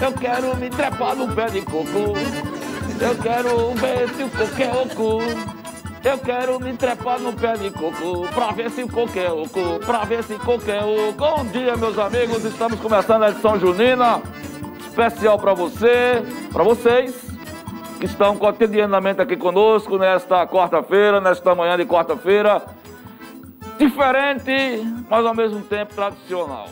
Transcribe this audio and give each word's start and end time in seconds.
Eu 0.00 0.12
quero 0.12 0.56
me 0.56 0.68
trepar 0.68 1.16
no 1.16 1.34
pé 1.34 1.46
de 1.46 1.62
coco, 1.62 2.14
eu 3.00 3.14
quero 3.22 3.74
ver 3.74 4.08
se 4.10 4.22
o 4.22 4.30
coco 4.30 4.62
é 4.62 4.70
oco. 4.70 5.18
Eu 6.04 6.18
quero 6.18 6.60
me 6.60 6.72
trepar 6.74 7.18
no 7.18 7.32
pé 7.32 7.54
de 7.54 7.70
coco 7.70 8.28
pra 8.32 8.52
ver 8.52 8.70
se 8.70 8.82
o 8.82 8.88
coco 8.88 9.18
é 9.18 9.32
oco, 9.32 9.84
pra 9.84 10.04
ver 10.04 10.22
se 10.22 10.34
coco 10.34 10.70
é 10.70 10.84
oco. 10.84 11.12
Bom 11.18 11.44
dia, 11.46 11.76
meus 11.76 11.98
amigos, 11.98 12.44
estamos 12.44 12.78
começando 12.78 13.24
a 13.24 13.30
edição 13.30 13.58
junina 13.58 14.22
especial 14.86 15.38
para 15.38 15.52
você, 15.52 16.22
para 16.52 16.62
vocês 16.62 17.14
que 17.98 18.06
estão 18.06 18.36
cotidianamente 18.36 19.20
aqui 19.20 19.36
conosco 19.36 19.98
nesta 19.98 20.46
quarta-feira, 20.46 21.20
nesta 21.20 21.54
manhã 21.54 21.76
de 21.76 21.84
quarta-feira. 21.84 22.62
Diferente, 23.78 24.82
mas 25.08 25.26
ao 25.26 25.34
mesmo 25.34 25.60
tempo 25.62 25.94
tradicional. 25.94 26.68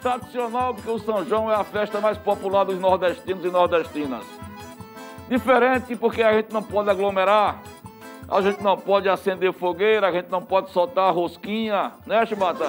Tradicional 0.00 0.74
porque 0.74 0.90
o 0.90 0.98
São 0.98 1.24
João 1.24 1.50
é 1.50 1.54
a 1.54 1.64
festa 1.64 2.00
mais 2.00 2.16
popular 2.18 2.64
dos 2.64 2.78
nordestinos 2.78 3.44
e 3.44 3.50
nordestinas. 3.50 4.24
Diferente 5.28 5.96
porque 5.96 6.22
a 6.22 6.32
gente 6.32 6.52
não 6.52 6.62
pode 6.62 6.88
aglomerar 6.88 7.62
a 8.28 8.40
gente 8.40 8.60
não 8.60 8.76
pode 8.76 9.08
acender 9.08 9.52
fogueira, 9.52 10.08
a 10.08 10.12
gente 10.12 10.28
não 10.28 10.42
pode 10.42 10.70
soltar 10.70 11.14
rosquinha, 11.14 11.92
né, 12.04 12.26
Chibata? 12.26 12.64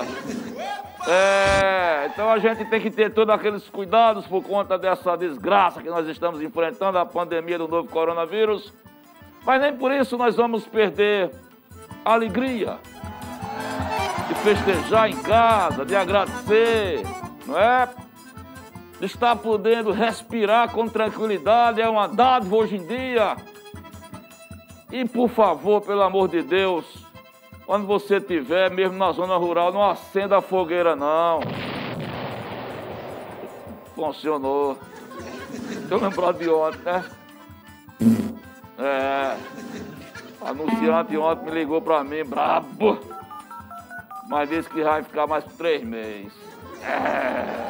É, 1.07 2.07
então 2.07 2.29
a 2.29 2.37
gente 2.37 2.65
tem 2.65 2.79
que 2.79 2.91
ter 2.91 3.11
todos 3.11 3.33
aqueles 3.33 3.67
cuidados 3.69 4.27
por 4.27 4.43
conta 4.43 4.77
dessa 4.77 5.15
desgraça 5.15 5.81
que 5.81 5.89
nós 5.89 6.07
estamos 6.07 6.41
enfrentando, 6.41 6.97
a 6.99 7.05
pandemia 7.05 7.57
do 7.57 7.67
novo 7.67 7.89
coronavírus. 7.89 8.71
Mas 9.45 9.61
nem 9.61 9.75
por 9.75 9.91
isso 9.91 10.17
nós 10.17 10.35
vamos 10.35 10.67
perder 10.67 11.31
a 12.05 12.13
alegria 12.13 12.77
de 14.27 14.35
festejar 14.35 15.09
em 15.09 15.17
casa, 15.17 15.85
de 15.85 15.95
agradecer, 15.95 17.03
não 17.45 17.57
é? 17.57 17.89
De 18.99 19.05
estar 19.05 19.35
podendo 19.35 19.91
respirar 19.91 20.71
com 20.71 20.87
tranquilidade, 20.87 21.81
é 21.81 21.87
uma 21.87 22.07
dádiva 22.07 22.55
hoje 22.55 22.77
em 22.77 22.85
dia. 22.85 23.37
E 24.91 25.05
por 25.05 25.29
favor, 25.29 25.81
pelo 25.81 26.01
amor 26.01 26.27
de 26.27 26.41
Deus, 26.41 26.85
quando 27.65 27.85
você 27.85 28.17
estiver, 28.17 28.71
mesmo 28.71 28.97
na 28.97 29.11
zona 29.11 29.35
rural, 29.37 29.71
não 29.71 29.87
acenda 29.87 30.37
a 30.37 30.41
fogueira, 30.41 30.95
não. 30.95 31.41
Funcionou. 33.95 34.77
Eu 35.89 35.99
lembro 35.99 36.33
de 36.33 36.49
ontem, 36.49 36.79
né? 36.85 37.05
É. 38.79 39.37
Anunciante 40.45 41.17
ontem 41.17 41.45
me 41.45 41.51
ligou 41.51 41.81
pra 41.81 42.03
mim, 42.03 42.23
brabo. 42.23 43.16
Mas 44.27 44.49
disse 44.49 44.69
que 44.69 44.83
vai 44.83 45.03
ficar 45.03 45.27
mais 45.27 45.43
três 45.55 45.83
meses. 45.83 46.33
É. 46.83 47.67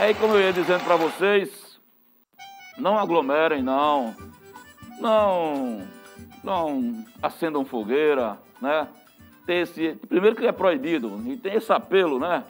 Aí, 0.00 0.14
como 0.14 0.34
eu 0.34 0.40
ia 0.40 0.52
dizendo 0.52 0.82
pra 0.84 0.96
vocês, 0.96 1.78
não 2.76 2.98
aglomerem, 2.98 3.62
não 3.62 4.16
não, 5.02 5.82
não 6.42 7.04
acendam 7.20 7.64
fogueira, 7.64 8.38
né? 8.60 8.88
Tem 9.44 9.60
esse, 9.60 9.98
primeiro 10.08 10.36
que 10.36 10.46
é 10.46 10.52
proibido, 10.52 11.20
e 11.26 11.36
tem 11.36 11.54
esse 11.54 11.72
apelo, 11.72 12.18
né? 12.18 12.44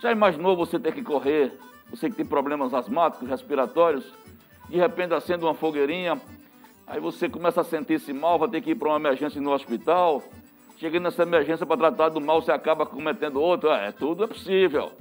Já 0.00 0.10
imaginou 0.10 0.56
você 0.56 0.78
ter 0.78 0.94
que 0.94 1.02
correr, 1.02 1.52
você 1.90 2.08
que 2.08 2.16
tem 2.16 2.24
problemas 2.24 2.72
asmáticos, 2.72 3.28
respiratórios, 3.28 4.12
de 4.68 4.78
repente 4.78 5.12
acende 5.12 5.44
uma 5.44 5.54
fogueirinha, 5.54 6.20
aí 6.86 6.98
você 6.98 7.28
começa 7.28 7.60
a 7.60 7.64
sentir-se 7.64 8.12
mal, 8.12 8.38
vai 8.38 8.48
ter 8.48 8.62
que 8.62 8.70
ir 8.70 8.74
para 8.74 8.88
uma 8.88 8.96
emergência 8.96 9.40
no 9.40 9.52
hospital, 9.52 10.22
chegando 10.78 11.04
nessa 11.04 11.22
emergência 11.22 11.66
para 11.66 11.76
tratar 11.76 12.08
do 12.08 12.20
mal, 12.20 12.40
você 12.40 12.52
acaba 12.52 12.86
cometendo 12.86 13.40
outro, 13.40 13.70
é, 13.70 13.92
tudo 13.92 14.24
é 14.24 14.26
possível. 14.26 14.92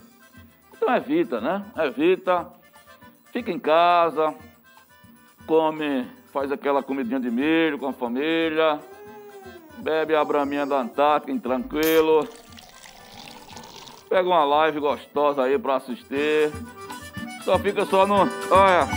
Então 0.75 0.93
evita, 0.95 1.39
né? 1.39 1.65
Evita, 1.77 2.47
fica 3.31 3.51
em 3.51 3.59
casa, 3.59 4.33
come 5.45 6.07
faz 6.37 6.51
aquela 6.51 6.83
comidinha 6.83 7.19
de 7.19 7.31
milho 7.31 7.79
com 7.79 7.87
a 7.87 7.93
família, 7.93 8.79
bebe 9.77 10.15
a 10.15 10.23
braminha 10.23 10.67
da 10.67 10.79
Antártica, 10.79 11.35
tranquilo. 11.39 12.27
Pega 14.07 14.29
uma 14.29 14.45
live 14.45 14.79
gostosa 14.79 15.43
aí 15.43 15.57
pra 15.57 15.77
assistir. 15.77 16.51
Só 17.43 17.57
fica 17.57 17.85
só 17.85 18.05
no. 18.05 18.19
Olha. 18.51 18.87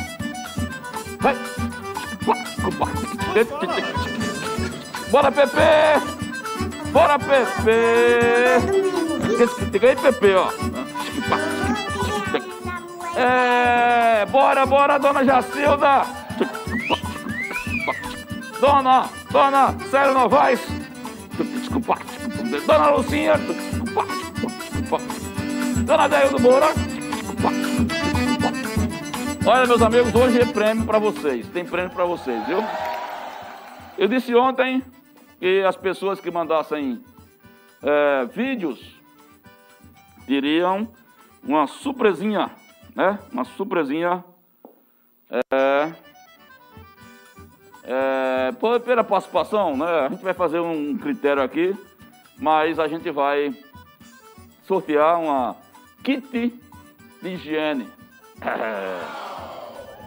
Bora, 5.11 5.33
Pepe! 5.33 6.20
Bora, 6.93 7.19
Pepe! 7.19 8.61
Fica 9.71 9.89
aí, 9.89 9.97
Pepe, 9.97 10.35
ó. 10.35 10.51
É, 13.17 14.27
bora, 14.27 14.67
bora, 14.67 14.99
dona 14.99 15.25
Jacilda! 15.25 16.07
Dona, 18.61 19.09
Dona 19.31 19.75
Célia 19.91 20.13
Novaes, 20.13 20.61
Dona 22.67 22.91
Lucinha, 22.91 23.35
Dona 25.87 26.09
Deildo 26.09 26.41
Moura. 26.41 26.67
Olha, 29.47 29.67
meus 29.67 29.81
amigos, 29.81 30.15
hoje 30.15 30.43
é 30.43 30.45
prêmio 30.45 30.85
para 30.85 30.99
vocês, 30.99 31.47
tem 31.49 31.65
prêmio 31.65 31.91
para 31.91 32.05
vocês, 32.05 32.47
viu? 32.47 32.63
Eu 33.97 34.09
disse 34.09 34.35
ontem 34.35 34.83
que 35.41 35.65
as 35.67 35.75
pessoas 35.75 36.21
que 36.21 36.31
mandassem 36.31 37.03
é, 37.83 38.27
vídeos 38.27 39.01
teriam 40.27 40.87
uma 41.43 41.67
surpresinha, 41.67 42.51
né? 42.95 43.19
Uma 43.33 43.45
surpresinha. 43.45 44.23
É, 45.51 45.93
é, 47.85 48.53
pela 48.85 49.03
participação, 49.03 49.77
né, 49.77 49.87
a 49.87 50.09
gente 50.09 50.23
vai 50.23 50.35
fazer 50.35 50.61
um 50.61 50.97
critério 50.99 51.43
aqui, 51.43 51.75
mas 52.37 52.79
a 52.79 52.87
gente 52.87 53.11
vai 53.11 53.55
sortear 54.65 55.19
uma 55.19 55.57
kit 56.05 56.53
de 57.23 57.29
higiene. 57.29 57.89
É, 58.43 58.99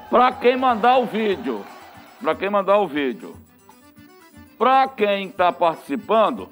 para 0.09 0.31
quem 0.31 0.57
mandar 0.57 0.97
o 0.97 1.05
vídeo, 1.05 1.63
para 2.19 2.33
quem 2.33 2.49
mandar 2.49 2.79
o 2.79 2.87
vídeo. 2.87 3.42
Para 4.57 4.87
quem 4.87 5.27
está 5.27 5.51
participando, 5.51 6.49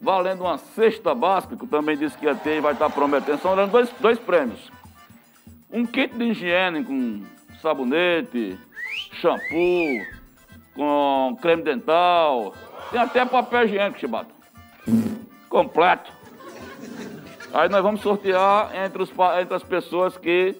valendo 0.00 0.42
uma 0.42 0.58
cesta 0.58 1.14
básica, 1.14 1.56
que 1.56 1.64
eu 1.64 1.68
também 1.68 1.96
disse 1.96 2.16
que 2.16 2.26
ia 2.26 2.34
ter 2.34 2.58
e 2.58 2.60
vai 2.60 2.72
estar 2.72 2.88
tá 2.88 2.94
prometendo, 2.94 3.40
são 3.40 3.68
dois, 3.68 3.90
dois 4.00 4.18
prêmios. 4.18 4.70
Um 5.70 5.84
kit 5.84 6.16
de 6.16 6.24
higiene 6.24 6.84
com 6.84 7.22
sabonete, 7.60 8.58
shampoo, 9.12 10.06
com 10.74 11.36
creme 11.40 11.62
dental, 11.62 12.54
tem 12.90 13.00
até 13.00 13.24
papel 13.24 13.64
higiênico, 13.64 13.98
Chibata. 13.98 14.30
Completo. 15.48 16.12
Aí 17.52 17.68
nós 17.68 17.82
vamos 17.82 18.00
sortear 18.00 18.70
entre, 18.76 19.02
os, 19.02 19.10
entre 19.40 19.54
as 19.54 19.62
pessoas 19.62 20.16
que 20.16 20.54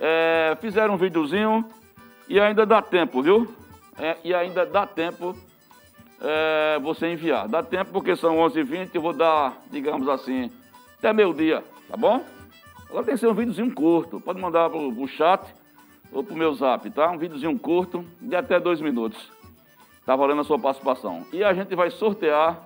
é, 0.00 0.56
fizeram 0.60 0.94
um 0.94 0.96
videozinho 0.96 1.64
e 2.28 2.40
ainda 2.40 2.66
dá 2.66 2.82
tempo, 2.82 3.22
viu? 3.22 3.54
É, 3.98 4.16
e 4.22 4.34
ainda 4.34 4.66
dá 4.66 4.86
tempo 4.86 5.34
é, 6.20 6.78
você 6.80 7.08
enviar. 7.08 7.48
Dá 7.48 7.62
tempo 7.62 7.92
porque 7.92 8.16
são 8.16 8.36
11h20 8.36 8.90
e 8.94 8.98
vou 8.98 9.12
dar, 9.12 9.56
digamos 9.70 10.08
assim, 10.08 10.50
até 10.98 11.12
meio-dia, 11.12 11.64
tá 11.88 11.96
bom? 11.96 12.24
Agora 12.88 13.04
tem 13.04 13.14
que 13.14 13.20
ser 13.20 13.28
um 13.28 13.34
videozinho 13.34 13.74
curto. 13.74 14.20
Pode 14.20 14.40
mandar 14.40 14.70
pro, 14.70 14.92
pro 14.92 15.08
chat 15.08 15.42
ou 16.12 16.22
pro 16.22 16.36
meu 16.36 16.54
zap, 16.54 16.88
tá? 16.90 17.10
Um 17.10 17.18
videozinho 17.18 17.58
curto, 17.58 18.04
de 18.20 18.36
até 18.36 18.60
dois 18.60 18.80
minutos. 18.80 19.30
Tá 20.04 20.14
valendo 20.14 20.40
a 20.40 20.44
sua 20.44 20.58
participação. 20.58 21.26
E 21.32 21.42
a 21.42 21.52
gente 21.52 21.74
vai 21.74 21.90
sortear 21.90 22.62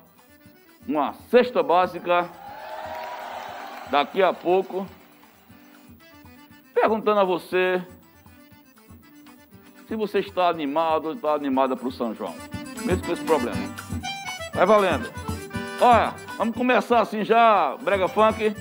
uma 0.87 1.15
cesta 1.31 1.62
básica 1.62 2.29
daqui 3.91 4.23
a 4.23 4.33
pouco. 4.33 4.87
Perguntando 6.75 7.21
a 7.21 7.25
você 7.25 7.83
se 9.91 9.97
você 9.97 10.21
está 10.21 10.49
animado 10.49 11.07
ou 11.07 11.15
está 11.15 11.35
animada 11.35 11.75
para 11.77 11.89
o 11.89 11.91
São 11.91 12.15
João. 12.15 12.33
Mesmo 12.85 13.05
com 13.05 13.13
esse 13.13 13.25
problema. 13.25 13.59
Vai 14.55 14.65
valendo. 14.65 15.11
Olha, 15.81 16.15
vamos 16.39 16.55
começar 16.57 17.01
assim 17.01 17.25
já, 17.25 17.77
Brega 17.83 18.07
Funk, 18.07 18.55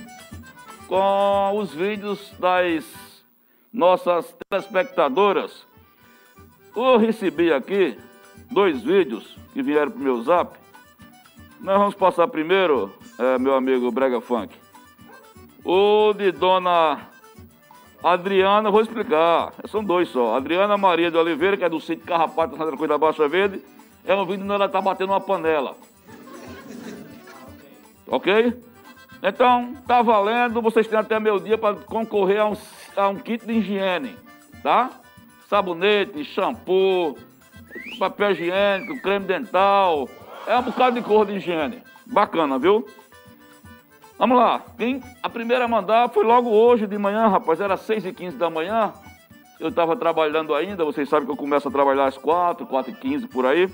com 0.88 1.52
os 1.56 1.72
vídeos 1.72 2.34
das 2.40 2.84
nossas 3.72 4.36
telespectadoras. 4.50 5.68
Eu 6.76 6.98
recebi 6.98 7.54
aqui 7.54 7.96
dois 8.50 8.82
vídeos 8.82 9.38
que 9.54 9.62
vieram 9.62 9.92
para 9.92 10.02
o 10.02 10.04
meu 10.04 10.24
zap. 10.24 10.58
Nós 11.60 11.78
vamos 11.78 11.94
passar 11.94 12.28
primeiro, 12.28 12.92
é, 13.20 13.38
meu 13.38 13.54
amigo 13.54 13.92
Brega 13.92 14.20
Funk, 14.20 14.56
o 15.64 16.12
de 16.14 16.32
Dona 16.32 17.09
Adriana, 18.04 18.72
vou 18.72 18.82
explicar, 18.82 19.54
são 19.68 19.84
dois 19.84 20.08
só. 20.10 20.36
Adriana 20.36 20.78
Maria 20.78 21.12
de 21.12 21.18
Oliveira, 21.18 21.58
que 21.58 21.66
é 21.66 21.70
do 21.70 21.82
sítio 21.82 22.06
Carrapato, 22.06 22.56
Santa 22.56 22.76
Cruz 22.76 22.88
da 22.88 22.98
Baixa 22.98 23.28
Verde, 23.28 23.62
é 24.06 24.16
um 24.16 24.26
vídeo 24.26 24.44
onde 24.44 24.54
ela 24.54 24.66
está 24.66 24.80
batendo 24.80 25.12
uma 25.12 25.20
panela. 25.20 25.76
Ok? 28.08 28.54
Então, 29.22 29.74
tá 29.86 30.02
valendo, 30.02 30.62
vocês 30.62 30.88
têm 30.88 30.98
até 30.98 31.20
meu 31.20 31.40
dia 31.40 31.58
para 31.58 31.76
concorrer 31.76 32.40
a 32.40 32.46
um, 32.46 32.58
a 32.96 33.10
um 33.10 33.16
kit 33.18 33.46
de 33.46 33.54
higiene, 33.54 34.16
tá? 34.64 34.92
Sabonete, 35.50 36.24
shampoo, 36.24 37.18
papel 38.00 38.32
higiênico, 38.32 39.02
creme 39.02 39.26
dental, 39.26 40.08
é 40.48 40.58
um 40.58 40.62
bocado 40.62 40.96
de 40.96 41.06
cor 41.06 41.26
de 41.26 41.34
higiene. 41.34 41.84
Bacana, 42.06 42.58
viu? 42.58 42.88
Vamos 44.20 44.38
lá. 44.38 44.62
Quem, 44.78 45.02
a 45.24 45.30
primeira 45.30 45.64
a 45.64 45.68
mandar 45.68 46.10
foi 46.10 46.26
logo 46.26 46.50
hoje 46.50 46.86
de 46.86 46.98
manhã, 46.98 47.30
rapaz. 47.30 47.62
Era 47.62 47.78
6 47.78 48.06
e 48.06 48.12
15 48.12 48.36
da 48.36 48.50
manhã. 48.50 48.92
Eu 49.58 49.70
estava 49.70 49.96
trabalhando 49.96 50.54
ainda. 50.54 50.84
Vocês 50.84 51.08
sabem 51.08 51.26
que 51.26 51.32
eu 51.32 51.38
começo 51.38 51.70
a 51.70 51.72
trabalhar 51.72 52.06
às 52.06 52.18
4, 52.18 52.68
4 52.68 52.92
e 52.92 52.96
15 52.96 53.28
por 53.30 53.46
aí. 53.46 53.70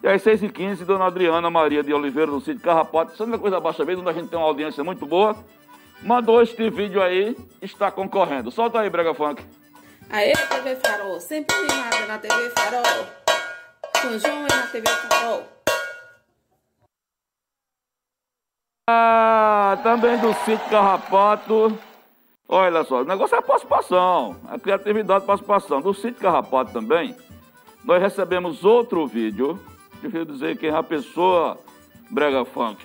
E 0.00 0.06
às 0.06 0.22
6 0.22 0.44
e 0.44 0.48
15 0.48 0.84
dona 0.84 1.06
Adriana 1.06 1.50
Maria 1.50 1.82
de 1.82 1.92
Oliveira, 1.92 2.30
do 2.30 2.40
sítio 2.40 2.62
Carrapato, 2.62 3.16
Santa 3.16 3.36
Coisa 3.38 3.58
Baixa 3.58 3.84
Verde, 3.84 4.00
onde 4.00 4.10
a 4.10 4.12
gente 4.12 4.28
tem 4.28 4.38
uma 4.38 4.46
audiência 4.46 4.84
muito 4.84 5.04
boa, 5.04 5.36
mandou 6.00 6.40
este 6.40 6.70
vídeo 6.70 7.02
aí, 7.02 7.36
está 7.60 7.90
concorrendo. 7.90 8.52
Solta 8.52 8.80
aí, 8.80 8.90
Brega 8.90 9.14
Funk. 9.14 9.44
Aê, 10.10 10.32
TV 10.32 10.76
Farol, 10.76 11.20
sempre 11.20 11.56
animada 11.56 12.06
na 12.06 12.18
TV 12.18 12.50
Farol. 12.50 13.06
São 13.96 14.18
João 14.18 14.42
na 14.42 14.66
TV 14.66 14.88
Farol. 14.88 15.51
Ah, 18.90 19.78
também 19.84 20.18
do 20.18 20.34
sítio 20.34 20.68
Carrapato. 20.68 21.78
Olha 22.48 22.82
só, 22.82 23.02
o 23.02 23.04
negócio 23.04 23.36
é 23.36 23.38
a 23.38 23.42
participação, 23.42 24.34
a 24.48 24.58
criatividade 24.58 25.22
e 25.22 25.26
participação. 25.26 25.80
Do 25.80 25.94
sítio 25.94 26.20
Carrapato 26.20 26.72
também, 26.72 27.14
nós 27.84 28.02
recebemos 28.02 28.64
outro 28.64 29.06
vídeo. 29.06 29.56
Deixa 30.02 30.24
dizer 30.24 30.58
quem 30.58 30.70
é 30.70 30.74
a 30.74 30.82
pessoa, 30.82 31.60
Brega 32.10 32.44
Funk. 32.44 32.84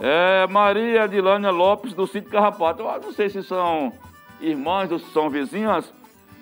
É 0.00 0.46
Maria 0.48 1.04
Adilânia 1.04 1.50
Lopes, 1.50 1.94
do 1.94 2.06
sítio 2.06 2.30
Carrapato. 2.30 2.82
Eu 2.82 3.00
não 3.00 3.12
sei 3.12 3.30
se 3.30 3.42
são 3.42 3.94
irmãs 4.38 4.92
ou 4.92 4.98
se 4.98 5.10
são 5.12 5.30
vizinhas, 5.30 5.90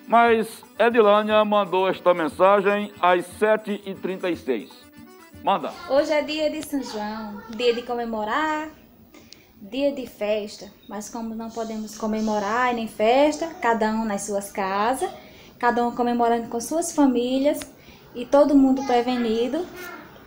mas 0.05 0.65
Edilânia 0.77 1.45
mandou 1.45 1.87
esta 1.87 2.13
mensagem 2.13 2.91
às 3.01 3.25
7h36. 3.39 4.84
Manda. 5.45 5.71
Hoje 5.91 6.11
é 6.11 6.23
dia 6.23 6.49
de 6.49 6.63
São 6.63 6.81
João, 6.81 7.39
dia 7.55 7.71
de 7.71 7.83
comemorar, 7.83 8.67
dia 9.61 9.91
de 9.91 10.07
festa. 10.07 10.71
Mas 10.89 11.07
como 11.07 11.35
não 11.35 11.51
podemos 11.51 11.95
comemorar 11.99 12.73
nem 12.73 12.87
festa, 12.87 13.51
cada 13.61 13.91
um 13.91 14.05
nas 14.05 14.23
suas 14.23 14.51
casas, 14.51 15.07
cada 15.59 15.85
um 15.85 15.91
comemorando 15.91 16.47
com 16.47 16.59
suas 16.59 16.91
famílias 16.93 17.59
e 18.15 18.25
todo 18.25 18.55
mundo 18.55 18.83
prevenido, 18.87 19.67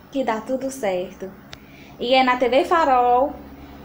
que 0.09 0.23
dá 0.23 0.39
tudo 0.39 0.71
certo. 0.71 1.29
E 1.99 2.13
é 2.13 2.23
na 2.23 2.37
TV 2.37 2.63
Farol 2.63 3.33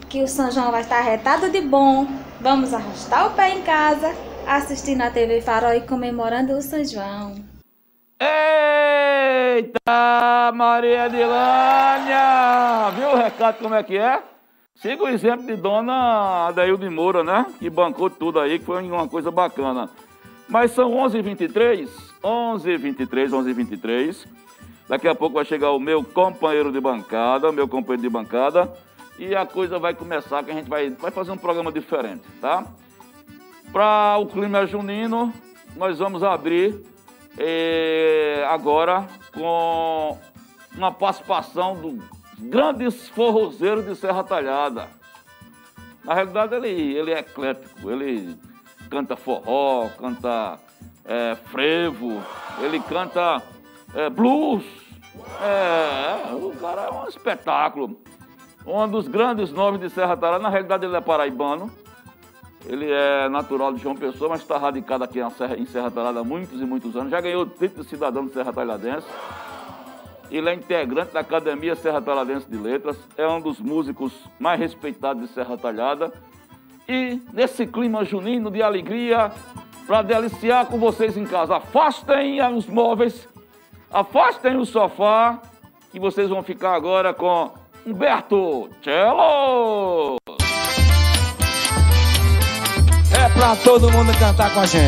que 0.09 0.23
o 0.23 0.29
São 0.29 0.53
João 0.53 0.71
vai 0.71 0.83
estar 0.83 1.01
retado 1.01 1.51
de 1.51 1.63
bom. 1.63 2.07
Vamos 2.41 2.73
arrastar 2.73 3.27
o 3.27 3.35
pé 3.35 3.57
em 3.57 3.63
casa, 3.63 4.15
assistindo 4.47 5.03
a 5.03 5.11
TV 5.11 5.41
Farol 5.41 5.75
e 5.75 5.81
comemorando 5.81 6.53
o 6.53 6.63
São 6.63 6.85
João. 6.85 7.54
Eita, 8.21 9.81
Maria 10.55 11.09
Dilânia! 11.09 12.91
Viu 12.95 13.09
o 13.09 13.17
recado 13.17 13.59
como 13.59 13.75
é 13.75 13.83
que 13.83 13.97
é? 13.97 14.23
Siga 14.77 15.05
o 15.05 15.09
exemplo 15.09 15.47
de 15.47 15.57
Dona 15.57 16.49
Adaildo 16.49 16.91
Moura, 16.91 17.25
né? 17.25 17.47
Que 17.59 17.69
bancou 17.69 18.09
tudo 18.09 18.39
aí, 18.39 18.59
que 18.59 18.65
foi 18.65 18.83
uma 18.83 19.09
coisa 19.09 19.31
bacana. 19.31 19.91
Mas 20.49 20.71
são 20.73 20.93
11h23, 20.93 21.89
11h23, 22.23 23.31
11h23. 23.31 24.27
Daqui 24.89 25.09
a 25.09 25.15
pouco 25.15 25.35
vai 25.37 25.45
chegar 25.45 25.71
o 25.73 25.81
meu 25.81 26.05
companheiro 26.05 26.71
de 26.71 26.81
bancada, 26.81 27.51
meu 27.51 27.67
companheiro 27.67 28.03
de 28.03 28.11
bancada, 28.11 28.71
e 29.19 29.35
a 29.35 29.47
coisa 29.47 29.79
vai 29.79 29.95
começar, 29.95 30.45
que 30.45 30.51
a 30.51 30.55
gente 30.55 30.69
vai, 30.69 30.91
vai 30.91 31.11
fazer 31.11 31.33
um 31.33 31.39
programa 31.39 31.73
diferente, 31.73 32.23
tá? 32.41 32.67
Para 33.73 34.19
o 34.19 34.27
clima 34.27 34.67
junino, 34.67 35.33
nós 35.77 35.99
vamos 35.99 36.23
abrir 36.23 36.94
é, 37.39 38.47
agora 38.49 39.07
com 39.33 40.19
uma 40.77 40.93
participação 40.93 41.77
do 41.77 42.03
grandes 42.39 43.09
forrozeiros 43.09 43.85
de 43.85 43.95
Serra 43.97 44.23
Talhada. 44.25 44.89
Na 46.05 46.15
realidade, 46.15 46.55
ele, 46.55 46.69
ele 46.69 47.13
é 47.13 47.21
eclético, 47.21 47.91
ele 47.91 48.37
canta 48.91 49.17
forró, 49.17 49.89
canta 49.99 50.59
é, 51.05 51.35
frevo, 51.35 52.23
ele 52.61 52.79
canta 52.81 53.43
é, 53.95 54.11
blues. 54.11 54.65
É, 55.41 56.35
o 56.35 56.53
cara 56.61 56.83
é 56.83 56.91
um 56.91 57.09
espetáculo. 57.09 57.99
Um 58.67 58.89
dos 58.89 59.09
grandes 59.09 59.51
nomes 59.51 59.81
de 59.81 59.91
Serra 59.91 60.17
Talhada, 60.17 60.43
na 60.43 60.49
realidade 60.49 60.85
ele 60.85 60.97
é 60.97 61.01
paraibano, 61.01 61.71
ele 62.67 62.91
é 62.91 63.29
natural 63.29 63.73
de 63.73 63.83
João 63.83 63.95
Pessoa, 63.95 64.31
mas 64.31 64.41
está 64.41 64.57
radicado 64.57 65.05
aqui 65.05 65.21
em 65.59 65.67
Serra 65.67 65.91
Talhada 65.91 66.21
há 66.21 66.25
muitos 66.25 66.61
e 66.61 66.65
muitos 66.65 66.97
anos. 66.97 67.11
Já 67.11 67.21
ganhou 67.21 67.43
o 67.43 67.47
título 67.47 67.83
de 67.83 67.91
cidadão 67.91 68.27
de 68.27 68.33
Serra 68.33 68.53
Talhadense. 68.53 69.07
Ele 70.31 70.49
é 70.49 70.55
integrante 70.55 71.13
da 71.13 71.21
Academia 71.21 71.75
Serra 71.77 72.01
Talhadense 72.01 72.49
de 72.51 72.57
Letras. 72.57 72.97
É 73.17 73.29
um 73.29 73.41
dos 73.41 73.61
músicos 73.61 74.13
mais 74.39 74.59
respeitados 74.59 75.23
de 75.23 75.29
Serra 75.35 75.59
Talhada. 75.59 76.13
E 76.89 77.21
nesse 77.33 77.67
clima 77.67 78.05
junino 78.05 78.51
de 78.51 78.63
alegria, 78.63 79.31
para 79.87 80.03
deliciar 80.03 80.67
com 80.67 80.79
vocês 80.79 81.17
em 81.17 81.25
casa, 81.25 81.57
afastem 81.57 82.43
os 82.55 82.67
móveis, 82.67 83.29
afastem 83.91 84.57
o 84.57 84.65
sofá, 84.65 85.41
que 85.93 86.01
vocês 86.01 86.29
vão 86.29 86.43
ficar 86.43 86.75
agora 86.75 87.13
com 87.13 87.51
Humberto 87.87 88.71
Cello! 88.83 90.24
É 93.25 93.29
pra 93.31 93.57
todo 93.57 93.91
mundo 93.91 94.13
cantar 94.19 94.51
com 94.51 94.61
a 94.61 94.67
gente. 94.67 94.85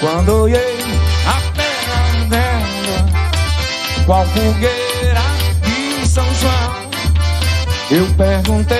Quando 0.00 0.44
olhei 0.44 0.78
a 1.26 2.24
dela, 2.24 3.06
qual 4.06 4.24
fogueira 4.28 5.20
de 5.62 6.08
São 6.08 6.24
João, 6.36 6.90
eu 7.90 8.06
perguntei 8.14 8.78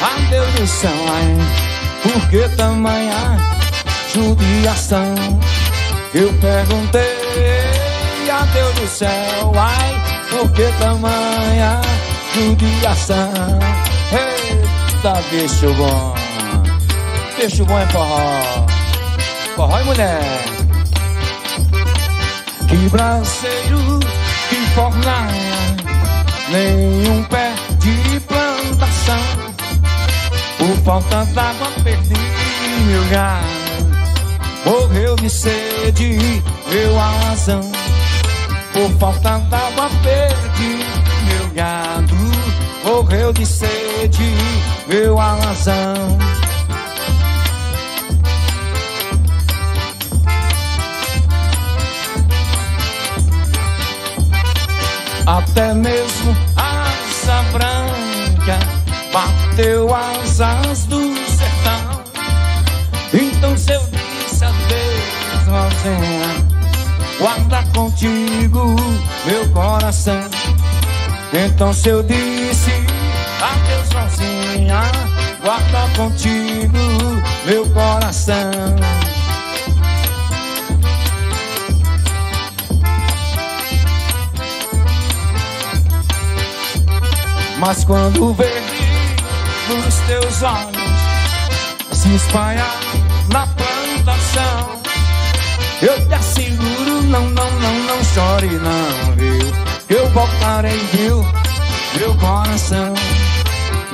a 0.00 0.30
Deus 0.30 0.54
do 0.54 0.66
céu, 0.68 0.92
ai, 1.10 1.36
por 2.04 2.30
que 2.30 2.48
tamanha 2.56 3.38
judiação? 4.14 5.12
Eu 6.14 6.32
perguntei 6.34 7.02
a 8.30 8.44
Deus 8.54 8.74
do 8.76 8.86
céu, 8.86 9.52
ai, 9.58 10.00
por 10.30 10.48
que 10.52 10.70
tamanha 10.78 11.80
judiação? 12.32 13.95
Eita, 15.06 15.22
bicho 15.30 15.72
bom. 15.74 16.14
Bicho 17.38 17.64
bom 17.64 17.78
é 17.78 17.86
forró. 17.86 18.66
Forró 19.54 19.80
e 19.80 19.84
mulher. 19.84 20.20
Que 22.68 22.88
braceiro, 22.88 24.00
que 24.48 24.56
fornalha. 24.74 25.76
Nenhum 26.50 27.22
pé 27.24 27.54
de 27.78 28.18
plantação. 28.20 29.22
Por 30.58 30.76
falta 30.84 31.24
d'água 31.26 31.68
perdi 31.84 32.14
meu 32.86 33.04
gado. 33.08 33.46
Morreu 34.64 35.14
de 35.14 35.30
sede, 35.30 36.42
meu 36.68 36.98
alazão. 36.98 37.70
Por 38.72 38.90
falta 38.98 39.38
d'água 39.38 39.88
perdi 40.02 40.84
meu 41.28 41.48
gado 41.54 42.05
morreu 42.96 43.30
de 43.30 43.44
sede, 43.44 44.24
meu 44.88 45.20
alazão. 45.20 46.16
Até 55.26 55.74
mesmo 55.74 56.34
a 56.56 56.84
asa 56.84 57.42
branca 57.52 58.58
bateu 59.12 59.94
asas 59.94 60.86
do 60.86 61.14
sertão. 61.26 62.02
Então 63.12 63.56
seu 63.58 63.80
Rosinha, 65.48 66.46
guarda 67.18 67.62
contigo 67.74 68.74
meu 69.26 69.48
coração. 69.50 70.30
Então 71.32 71.72
se 71.74 71.88
eu 71.88 72.02
disse 72.02 72.46
adeus 72.66 72.85
Guarda 75.42 75.88
contigo 75.96 76.76
meu 77.44 77.68
coração. 77.70 78.50
Mas 87.58 87.84
quando 87.84 88.34
ver 88.34 88.62
nos 89.68 89.94
teus 90.06 90.42
olhos 90.42 90.76
se 91.92 92.14
espalhar 92.14 92.78
na 93.32 93.46
plantação, 93.46 94.80
eu 95.80 96.06
te 96.08 96.14
asseguro, 96.14 97.02
não, 97.02 97.30
não, 97.30 97.50
não, 97.60 97.74
não 97.84 98.04
chore 98.04 98.48
não, 98.48 99.14
viu? 99.16 99.66
Eu 99.88 100.10
voltarei, 100.10 100.78
viu? 100.92 101.24
Meu 101.98 102.14
coração, 102.16 102.92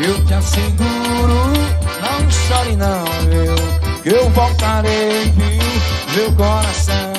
eu 0.04 0.24
te 0.24 0.34
asseguro, 0.34 1.52
não 2.00 2.30
chore 2.30 2.76
não, 2.76 3.04
viu? 3.28 4.12
Eu 4.12 4.30
voltarei, 4.30 5.30
viu? 5.30 6.16
Meu 6.16 6.32
coração. 6.32 7.12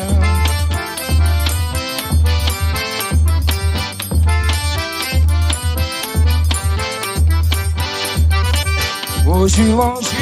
Hoje 9.26 9.64
longe, 9.64 10.18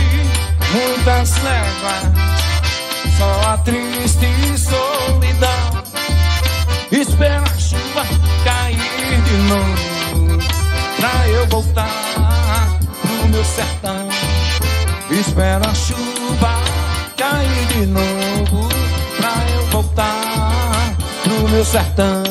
muitas 0.71 1.35
léguas, 1.43 2.03
só 3.17 3.49
a 3.49 3.57
triste 3.57 4.27
solidão. 4.57 5.83
Espera 6.91 7.41
a 7.41 7.59
chuva 7.59 8.05
cair 8.43 9.21
de 9.23 9.37
novo, 9.49 10.37
pra 10.97 11.27
eu 11.29 11.47
voltar 11.47 12.10
sertão. 13.43 14.07
Espera 15.09 15.67
a 15.67 15.73
chuva 15.73 16.81
cair 17.17 17.65
de 17.67 17.85
novo, 17.85 18.69
pra 19.17 19.33
eu 19.53 19.65
voltar 19.67 20.95
pro 21.23 21.49
meu 21.49 21.65
sertão. 21.65 22.23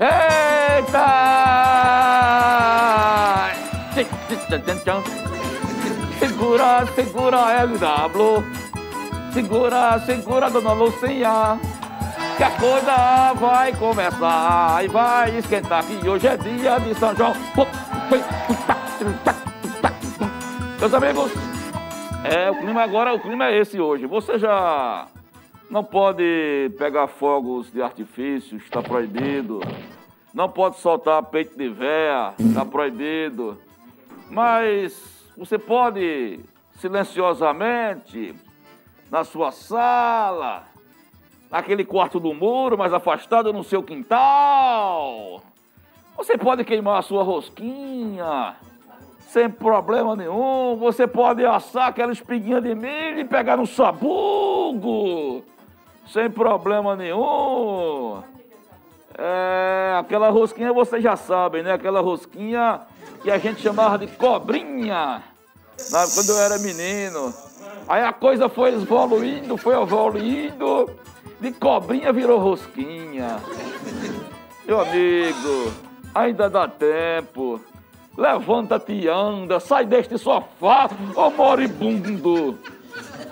Eita! 0.00 1.24
Segura, 6.18 6.86
segura, 6.94 7.64
LW. 7.64 8.44
Segura, 9.32 10.00
segura, 10.04 10.50
dona 10.50 10.72
Lucinha. 10.72 11.58
Que 12.36 12.42
a 12.42 12.50
coisa 12.58 13.32
vai 13.34 13.72
começar 13.76 14.84
e 14.84 14.88
vai 14.88 15.38
esquentar. 15.38 15.84
Que 15.86 16.08
hoje 16.08 16.26
é 16.26 16.36
dia 16.36 16.78
de 16.80 16.92
São 16.94 17.14
João. 17.14 17.32
Meus 20.80 20.92
amigos, 20.92 21.32
é, 22.24 22.50
o 22.50 22.56
clima 22.56 22.82
agora, 22.82 23.14
o 23.14 23.20
clima 23.20 23.46
é 23.46 23.58
esse 23.58 23.78
hoje. 23.80 24.06
Você 24.06 24.36
já 24.36 25.06
não 25.70 25.84
pode 25.84 26.72
pegar 26.76 27.06
fogos 27.06 27.70
de 27.70 27.80
artifício, 27.80 28.56
está 28.58 28.82
proibido. 28.82 29.60
Não 30.32 30.48
pode 30.48 30.78
soltar 30.80 31.22
peito 31.22 31.56
de 31.56 31.68
véia, 31.68 32.34
está 32.38 32.64
proibido. 32.64 33.56
Mas 34.28 35.30
você 35.36 35.56
pode 35.56 36.40
silenciosamente, 36.80 38.34
na 39.08 39.22
sua 39.22 39.52
sala, 39.52 40.64
naquele 41.54 41.84
quarto 41.84 42.18
do 42.18 42.34
muro, 42.34 42.76
mais 42.76 42.92
afastado 42.92 43.52
no 43.52 43.62
seu 43.62 43.80
quintal. 43.80 45.40
Você 46.16 46.36
pode 46.36 46.64
queimar 46.64 46.98
a 46.98 47.02
sua 47.02 47.22
rosquinha 47.22 48.56
sem 49.28 49.48
problema 49.48 50.16
nenhum. 50.16 50.76
Você 50.76 51.06
pode 51.06 51.46
assar 51.46 51.86
aquela 51.86 52.12
espiguinha 52.12 52.60
de 52.60 52.74
milho 52.74 53.20
e 53.20 53.24
pegar 53.24 53.56
no 53.56 53.68
sabugo 53.68 55.44
sem 56.08 56.28
problema 56.28 56.96
nenhum. 56.96 58.20
É, 59.16 59.96
aquela 59.96 60.30
rosquinha 60.30 60.72
vocês 60.72 61.04
já 61.04 61.14
sabem, 61.14 61.62
né? 61.62 61.72
Aquela 61.72 62.00
rosquinha 62.00 62.80
que 63.22 63.30
a 63.30 63.38
gente 63.38 63.62
chamava 63.62 63.96
de 63.96 64.08
cobrinha 64.08 65.22
quando 66.14 66.30
eu 66.30 66.38
era 66.40 66.58
menino. 66.58 67.32
Aí 67.88 68.02
a 68.02 68.12
coisa 68.12 68.48
foi 68.48 68.74
evoluindo, 68.74 69.56
foi 69.56 69.80
evoluindo. 69.80 70.90
De 71.44 71.52
cobrinha 71.52 72.10
virou 72.10 72.38
rosquinha. 72.38 73.36
Meu 74.64 74.80
amigo, 74.80 75.74
ainda 76.14 76.48
dá 76.48 76.66
tempo. 76.66 77.60
Levanta-te 78.16 78.94
e 78.94 79.08
anda, 79.08 79.60
sai 79.60 79.84
deste 79.84 80.16
sofá, 80.16 80.88
ô 81.14 81.28
moribundo. 81.28 82.58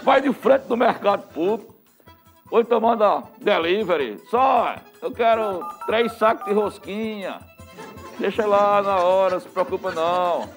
Vai 0.03 0.21
de 0.21 0.31
frente 0.31 0.65
do 0.65 0.77
mercado 0.77 1.27
público. 1.33 1.75
Ou 2.51 2.61
então 2.61 2.83
manda 2.83 3.23
delivery. 3.41 4.21
Só, 4.29 4.75
eu 5.01 5.11
quero 5.11 5.67
três 5.87 6.13
sacos 6.13 6.45
de 6.45 6.53
rosquinha. 6.53 7.39
Deixa 8.19 8.45
lá 8.45 8.83
na 8.83 8.97
hora, 8.97 9.41
se 9.41 9.49
preocupa 9.49 9.91
não. 9.91 10.51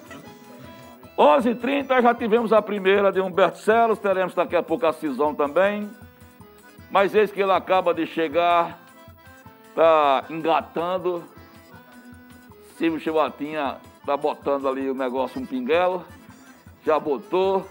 11h30 1.18 2.02
já 2.02 2.14
tivemos 2.14 2.52
a 2.52 2.62
primeira 2.62 3.14
de 3.14 3.22
Humberto 3.22 3.60
Celos, 3.60 3.98
teremos 3.98 4.36
daqui 4.36 4.58
a 4.58 4.62
pouco 4.62 4.86
a 4.86 4.92
Cisão 4.92 5.34
também. 5.34 5.90
Mas 6.96 7.14
eis 7.14 7.30
que 7.30 7.42
ele 7.42 7.52
acaba 7.52 7.94
de 7.94 8.08
chegar, 8.08 8.80
tá 9.76 10.24
engatando. 10.30 11.26
Silvio 12.78 13.02
Chibatinha 13.02 13.82
tá 14.06 14.16
botando 14.16 14.66
ali 14.66 14.90
o 14.90 14.94
negócio 14.94 15.42
um 15.42 15.46
pinguelo, 15.46 16.06
já 16.86 16.98
botou. 16.98 17.68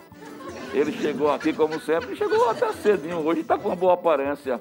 Ele 0.75 0.93
chegou 0.93 1.33
aqui 1.33 1.55
como 1.55 1.81
sempre, 1.81 2.15
chegou 2.15 2.51
até 2.51 2.71
cedinho 2.75 3.27
hoje, 3.27 3.41
está 3.41 3.57
com 3.57 3.69
uma 3.71 3.77
boa 3.77 3.95
aparência. 3.95 4.61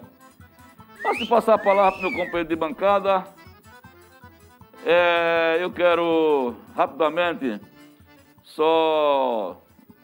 Antes 1.06 1.24
de 1.24 1.28
passar 1.28 1.56
a 1.56 1.58
palavra 1.58 2.00
para 2.00 2.08
o 2.08 2.10
meu 2.10 2.24
companheiro 2.24 2.48
de 2.48 2.56
bancada, 2.56 3.28
é, 4.86 5.58
eu 5.60 5.72
quero 5.72 6.56
rapidamente 6.74 7.60
só 8.44 9.62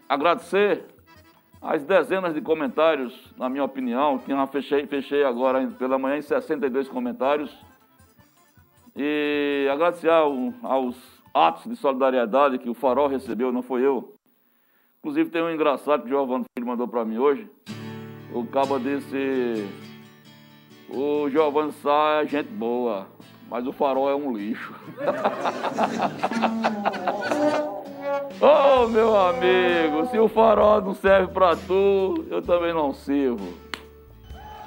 agradecer 0.09 0.83
as 1.61 1.83
dezenas 1.83 2.33
de 2.33 2.41
comentários, 2.41 3.13
na 3.37 3.49
minha 3.49 3.63
opinião, 3.63 4.17
que 4.17 4.31
eu 4.31 4.47
fechei, 4.47 4.87
fechei 4.87 5.23
agora 5.23 5.67
pela 5.77 5.99
manhã 5.99 6.17
em 6.17 6.21
62 6.21 6.87
comentários. 6.87 7.53
E 8.95 9.67
agradecer 9.71 10.09
ao, 10.09 10.53
aos 10.63 10.95
atos 11.33 11.65
de 11.65 11.75
solidariedade 11.75 12.57
que 12.59 12.69
o 12.69 12.73
Farol 12.73 13.07
recebeu, 13.07 13.51
não 13.51 13.61
foi 13.61 13.85
eu. 13.85 14.15
Inclusive 14.99 15.29
tem 15.29 15.41
um 15.41 15.51
engraçado 15.51 16.01
que 16.01 16.07
o 16.07 16.09
Giovanni 16.09 16.45
Filho 16.57 16.67
mandou 16.67 16.87
para 16.87 17.05
mim 17.05 17.17
hoje. 17.17 17.49
O 18.33 18.45
cabo 18.45 18.79
disse, 18.79 19.69
o 20.89 21.29
Giovanni 21.29 21.71
Sá 21.73 22.21
é 22.21 22.27
gente 22.27 22.49
boa, 22.49 23.07
mas 23.49 23.67
o 23.67 23.73
Farol 23.73 24.09
é 24.09 24.15
um 24.15 24.35
lixo. 24.35 24.73
Oh, 28.41 28.87
meu 28.87 29.15
amigo, 29.17 30.05
se 30.07 30.17
o 30.17 30.27
farol 30.27 30.81
não 30.81 30.93
serve 30.93 31.33
pra 31.33 31.55
tu, 31.55 32.25
eu 32.29 32.41
também 32.41 32.73
não 32.73 32.93
sirvo. 32.93 33.53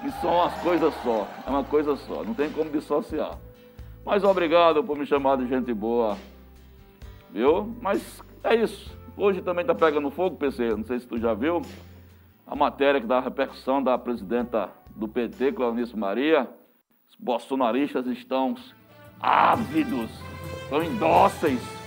E 0.05 0.11
são 0.21 0.35
umas 0.35 0.55
coisas 0.61 0.93
só, 1.03 1.27
é 1.47 1.51
uma 1.51 1.65
coisa 1.65 1.97
só, 1.97 2.23
não 2.23 2.35
tem 2.35 2.51
como 2.51 2.71
dissociar. 2.71 3.39
Mas 4.05 4.25
obrigado 4.25 4.83
por 4.83 4.99
me 4.99 5.07
chamar 5.07 5.37
de 5.37 5.47
gente 5.47 5.73
boa, 5.73 6.19
viu? 7.31 7.75
Mas 7.81 8.23
é 8.43 8.55
isso. 8.55 8.97
Hoje 9.17 9.41
também 9.41 9.65
tá 9.65 9.75
pegando 9.75 10.11
fogo, 10.11 10.37
PC, 10.37 10.71
não 10.71 10.85
sei 10.85 11.01
se 11.01 11.07
tu 11.07 11.19
já 11.19 11.33
viu, 11.35 11.63
a 12.47 12.57
matéria 12.57 13.01
que 13.01 13.07
dá 13.07 13.19
a 13.19 13.21
repercussão 13.21 13.83
da 13.83 13.97
presidenta 13.97 14.71
do 14.97 15.07
PT, 15.09 15.53
Claunice 15.53 15.97
Maria. 15.97 16.49
Os 17.09 17.17
bolsonaristas 17.19 18.07
estão 18.07 18.55
ávidos, 19.21 20.11
estão 20.65 20.83
indóceis 20.83 21.82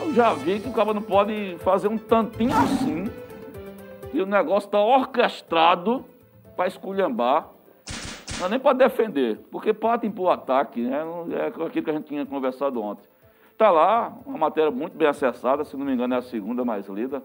eu 0.00 0.14
já 0.14 0.32
vi 0.34 0.60
que 0.60 0.68
o 0.68 0.72
cara 0.72 0.92
não 0.92 1.02
pode 1.02 1.56
fazer 1.58 1.88
um 1.88 1.98
tantinho 1.98 2.56
assim. 2.56 3.04
E 4.12 4.20
o 4.20 4.26
negócio 4.26 4.66
está 4.66 4.80
orquestrado 4.80 6.04
para 6.56 6.66
esculhambar. 6.66 7.48
Não 8.38 8.46
é 8.46 8.50
nem 8.50 8.58
para 8.58 8.72
defender, 8.74 9.38
porque 9.50 9.72
partem 9.72 10.10
para 10.10 10.22
o 10.22 10.30
ataque, 10.30 10.82
né? 10.82 11.02
É 11.32 11.46
aquilo 11.46 11.70
que 11.70 11.90
a 11.90 11.92
gente 11.92 12.06
tinha 12.06 12.26
conversado 12.26 12.82
ontem. 12.82 13.06
Está 13.52 13.70
lá, 13.70 14.14
uma 14.26 14.36
matéria 14.36 14.70
muito 14.70 14.96
bem 14.96 15.08
acessada, 15.08 15.64
se 15.64 15.76
não 15.76 15.86
me 15.86 15.92
engano 15.92 16.14
é 16.14 16.18
a 16.18 16.22
segunda 16.22 16.62
mais 16.62 16.86
lida, 16.88 17.22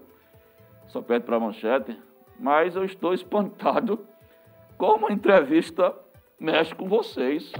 só 0.86 1.02
pede 1.02 1.26
para 1.26 1.36
a 1.36 1.40
manchete. 1.40 1.98
Mas 2.40 2.74
eu 2.74 2.84
estou 2.84 3.12
espantado 3.12 4.00
como 4.78 5.08
a 5.08 5.12
entrevista 5.12 5.94
mexe 6.40 6.74
com 6.74 6.88
vocês. 6.88 7.52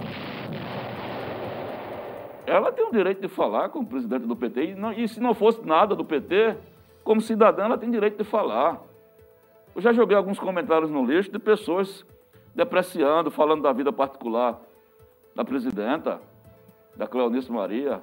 Ela 2.47 2.73
tem 2.73 2.85
o 2.85 2.91
direito 2.91 3.21
de 3.21 3.29
falar 3.29 3.69
como 3.69 3.87
presidente 3.87 4.27
do 4.27 4.37
PT. 4.37 4.65
E, 4.65 4.75
não, 4.75 4.93
e 4.93 5.07
se 5.09 5.21
não 5.21 5.35
fosse 5.35 5.65
nada 5.67 5.95
do 5.95 6.05
PT, 6.05 6.57
como 7.05 7.21
cidadã, 7.21 7.65
ela 7.65 7.79
tem 7.79 7.91
direito 7.91 8.19
de 8.19 8.25
falar. 8.25 8.81
Eu 9.75 9.81
já 9.81 9.93
joguei 9.93 10.17
alguns 10.17 10.39
comentários 10.39 10.91
no 10.91 11.05
lixo 11.05 11.31
de 11.31 11.39
pessoas 11.39 12.05
depreciando, 12.55 13.31
falando 13.31 13.63
da 13.63 13.73
vida 13.73 13.93
particular 13.93 14.61
da 15.35 15.45
presidenta, 15.45 16.21
da 16.97 17.07
Cleonice 17.07 17.51
Maria. 17.51 18.03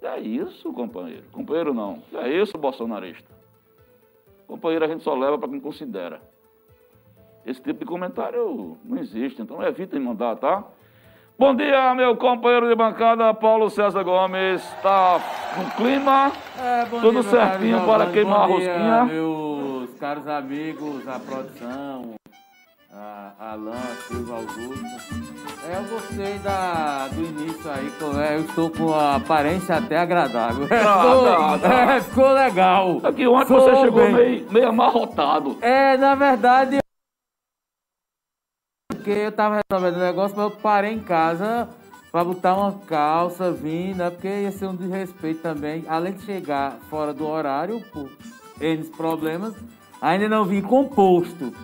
É 0.00 0.20
isso, 0.20 0.72
companheiro. 0.72 1.24
Companheiro 1.32 1.74
não. 1.74 2.02
É 2.14 2.30
isso, 2.30 2.56
bolsonarista. 2.56 3.28
Companheiro 4.46 4.84
a 4.84 4.88
gente 4.88 5.02
só 5.02 5.14
leva 5.14 5.36
para 5.36 5.48
quem 5.48 5.60
considera. 5.60 6.20
Esse 7.44 7.60
tipo 7.60 7.80
de 7.80 7.84
comentário 7.84 8.76
não 8.84 8.98
existe, 8.98 9.42
então 9.42 9.62
evitem 9.62 9.98
mandar, 10.00 10.36
tá? 10.36 10.64
Bom 11.38 11.54
dia, 11.54 11.94
meu 11.94 12.16
companheiro 12.16 12.68
de 12.68 12.74
bancada, 12.74 13.32
Paulo 13.32 13.70
César 13.70 14.02
Gomes. 14.02 14.60
Está 14.60 15.20
com 15.54 15.70
clima? 15.76 16.32
É, 16.60 16.84
Tudo 16.86 17.20
dia, 17.20 17.30
certinho 17.30 17.86
para 17.86 18.06
bom 18.06 18.10
queimar 18.10 18.42
a 18.42 18.46
dia, 18.46 18.54
rosquinha? 18.54 19.04
Meus 19.04 19.94
caros 20.00 20.26
amigos, 20.26 21.06
a 21.06 21.20
produção, 21.20 22.14
a 22.92 23.52
Alan, 23.52 23.72
Silva 24.08 24.34
Augusto. 24.34 24.84
É, 25.64 25.76
eu 25.76 25.84
gostei 25.84 26.38
da, 26.40 27.06
do 27.06 27.20
início 27.20 27.70
aí, 27.70 27.92
eu, 28.00 28.20
é, 28.20 28.34
eu 28.34 28.40
estou 28.40 28.68
com 28.70 28.92
a 28.92 29.14
aparência 29.14 29.76
até 29.76 29.96
agradável. 29.96 30.66
ficou, 30.66 31.24
tá, 31.24 31.58
tá. 31.60 31.94
é, 31.94 32.00
ficou 32.00 32.32
legal. 32.32 33.00
Aqui 33.04 33.28
ontem 33.28 33.46
Sou 33.46 33.60
você 33.60 33.76
chegou 33.76 34.02
bem. 34.06 34.12
meio, 34.12 34.46
meio 34.50 34.68
amarrotado. 34.70 35.56
É, 35.60 35.96
na 35.98 36.16
verdade. 36.16 36.80
Porque 39.08 39.20
eu 39.20 39.32
tava 39.32 39.60
resolvendo 39.70 39.96
o 39.96 40.04
negócio, 40.04 40.36
mas 40.36 40.52
eu 40.52 40.58
parei 40.58 40.92
em 40.92 40.98
casa 40.98 41.66
pra 42.12 42.22
botar 42.22 42.54
uma 42.54 42.72
calça, 42.86 43.50
vim, 43.50 43.94
né? 43.94 44.10
Porque 44.10 44.28
ia 44.28 44.52
ser 44.52 44.66
um 44.66 44.76
desrespeito 44.76 45.40
também. 45.40 45.82
Além 45.88 46.12
de 46.12 46.24
chegar 46.24 46.76
fora 46.90 47.14
do 47.14 47.26
horário, 47.26 47.82
por 47.90 48.10
N 48.60 48.84
problemas, 48.84 49.54
ainda 50.02 50.28
não 50.28 50.44
vim 50.44 50.60
composto. 50.60 51.54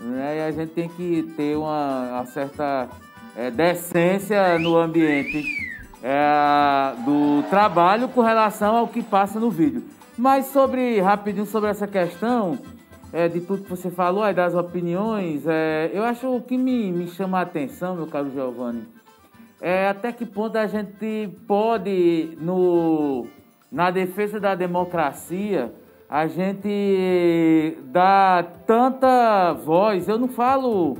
Né? 0.00 0.38
E 0.38 0.40
a 0.44 0.50
gente 0.50 0.70
tem 0.70 0.88
que 0.88 1.30
ter 1.36 1.58
uma, 1.58 2.08
uma 2.10 2.24
certa 2.24 2.88
é, 3.36 3.50
decência 3.50 4.58
no 4.58 4.78
ambiente 4.78 5.44
é, 6.02 6.94
do 7.04 7.42
trabalho 7.50 8.08
com 8.08 8.22
relação 8.22 8.76
ao 8.76 8.88
que 8.88 9.02
passa 9.02 9.38
no 9.38 9.50
vídeo. 9.50 9.84
Mas 10.16 10.46
sobre, 10.46 11.02
rapidinho, 11.02 11.44
sobre 11.44 11.68
essa 11.68 11.86
questão 11.86 12.58
é, 13.14 13.28
de 13.28 13.40
tudo 13.40 13.62
que 13.62 13.70
você 13.70 13.92
falou, 13.92 14.24
aí 14.24 14.34
das 14.34 14.56
opiniões, 14.56 15.46
é, 15.46 15.88
eu 15.94 16.02
acho 16.02 16.40
que 16.48 16.58
me, 16.58 16.90
me 16.90 17.06
chama 17.06 17.38
a 17.38 17.42
atenção, 17.42 17.94
meu 17.94 18.08
caro 18.08 18.28
Giovanni, 18.28 18.88
é 19.60 19.86
até 19.86 20.10
que 20.10 20.26
ponto 20.26 20.58
a 20.58 20.66
gente 20.66 21.28
pode, 21.46 22.36
no, 22.40 23.28
na 23.70 23.92
defesa 23.92 24.40
da 24.40 24.56
democracia, 24.56 25.72
a 26.10 26.26
gente 26.26 27.78
dá 27.84 28.44
tanta 28.66 29.52
voz, 29.52 30.08
eu 30.08 30.18
não 30.18 30.28
falo 30.28 30.98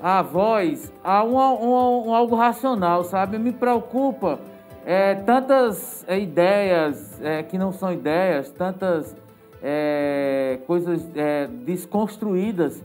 a 0.00 0.20
voz, 0.20 0.92
a 1.02 1.24
um, 1.24 1.38
um, 1.38 2.08
um 2.08 2.14
algo 2.14 2.36
racional, 2.36 3.02
sabe? 3.02 3.38
Me 3.38 3.50
preocupa 3.50 4.38
é, 4.84 5.14
tantas 5.14 6.04
é, 6.06 6.20
ideias 6.20 7.18
é, 7.22 7.42
que 7.42 7.56
não 7.56 7.72
são 7.72 7.90
ideias, 7.90 8.50
tantas 8.50 9.16
é, 9.62 10.58
coisas 10.66 11.08
é, 11.14 11.46
desconstruídas. 11.46 12.82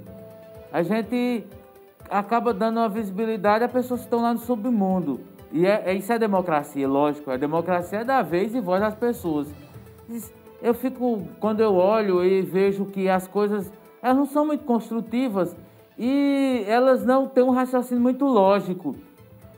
A 0.71 0.81
gente 0.83 1.43
acaba 2.09 2.53
dando 2.53 2.77
uma 2.77 2.89
visibilidade 2.89 3.63
a 3.63 3.69
pessoas 3.69 4.01
que 4.01 4.07
estão 4.07 4.21
lá 4.21 4.33
no 4.33 4.39
submundo. 4.39 5.19
E 5.51 5.65
é, 5.65 5.83
é- 5.85 5.93
isso 5.93 6.11
é 6.11 6.19
democracia, 6.19 6.87
lógico. 6.87 7.29
A 7.31 7.37
democracia 7.37 7.99
é 7.99 8.03
da 8.03 8.21
vez 8.21 8.55
e 8.55 8.59
voz 8.61 8.81
das 8.81 8.95
pessoas. 8.95 9.47
Eu 10.61 10.73
fico, 10.73 11.23
quando 11.39 11.59
eu 11.61 11.75
olho 11.75 12.23
e 12.23 12.41
vejo 12.41 12.85
que 12.85 13.09
as 13.09 13.27
coisas 13.27 13.71
elas 14.01 14.17
não 14.17 14.25
são 14.25 14.45
muito 14.45 14.63
construtivas 14.65 15.55
e 15.97 16.63
elas 16.67 17.05
não 17.05 17.27
têm 17.27 17.43
um 17.43 17.51
raciocínio 17.51 18.01
muito 18.01 18.25
lógico. 18.25 18.95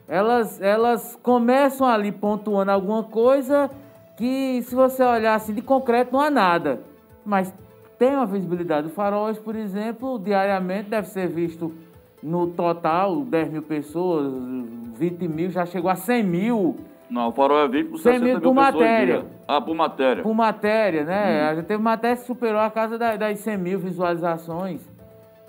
Elas, 0.07 0.61
elas 0.61 1.17
começam 1.23 1.87
ali 1.87 2.11
pontuando 2.11 2.71
alguma 2.71 3.03
coisa 3.03 3.69
que, 4.17 4.61
se 4.63 4.75
você 4.75 5.01
olhar 5.03 5.35
assim 5.35 5.53
de 5.53 5.61
concreto, 5.61 6.11
não 6.11 6.19
há 6.19 6.29
nada. 6.29 6.81
Mas 7.25 7.53
tem 7.97 8.15
uma 8.15 8.25
visibilidade. 8.25 8.87
O 8.87 8.89
farol 8.89 9.25
hoje, 9.27 9.39
por 9.39 9.55
exemplo, 9.55 10.19
diariamente 10.19 10.89
deve 10.89 11.07
ser 11.07 11.27
visto 11.27 11.73
no 12.21 12.47
total 12.47 13.21
10 13.21 13.51
mil 13.51 13.61
pessoas, 13.61 14.31
20 14.95 15.27
mil, 15.27 15.49
já 15.49 15.65
chegou 15.65 15.89
a 15.89 15.95
100 15.95 16.23
mil 16.23 16.77
Não, 17.09 17.27
o 17.29 17.31
farol 17.33 17.59
é 17.59 17.67
VIP 17.67 17.89
por 17.91 17.97
100 17.99 18.13
60 18.13 18.25
mil 18.25 18.33
mil 18.35 18.41
por 18.41 18.53
matéria. 18.53 19.19
dia. 19.21 19.25
Ah, 19.47 19.59
por 19.61 19.75
matéria. 19.75 20.23
por 20.23 20.33
matéria, 20.33 21.03
né? 21.03 21.41
A 21.49 21.55
gente 21.55 21.65
teve 21.65 21.81
matéria 21.83 22.15
que 22.17 22.23
superou 22.23 22.59
a 22.61 22.69
casa 22.71 22.97
da- 22.97 23.15
das 23.17 23.39
100 23.39 23.57
mil 23.57 23.77
visualizações. 23.79 24.81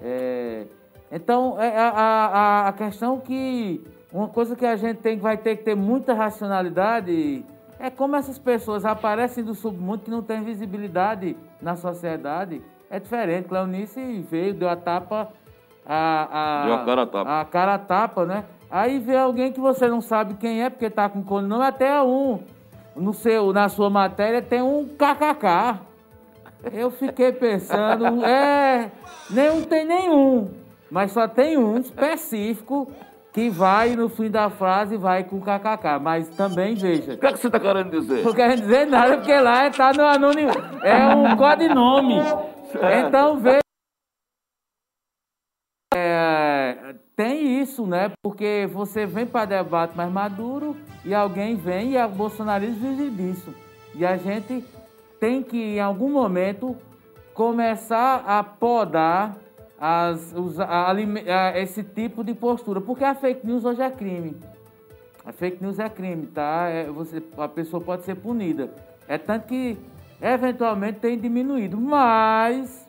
É, 0.02 0.66
então, 1.12 1.56
é 1.60 1.76
a, 1.78 1.88
a, 1.90 2.68
a 2.68 2.72
questão 2.72 3.20
que 3.20 3.80
uma 4.12 4.28
coisa 4.28 4.54
que 4.56 4.66
a 4.66 4.74
gente 4.76 4.98
tem, 4.98 5.16
vai 5.16 5.37
ter 5.37 5.56
que 5.56 5.64
ter 5.64 5.74
muita 5.76 6.12
racionalidade 6.12 7.44
é 7.85 7.90
como 7.90 8.16
essas 8.16 8.38
pessoas 8.38 8.87
aparecem 8.87 9.44
do 9.44 9.55
submundo 9.55 10.05
que 10.05 10.11
não 10.11 10.23
tem 10.23 10.42
visibilidade 10.42 11.37
na 11.61 11.77
sociedade. 11.77 12.62
É 12.88 12.99
diferente. 12.99 13.47
Cleonice 13.47 14.01
veio, 14.23 14.55
deu 14.55 14.70
a 14.70 14.77
tapa. 14.77 15.29
A, 15.85 16.62
a, 16.62 16.64
Deu 16.64 16.75
a 16.77 16.85
cara 16.87 17.03
a 17.03 17.07
tapa. 17.07 17.40
a 17.40 17.44
cara 17.44 17.75
a 17.75 17.79
tapa, 17.79 18.25
né? 18.25 18.44
Aí 18.70 18.99
vê 18.99 19.18
alguém 19.18 19.53
que 19.53 19.61
você 19.61 19.87
não 19.87 20.01
sabe 20.01 20.33
quem 20.35 20.62
é, 20.62 20.70
porque 20.70 20.88
tá 20.88 21.11
com 21.11 21.23
codinome, 21.23 21.62
até 21.62 22.03
um. 22.03 22.40
No 22.97 23.12
seu, 23.12 23.53
na 23.53 23.68
sua 23.68 23.90
matéria 23.90 24.40
tem 24.40 24.62
um 24.62 24.88
kkk. 24.88 25.81
Eu 26.73 26.90
fiquei 26.90 27.33
pensando, 27.33 28.25
é, 28.25 28.90
nem 29.29 29.61
tem 29.62 29.85
nenhum, 29.85 30.51
mas 30.90 31.12
só 31.12 31.29
tem 31.29 31.59
um 31.59 31.77
específico 31.77 32.90
que 33.35 33.51
vai 33.51 33.97
no 33.97 34.09
fim 34.09 34.31
da 34.31 34.49
frase 34.49 34.97
vai 34.97 35.25
com 35.25 35.40
kkk. 35.40 35.99
Mas 36.01 36.29
também 36.29 36.77
veja, 36.77 37.14
O 37.14 37.18
que 37.18 37.27
é 37.27 37.33
que 37.33 37.38
você 37.38 37.49
está 37.49 37.59
querendo 37.59 37.90
dizer? 37.90 38.25
não 38.25 38.33
quero 38.33 38.57
dizer 38.61 38.87
nada 38.87 39.16
porque 39.16 39.37
lá 39.40 39.68
tá 39.70 39.92
no 39.92 40.05
anônimo, 40.05 40.53
é 40.85 41.09
um 41.09 41.35
codinome. 41.37 42.14
Então 43.05 43.40
veja. 43.40 43.59
É, 45.92 46.94
tem 47.16 47.61
isso, 47.61 47.85
né? 47.87 48.12
Porque 48.23 48.68
você 48.73 49.05
vem 49.05 49.27
para 49.27 49.47
debate 49.47 49.97
mais 49.97 50.12
maduro 50.12 50.77
e 51.05 51.12
alguém 51.12 51.57
vem 51.57 51.90
e 51.92 51.99
a 51.99 52.07
bolsonarismo 52.07 52.94
vive 52.97 53.11
disso. 53.11 53.53
E 53.97 54.07
a 54.07 54.16
gente 54.16 54.64
tem 55.18 55.42
que, 55.42 55.77
em 55.77 55.81
algum 55.81 56.11
momento, 56.11 56.77
começar 57.33 58.25
a 58.27 58.44
podar 58.44 59.37
as, 59.87 60.33
os- 60.35 60.59
a 60.59 60.88
a- 60.90 61.59
esse 61.61 61.83
tipo 61.83 62.25
de 62.25 62.33
postura. 62.35 62.81
Porque 62.81 63.05
a 63.05 63.14
fake 63.14 63.47
news 63.47 63.64
hoje 63.66 63.83
é 63.83 63.90
crime. 63.90 64.35
A 65.27 65.31
fake 65.33 65.62
news 65.62 65.79
é 65.79 65.88
crime, 65.90 66.27
tá? 66.29 66.68
É, 66.70 66.85
você, 66.87 67.23
a 67.37 67.47
pessoa 67.49 67.83
pode 67.83 68.03
ser 68.05 68.14
punida. 68.14 68.70
É 69.07 69.18
tanto 69.18 69.47
que, 69.47 69.77
eventualmente, 70.23 71.01
tem 71.01 71.18
diminuído. 71.18 71.77
Mas 71.79 72.87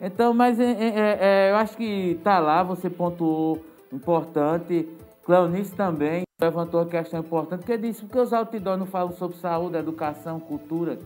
então, 0.00 0.32
mas 0.32 0.58
é, 0.60 0.64
é, 0.64 1.18
é, 1.20 1.50
eu 1.50 1.56
acho 1.56 1.76
que 1.76 2.18
tá 2.22 2.38
lá, 2.38 2.62
você 2.62 2.88
pontuou 2.88 3.62
importante. 3.92 4.88
Cleonice 5.24 5.74
também 5.74 6.22
levantou 6.40 6.80
a 6.80 6.86
questão 6.86 7.20
importante, 7.20 7.66
que 7.66 7.76
disse 7.76 8.02
porque 8.04 8.18
os 8.18 8.32
outdoors 8.32 8.78
não 8.78 8.86
falam 8.86 9.12
sobre 9.12 9.36
saúde, 9.36 9.76
educação, 9.76 10.38
cultura. 10.40 10.98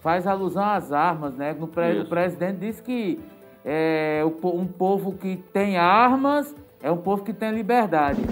Faz 0.00 0.26
alusão 0.26 0.62
às 0.64 0.92
armas, 0.92 1.34
né? 1.34 1.54
No 1.58 1.66
pre- 1.66 2.00
o 2.00 2.06
presidente 2.08 2.58
disse 2.58 2.80
que 2.82 3.18
é, 3.64 4.22
um 4.44 4.66
povo 4.66 5.12
que 5.12 5.36
tem 5.36 5.76
armas 5.76 6.54
é 6.82 6.90
um 6.90 6.96
povo 6.96 7.22
que 7.22 7.32
tem 7.32 7.50
liberdade. 7.52 8.22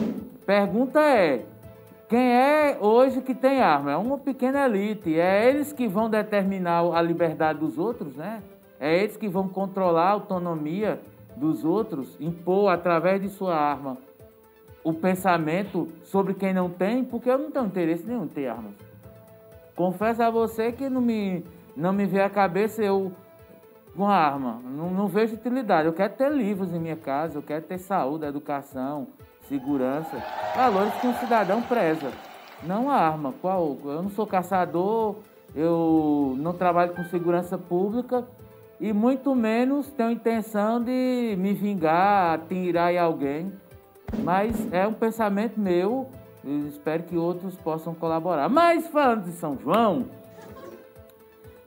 Pergunta 0.46 1.00
é, 1.00 1.44
quem 2.08 2.32
é 2.32 2.78
hoje 2.80 3.20
que 3.20 3.34
tem 3.34 3.60
arma? 3.60 3.92
É 3.92 3.96
uma 3.96 4.16
pequena 4.16 4.64
elite. 4.64 5.18
É 5.18 5.48
eles 5.48 5.72
que 5.72 5.86
vão 5.86 6.08
determinar 6.08 6.80
a 6.94 7.02
liberdade 7.02 7.58
dos 7.58 7.78
outros, 7.78 8.16
né? 8.16 8.42
É 8.80 8.96
eles 8.96 9.16
que 9.16 9.28
vão 9.28 9.48
controlar 9.48 10.08
a 10.08 10.12
autonomia 10.12 11.00
dos 11.36 11.64
outros, 11.64 12.16
impor 12.18 12.70
através 12.70 13.20
de 13.20 13.28
sua 13.28 13.54
arma 13.54 13.98
o 14.82 14.92
pensamento 14.94 15.88
sobre 16.02 16.32
quem 16.32 16.54
não 16.54 16.70
tem, 16.70 17.04
porque 17.04 17.28
eu 17.28 17.36
não 17.36 17.50
tenho 17.50 17.66
interesse 17.66 18.06
nenhum 18.06 18.24
em 18.24 18.28
ter 18.28 18.46
armas. 18.46 18.72
Confesso 19.76 20.22
a 20.22 20.30
você 20.30 20.72
que 20.72 20.88
não 20.88 21.00
me, 21.00 21.44
não 21.76 21.92
me 21.92 22.06
vê 22.06 22.22
a 22.22 22.30
cabeça 22.30 22.82
eu 22.82 23.12
com 23.96 24.06
arma. 24.06 24.60
Não, 24.64 24.90
não 24.90 25.08
vejo 25.08 25.34
utilidade. 25.34 25.86
Eu 25.86 25.92
quero 25.92 26.14
ter 26.14 26.30
livros 26.30 26.72
em 26.72 26.78
minha 26.78 26.96
casa, 26.96 27.38
eu 27.38 27.42
quero 27.42 27.64
ter 27.64 27.78
saúde, 27.78 28.24
educação, 28.24 29.08
segurança, 29.48 30.22
valores 30.54 30.94
que 30.94 31.06
um 31.06 31.14
cidadão 31.14 31.62
preza. 31.62 32.10
Não 32.62 32.90
a 32.90 32.94
arma. 32.94 33.34
Qual? 33.40 33.76
Eu 33.84 34.02
não 34.02 34.10
sou 34.10 34.26
caçador, 34.26 35.16
eu 35.54 36.34
não 36.38 36.52
trabalho 36.52 36.94
com 36.94 37.04
segurança 37.04 37.56
pública 37.56 38.26
e 38.80 38.92
muito 38.92 39.34
menos 39.34 39.90
tenho 39.90 40.10
intenção 40.10 40.82
de 40.82 41.34
me 41.38 41.52
vingar, 41.52 42.34
atirar 42.34 42.92
em 42.92 42.98
alguém. 42.98 43.52
Mas 44.22 44.72
é 44.72 44.86
um 44.86 44.94
pensamento 44.94 45.60
meu 45.60 46.08
Eu 46.42 46.66
espero 46.66 47.02
que 47.02 47.16
outros 47.16 47.56
possam 47.56 47.94
colaborar. 47.94 48.48
Mas 48.48 48.86
falando 48.86 49.24
de 49.24 49.32
São 49.32 49.58
João, 49.58 50.06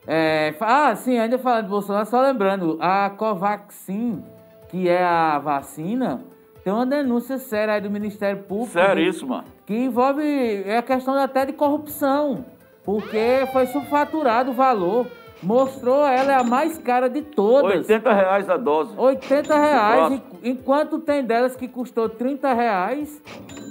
é, 0.06 0.54
ah, 0.60 0.94
sim, 0.96 1.18
ainda 1.18 1.38
falando 1.38 1.64
de 1.64 1.70
Bolsonaro, 1.70 2.06
só 2.06 2.20
lembrando, 2.20 2.76
a 2.80 3.10
Covaxin, 3.10 4.22
que 4.68 4.88
é 4.88 5.02
a 5.02 5.38
vacina, 5.38 6.22
tem 6.64 6.72
uma 6.72 6.86
denúncia 6.86 7.38
séria 7.38 7.74
aí 7.74 7.80
do 7.80 7.90
Ministério 7.90 8.42
Público. 8.42 8.72
Seríssima. 8.72 9.44
Que 9.66 9.74
envolve 9.74 10.22
é 10.64 10.78
a 10.78 10.82
questão 10.82 11.14
até 11.14 11.46
de 11.46 11.52
corrupção, 11.52 12.44
porque 12.84 13.46
foi 13.52 13.66
subfaturado 13.66 14.50
o 14.50 14.54
valor. 14.54 15.06
Mostrou 15.42 16.06
ela 16.06 16.30
é 16.30 16.36
a 16.36 16.44
mais 16.44 16.78
cara 16.78 17.08
de 17.10 17.20
todas. 17.20 17.78
80 17.88 18.12
reais 18.12 18.48
a 18.48 18.56
dose. 18.56 18.94
80 18.96 19.56
reais, 19.56 20.22
enquanto 20.40 21.00
tem 21.00 21.24
delas 21.24 21.56
que 21.56 21.66
custou 21.66 22.08
30 22.08 22.52
reais, 22.52 23.20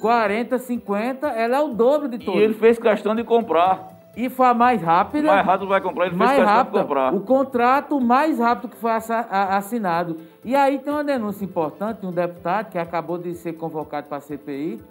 40, 0.02 0.58
50, 0.58 1.28
ela 1.28 1.56
é 1.56 1.60
o 1.62 1.70
dobro 1.70 2.10
de 2.10 2.18
E 2.18 2.26
todas. 2.26 2.42
ele 2.42 2.54
fez 2.56 2.78
questão 2.78 3.16
de 3.16 3.24
comprar. 3.24 4.01
E 4.16 4.30
foi 4.30 4.48
a 4.48 4.54
mais 4.54 4.82
rápida. 4.82 5.28
Mais 5.28 5.46
rápido 5.46 5.68
vai 5.68 5.82
comprar, 5.82 6.06
ele 6.08 6.18
fez 6.18 6.28
mais 6.30 6.44
rápida. 6.44 6.82
comprar. 6.82 7.14
O 7.14 7.22
contrato 7.22 8.00
mais 8.02 8.40
rápido 8.40 8.70
que 8.70 8.78
foi 8.78 8.92
assinado. 8.92 10.18
E 10.44 10.56
aí 10.56 10.80
tem 10.80 10.92
uma 10.92 11.04
denúncia 11.04 11.46
importante 11.46 12.06
um 12.06 12.12
deputado 12.12 12.72
que 12.72 12.78
acabou 12.78 13.18
de 13.18 13.34
ser 13.36 13.54
convocado 13.54 14.08
para 14.08 14.18
a 14.18 14.22
CPI, 14.22 14.82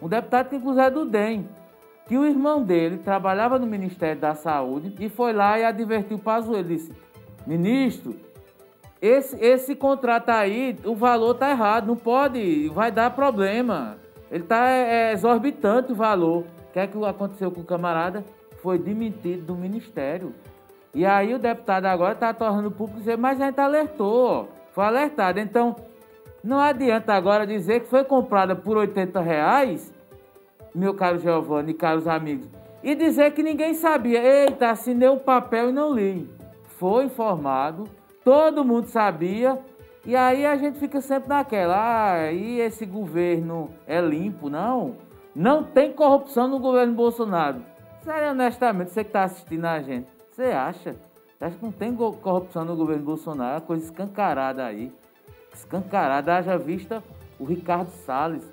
um 0.00 0.08
deputado 0.08 0.48
que 0.48 0.56
inclusive 0.56 0.86
é 0.86 0.90
do 0.90 1.04
DEM, 1.04 1.48
que 2.06 2.16
o 2.16 2.24
irmão 2.24 2.62
dele 2.62 2.98
trabalhava 2.98 3.58
no 3.58 3.66
Ministério 3.66 4.20
da 4.20 4.34
Saúde 4.34 4.94
e 4.98 5.08
foi 5.08 5.32
lá 5.32 5.58
e 5.58 5.64
advertiu 5.64 6.16
o 6.16 6.20
Pazuello, 6.20 6.68
disse, 6.68 6.92
ministro, 7.46 8.16
esse, 9.02 9.36
esse 9.44 9.74
contrato 9.74 10.30
aí, 10.30 10.78
o 10.84 10.94
valor 10.94 11.34
tá 11.34 11.50
errado, 11.50 11.86
não 11.88 11.96
pode, 11.96 12.68
vai 12.68 12.90
dar 12.90 13.10
problema. 13.10 13.98
Ele 14.30 14.44
tá 14.44 14.68
é, 14.68 15.12
exorbitante 15.12 15.92
o 15.92 15.94
valor. 15.94 16.44
O 16.68 16.72
que 16.72 16.78
é 16.78 16.86
que 16.86 17.04
aconteceu 17.04 17.50
com 17.50 17.60
o 17.60 17.64
camarada? 17.64 18.24
Foi 18.62 18.78
demitido 18.78 19.46
do 19.46 19.56
ministério. 19.56 20.32
E 20.94 21.04
aí 21.04 21.34
o 21.34 21.38
deputado 21.38 21.86
agora 21.86 22.12
está 22.12 22.32
tornando 22.32 22.70
público 22.70 23.00
dizer, 23.00 23.18
mas 23.18 23.40
a 23.40 23.46
gente 23.46 23.58
alertou, 23.58 24.48
foi 24.72 24.84
alertado. 24.84 25.40
Então, 25.40 25.74
não 26.44 26.58
adianta 26.60 27.12
agora 27.12 27.46
dizer 27.46 27.80
que 27.80 27.88
foi 27.88 28.04
comprada 28.04 28.54
por 28.54 28.76
80 28.76 29.20
reais, 29.20 29.92
meu 30.74 30.94
caro 30.94 31.18
Giovanni 31.18 31.74
caros 31.74 32.06
amigos, 32.06 32.48
e 32.84 32.94
dizer 32.94 33.32
que 33.32 33.42
ninguém 33.42 33.74
sabia. 33.74 34.22
Eita, 34.22 34.70
assinei 34.70 35.08
um 35.08 35.18
papel 35.18 35.70
e 35.70 35.72
não 35.72 35.92
li. 35.92 36.30
Foi 36.78 37.04
informado, 37.04 37.84
todo 38.24 38.64
mundo 38.64 38.86
sabia, 38.86 39.58
e 40.04 40.14
aí 40.14 40.44
a 40.44 40.56
gente 40.56 40.78
fica 40.78 41.00
sempre 41.00 41.28
naquela, 41.28 42.12
ah, 42.12 42.32
e 42.32 42.60
esse 42.60 42.84
governo 42.84 43.70
é 43.86 44.00
limpo? 44.00 44.50
Não, 44.50 44.96
não 45.34 45.64
tem 45.64 45.92
corrupção 45.92 46.48
no 46.48 46.58
governo 46.58 46.92
Bolsonaro. 46.92 47.71
Sério, 48.04 48.30
honestamente, 48.30 48.90
você 48.90 49.04
que 49.04 49.10
está 49.10 49.22
assistindo 49.22 49.64
a 49.64 49.80
gente, 49.80 50.08
você 50.28 50.46
acha? 50.46 50.96
Você 51.38 51.44
acha 51.44 51.56
que 51.56 51.64
não 51.64 51.70
tem 51.70 51.94
corrupção 51.94 52.64
no 52.64 52.74
governo 52.74 53.04
Bolsonaro? 53.04 53.50
É 53.50 53.54
uma 53.54 53.60
coisa 53.60 53.84
escancarada 53.84 54.64
aí. 54.64 54.92
Escancarada, 55.54 56.34
haja 56.34 56.58
vista 56.58 57.02
o 57.38 57.44
Ricardo 57.44 57.90
Salles. 57.90 58.50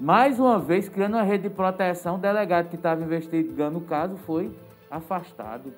Mais 0.00 0.40
uma 0.40 0.58
vez, 0.58 0.88
criando 0.88 1.14
uma 1.14 1.22
rede 1.22 1.44
de 1.44 1.50
proteção, 1.50 2.16
o 2.16 2.18
delegado 2.18 2.70
que 2.70 2.76
estava 2.76 3.00
investigando 3.02 3.78
o 3.78 3.82
caso 3.82 4.16
foi 4.16 4.50
afastado. 4.90 5.72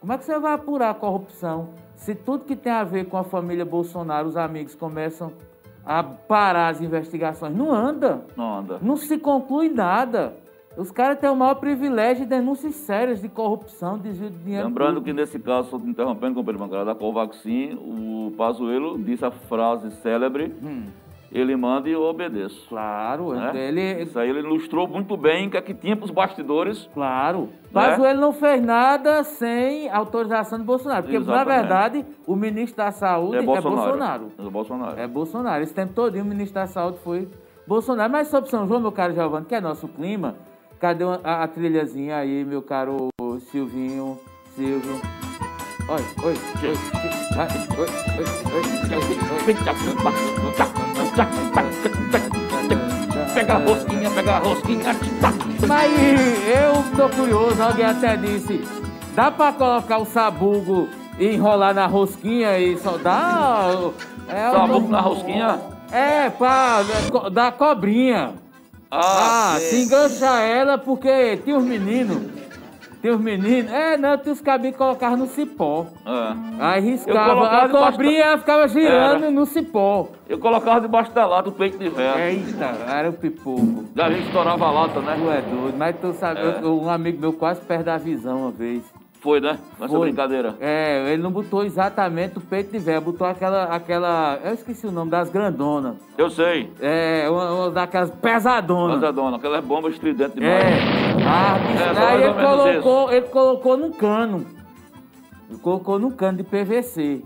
Como 0.00 0.12
é 0.12 0.18
que 0.18 0.24
você 0.24 0.38
vai 0.38 0.54
apurar 0.54 0.90
a 0.90 0.94
corrupção 0.94 1.70
se 1.94 2.16
tudo 2.16 2.44
que 2.44 2.56
tem 2.56 2.72
a 2.72 2.82
ver 2.82 3.06
com 3.06 3.16
a 3.16 3.24
família 3.24 3.64
Bolsonaro, 3.64 4.26
os 4.26 4.36
amigos, 4.36 4.74
começam 4.74 5.32
a 5.84 6.02
parar 6.02 6.68
as 6.68 6.80
investigações? 6.80 7.54
Não 7.56 7.72
anda. 7.72 8.24
Não 8.36 8.58
anda. 8.58 8.78
Não 8.82 8.96
se 8.96 9.18
conclui 9.18 9.68
nada. 9.68 10.34
Os 10.76 10.90
caras 10.90 11.18
têm 11.18 11.30
o 11.30 11.34
maior 11.36 11.54
privilégio 11.54 12.24
de 12.24 12.28
denúncias 12.30 12.74
sérias 12.74 13.20
de 13.22 13.28
corrupção, 13.28 13.96
desvio 13.98 14.30
de 14.30 14.38
dinheiro. 14.38 14.66
Lembrando 14.66 15.00
que 15.00 15.12
nesse 15.12 15.38
caso, 15.38 15.70
só 15.70 15.76
interrompendo, 15.78 16.34
companheiro 16.34 16.58
bancário, 16.64 16.84
da 16.84 16.94
Covaxin, 16.94 17.74
o 17.80 18.32
Pazuello 18.36 18.98
disse 18.98 19.24
a 19.24 19.30
frase 19.30 19.90
célebre, 20.02 20.54
Hum. 20.62 20.84
ele 21.32 21.56
manda 21.56 21.88
e 21.88 21.92
eu 21.92 22.02
obedeço. 22.02 22.68
Claro, 22.68 23.32
né? 23.32 23.52
ele, 23.54 24.02
Isso 24.02 24.18
aí 24.18 24.28
ele 24.28 24.40
ilustrou 24.40 24.86
muito 24.86 25.16
bem 25.16 25.48
o 25.48 25.50
que 25.50 25.56
é 25.56 25.62
que 25.62 25.72
tinha 25.72 25.96
para 25.96 26.04
os 26.04 26.10
bastidores. 26.10 26.88
Claro. 26.92 27.48
Ele 27.74 28.20
não 28.20 28.32
fez 28.34 28.62
nada 28.62 29.24
sem 29.24 29.88
autorização 29.90 30.58
do 30.58 30.64
Bolsonaro. 30.64 31.02
Porque, 31.04 31.16
Exatamente. 31.16 31.46
na 31.48 31.54
verdade, 31.60 32.06
o 32.26 32.36
ministro 32.36 32.76
da 32.84 32.90
Saúde 32.90 33.36
É 33.36 33.40
é 33.40 33.42
Bolsonaro. 33.42 33.76
Bolsonaro. 33.80 34.32
É 34.38 34.50
Bolsonaro. 34.50 35.00
É 35.00 35.06
Bolsonaro. 35.08 35.62
Esse 35.62 35.74
tempo 35.74 35.94
todo 35.94 36.14
o 36.16 36.24
ministro 36.24 36.54
da 36.54 36.66
Saúde 36.66 36.98
foi 36.98 37.28
Bolsonaro. 37.66 38.12
Mas 38.12 38.28
sobre 38.28 38.48
São 38.50 38.66
João, 38.66 38.80
meu 38.80 38.92
caro 38.92 39.12
Giovanni, 39.14 39.46
que 39.46 39.54
é 39.54 39.60
nosso 39.60 39.88
clima, 39.88 40.34
cadê 40.80 41.04
a, 41.24 41.42
a 41.44 41.48
trilhazinha 41.48 42.16
aí, 42.16 42.44
meu 42.44 42.62
caro 42.62 43.08
Silvinho, 43.50 44.18
Silvio? 44.54 45.00
Oi, 45.88 46.04
oi, 46.24 46.34
oi, 46.64 47.96
Pega 53.34 53.54
a 53.54 53.58
rosquinha, 53.58 54.10
pega 54.10 54.32
a 54.32 54.38
rosquinha. 54.38 54.84
Mas 55.68 55.92
eu 56.48 56.96
tô 56.96 57.08
curioso, 57.14 57.62
alguém 57.62 57.84
até 57.86 58.16
disse, 58.16 58.66
dá 59.14 59.30
pra 59.30 59.52
colocar 59.52 59.98
o 59.98 60.06
sabugo 60.06 60.88
e 61.18 61.34
enrolar 61.34 61.74
na 61.74 61.86
rosquinha 61.86 62.58
e 62.58 62.76
só 62.78 62.96
dá... 62.96 63.70
É, 64.28 64.50
Sabugo 64.50 64.88
na 64.88 65.00
rosquinha? 65.00 65.60
É, 65.92 66.30
pra 66.30 66.80
co- 67.12 67.30
dar 67.30 67.52
cobrinha. 67.52 68.34
Ah, 68.90 69.54
Ah, 69.54 69.58
se 69.58 69.82
engancha 69.84 70.40
ela 70.40 70.78
porque 70.78 71.36
tinha 71.38 71.56
os 71.56 71.64
meninos. 71.64 72.18
Tinha 73.00 73.14
os 73.14 73.20
meninos. 73.20 73.70
É, 73.70 73.96
não, 73.96 74.16
tinha 74.18 74.32
os 74.32 74.40
cabinhos 74.40 74.72
que 74.74 74.78
colocavam 74.78 75.16
no 75.18 75.26
cipó. 75.26 75.86
É. 76.04 76.62
Aí 76.64 76.80
riscava. 76.80 77.46
A 77.48 77.68
cobrinha 77.68 78.22
ela 78.24 78.38
ficava 78.38 78.66
girando 78.68 79.24
Era. 79.24 79.30
no 79.30 79.44
cipó. 79.46 80.08
Eu 80.28 80.38
colocava 80.38 80.80
debaixo 80.80 81.12
da 81.12 81.26
lata 81.26 81.48
o 81.48 81.52
peito 81.52 81.78
de 81.78 81.90
ferro. 81.90 82.18
Eita, 82.18 82.64
era 82.88 83.10
o 83.10 83.12
pipoco. 83.12 83.84
Já 83.94 84.08
vi 84.08 84.16
que 84.16 84.26
estourava 84.26 84.64
a 84.66 84.70
lata, 84.70 85.00
né? 85.00 85.16
Tu 85.20 85.30
é 85.30 85.40
doido. 85.42 85.74
Mas 85.76 85.96
tu 86.00 86.12
sabe, 86.14 86.40
É. 86.40 86.58
eu- 86.62 86.80
um 86.82 86.88
amigo 86.90 87.20
meu 87.20 87.32
quase 87.32 87.60
perde 87.60 87.90
a 87.90 87.96
visão 87.98 88.42
uma 88.42 88.50
vez. 88.50 88.82
Foi, 89.26 89.40
né? 89.40 89.58
Nessa 89.80 89.88
Foi. 89.92 90.06
brincadeira. 90.06 90.54
É, 90.60 91.12
ele 91.12 91.20
não 91.20 91.32
botou 91.32 91.64
exatamente 91.64 92.38
o 92.38 92.40
peito 92.40 92.70
de 92.70 92.78
véia, 92.78 93.00
botou 93.00 93.26
aquela, 93.26 93.64
aquela. 93.64 94.38
Eu 94.44 94.54
esqueci 94.54 94.86
o 94.86 94.92
nome 94.92 95.10
das 95.10 95.28
grandonas. 95.28 95.96
Eu 96.16 96.30
sei. 96.30 96.72
É, 96.80 97.26
uma, 97.28 97.50
uma 97.52 97.70
daquelas 97.72 98.08
pesadonas. 98.12 99.00
Mas 99.00 99.08
é 99.08 99.12
dona, 99.12 99.36
aquela 99.36 99.60
bomba 99.60 99.88
estridente 99.90 100.36
demais. 100.36 100.62
É. 100.62 100.78
Ah, 101.26 101.58
É, 101.58 102.06
aí 102.06 102.22
ele 102.22 102.34
colocou, 102.34 103.12
ele 103.12 103.26
colocou 103.26 103.76
num 103.76 103.90
cano. 103.90 104.46
Ele 105.50 105.58
colocou 105.58 105.98
num 105.98 106.12
cano 106.12 106.38
de 106.38 106.44
PVC. 106.44 107.20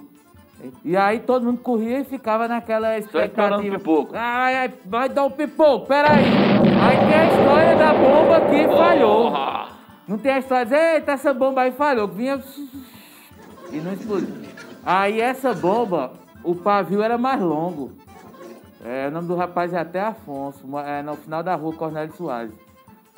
E 0.83 0.97
aí 0.97 1.21
todo 1.21 1.45
mundo 1.45 1.59
corria 1.61 2.01
e 2.01 2.05
ficava 2.05 2.49
naquela 2.49 2.97
expectativa. 2.97 3.77
pipoco. 3.77 4.13
Ai, 4.15 4.57
ai, 4.57 4.73
vai 4.87 5.11
dar 5.11 5.25
o 5.25 5.31
pipoco, 5.31 5.87
peraí. 5.87 6.25
Aí 6.83 6.97
tem 6.97 7.15
a 7.15 7.27
história 7.27 7.77
da 7.77 7.93
bomba 7.93 8.41
que 8.49 8.67
falhou. 8.75 9.31
Porra. 9.33 9.80
Não 10.07 10.19
tem 10.19 10.33
a 10.33 10.39
história 10.39 10.67
de, 10.67 10.75
eita, 10.75 11.13
essa 11.13 11.33
bomba 11.33 11.63
aí 11.63 11.73
falhou, 11.73 12.09
que 12.09 12.17
vinha 12.17 12.43
e 13.71 13.77
não 13.79 13.93
explodiu. 13.93 14.35
Aí 14.85 15.21
essa 15.21 15.55
bomba, 15.55 16.13
o 16.43 16.55
pavio 16.55 17.03
era 17.03 17.17
mais 17.17 17.41
longo. 17.41 17.93
É, 18.85 19.09
o 19.09 19.11
nome 19.11 19.29
do 19.29 19.37
rapaz 19.37 19.73
é 19.73 19.79
até 19.79 20.01
Afonso, 20.01 20.65
é 20.79 21.03
no 21.03 21.15
final 21.17 21.43
da 21.43 21.55
rua 21.55 21.73
Cornélio 21.75 22.13
Soares. 22.17 22.53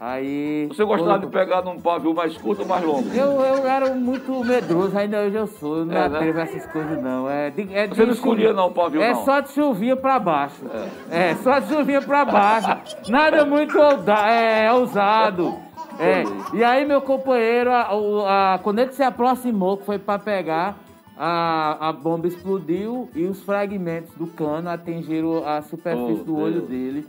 Aí. 0.05 0.67
Você 0.67 0.85
gostava 0.85 1.21
de 1.21 1.29
pegar 1.29 1.63
num 1.63 1.79
pavio 1.79 2.13
mais 2.13 2.37
curto 2.37 2.63
ou 2.63 2.69
mais 2.69 2.85
longo? 2.85 3.09
Eu, 3.15 3.41
eu 3.41 3.65
era 3.69 3.95
muito 3.95 4.45
medroso, 4.45 4.99
ainda 4.99 5.21
hoje 5.21 5.37
eu 5.37 5.47
sou, 5.47 5.79
eu 5.79 5.85
não 5.87 5.97
É, 5.97 6.09
né? 6.09 6.17
atrevo 6.17 6.41
a 6.41 6.43
essas 6.43 6.67
coisas 6.67 7.01
não. 7.01 7.31
É 7.31 7.51
de, 7.51 7.73
é 7.73 7.87
de 7.87 7.95
Você 7.95 8.05
não 8.05 8.13
escolhia 8.13 8.53
não 8.53 8.67
o 8.67 8.73
pavio, 8.73 9.01
É 9.01 9.13
não? 9.13 9.25
só 9.25 9.39
de 9.39 9.51
chuvinha 9.53 9.95
pra 9.95 10.19
baixo. 10.19 10.65
É, 11.09 11.37
só 11.37 11.61
de 11.61 11.69
chuvinha 11.73 12.03
pra 12.03 12.25
baixo. 12.25 12.77
Nada 13.09 13.47
muito 13.47 13.79
é, 13.79 14.73
ousado. 14.73 15.57
É. 15.99 16.25
E 16.57 16.65
aí 16.65 16.85
meu 16.85 17.01
companheiro, 17.01 17.71
a- 17.73 17.95
o- 17.95 18.25
a- 18.27 18.61
quando 18.63 18.79
ele 18.81 18.93
se 18.93 19.03
aproximou, 19.03 19.77
que 19.77 19.85
foi 19.87 19.99
pra 19.99 20.19
pegar, 20.19 20.77
a, 21.17 21.89
a 21.89 21.93
bomba 21.93 22.27
explodiu 22.27 23.09
e 23.15 23.25
os 23.25 23.43
fragmentos 23.43 24.15
do 24.17 24.27
cano 24.27 24.69
atingiram 24.71 25.47
a 25.47 25.63
superfície 25.63 26.21
Oh, 26.23 26.25
do 26.25 26.37
olho 26.39 26.55
Deus. 26.63 26.69
dele. 26.69 27.07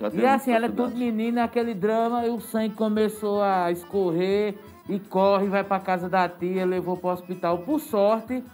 Já 0.00 0.10
tem 0.10 0.20
E 0.20 0.26
assim, 0.26 0.52
ela 0.52 0.66
é 0.66 0.68
tudo 0.68 0.96
menina, 0.96 1.44
aquele 1.44 1.74
drama, 1.74 2.24
e 2.26 2.30
o 2.30 2.38
sangue 2.40 2.74
começou 2.74 3.42
a 3.42 3.70
escorrer 3.72 4.54
e 4.88 4.98
corre, 5.00 5.46
vai 5.48 5.64
pra 5.64 5.80
casa 5.80 6.08
da 6.08 6.28
tia, 6.28 6.64
levou 6.64 6.96
pro 6.96 7.08
hospital. 7.10 7.58
Por 7.58 7.80
sorte, 7.80 8.44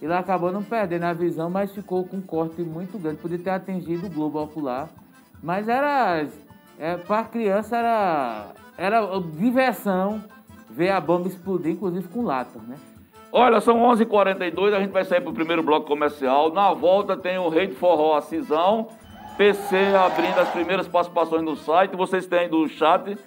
ele 0.00 0.12
acabou 0.12 0.52
não 0.52 0.62
perdendo 0.62 1.04
a 1.04 1.12
visão, 1.12 1.50
mas 1.50 1.72
ficou 1.72 2.04
com 2.04 2.18
um 2.18 2.22
corte 2.22 2.62
muito 2.62 2.98
grande. 2.98 3.16
Podia 3.16 3.38
ter 3.38 3.50
atingido 3.50 4.06
o 4.06 4.10
globo 4.10 4.40
ocular. 4.42 4.88
Mas 5.42 5.68
era. 5.68 6.26
É, 6.78 6.96
pra 6.96 7.24
criança 7.24 7.76
era. 7.76 8.46
Era 8.80 9.06
diversão 9.36 10.24
ver 10.70 10.88
a 10.88 10.98
bomba 10.98 11.28
explodir, 11.28 11.72
inclusive 11.72 12.08
com 12.08 12.22
lata, 12.22 12.58
né? 12.66 12.76
Olha, 13.30 13.60
são 13.60 13.76
11h42, 13.76 14.72
a 14.72 14.80
gente 14.80 14.90
vai 14.90 15.04
sair 15.04 15.20
pro 15.20 15.34
primeiro 15.34 15.62
bloco 15.62 15.86
comercial. 15.86 16.50
Na 16.50 16.72
volta 16.72 17.14
tem 17.14 17.36
o 17.36 17.50
Rei 17.50 17.66
do 17.66 17.74
Forró, 17.74 18.16
a 18.16 18.22
Cisão. 18.22 18.88
PC 19.36 19.76
abrindo 19.94 20.38
as 20.38 20.48
primeiras 20.48 20.88
participações 20.88 21.42
no 21.42 21.56
site. 21.56 21.94
Vocês 21.94 22.26
têm 22.26 22.48
do 22.48 22.66
chat. 22.68 23.18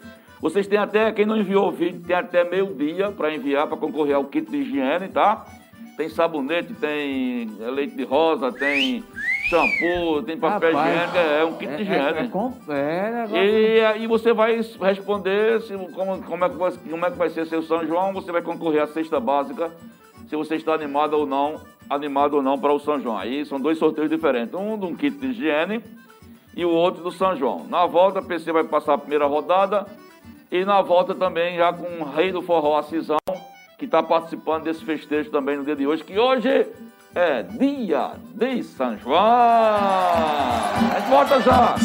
Vocês 0.42 0.66
têm 0.66 0.80
até, 0.80 1.12
quem 1.12 1.28
não 1.28 1.38
enviou 1.38 1.68
o 1.68 1.72
vídeo, 1.72 2.02
tem 2.02 2.16
até 2.16 2.44
meio 2.44 2.74
dia 2.74 3.12
para 3.12 3.32
enviar, 3.32 3.68
para 3.68 3.78
concorrer 3.78 4.16
ao 4.16 4.26
kit 4.26 4.50
de 4.50 4.58
higiene, 4.58 5.08
tá? 5.08 5.46
Tem 5.96 6.10
sabonete, 6.10 6.74
tem 6.74 7.46
leite 7.60 7.96
de 7.96 8.04
rosa, 8.04 8.52
tem 8.52 9.04
shampoo, 9.54 10.24
tem 10.24 10.38
papel 10.38 10.72
higiênico, 10.72 11.18
é 11.18 11.46
um 11.46 11.54
kit 11.54 11.72
É, 11.72 11.76
de 11.76 11.82
é, 11.84 11.86
higiene. 11.86 12.18
é, 12.70 12.80
é 12.80 13.12
negócio. 13.12 13.36
E 13.38 13.82
aí 13.82 14.08
você 14.08 14.34
vai 14.34 14.60
responder 14.82 15.62
se, 15.62 15.74
como, 15.94 16.22
como, 16.24 16.46
é 16.46 16.50
que 16.50 16.56
vai, 16.56 16.72
como 16.72 17.06
é 17.06 17.12
que 17.12 17.18
vai 17.18 17.30
ser 17.30 17.46
seu 17.46 17.62
São 17.62 17.86
João, 17.86 18.14
você 18.14 18.32
vai 18.32 18.42
concorrer 18.42 18.82
à 18.82 18.88
cesta 18.88 19.20
básica, 19.20 19.72
se 20.28 20.36
você 20.36 20.56
está 20.56 20.74
animado 20.74 21.14
ou 21.14 21.26
não, 21.28 21.62
animado 21.90 22.36
ou 22.36 22.42
não 22.42 22.58
para 22.58 22.74
o 22.74 22.80
São 22.80 23.00
João. 23.00 23.18
Aí 23.18 23.46
são 23.46 23.60
dois 23.60 23.78
sorteios 23.78 24.10
diferentes, 24.10 24.54
um 24.56 24.78
de 24.78 24.86
um 24.86 24.96
kit 24.96 25.16
de 25.18 25.28
higiene 25.28 25.82
e 26.56 26.66
o 26.66 26.70
outro 26.70 27.04
do 27.04 27.12
São 27.12 27.36
João. 27.36 27.66
Na 27.70 27.86
volta, 27.86 28.20
a 28.20 28.22
PC 28.24 28.52
vai 28.52 28.64
passar 28.64 28.94
a 28.94 28.98
primeira 28.98 29.26
rodada 29.28 29.86
e 30.52 30.66
na 30.66 30.82
volta 30.82 31.14
também 31.14 31.58
já 31.58 31.72
com 31.74 32.04
o 32.04 32.10
rei 32.10 32.32
do 32.32 32.42
forró, 32.42 32.78
a 32.78 32.84
Cisão, 32.84 33.18
que 33.78 33.86
está 33.86 34.02
participando 34.02 34.64
desse 34.64 34.84
festejo 34.84 35.30
também 35.30 35.58
no 35.58 35.66
dia 35.66 35.76
de 35.76 35.86
hoje, 35.86 36.04
que 36.04 36.18
hoje 36.18 36.68
é 37.16 37.44
dia 37.44 38.12
de 38.34 38.64
São 38.64 38.98
João. 38.98 39.20
A 39.20 41.00
gente 41.00 41.10
volta 41.10 41.42
já. 41.42 41.76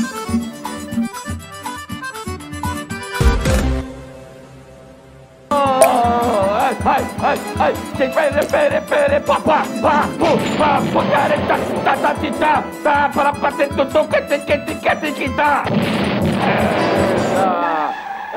Ai, 6.85 7.05
ai, 7.23 7.39
ai, 7.59 7.75
tem 7.97 8.11
pere, 8.11 8.47
pere, 8.47 8.81
pere, 8.83 9.21
pa, 9.21 9.41
pa, 9.41 9.63
pa, 9.83 10.09
pu, 10.19 10.57
pa, 10.57 10.81
pu, 10.93 11.11
care, 11.11 11.39
ta, 11.47 11.59
ta, 11.85 11.97
ta, 11.97 12.15
ti, 12.15 12.31
ta, 12.31 12.65
ta, 12.83 13.09
para, 13.15 13.33
pa, 13.33 13.53
te, 13.53 13.67
tu, 13.67 13.85
tu, 13.87 14.09
que, 14.09 14.23
te, 14.23 14.39
que, 14.39 14.59
te, 14.59 14.75
que, 14.75 14.97
te, 14.97 15.13
que, 15.13 15.29
ta. 15.37 15.65
É 16.45 16.98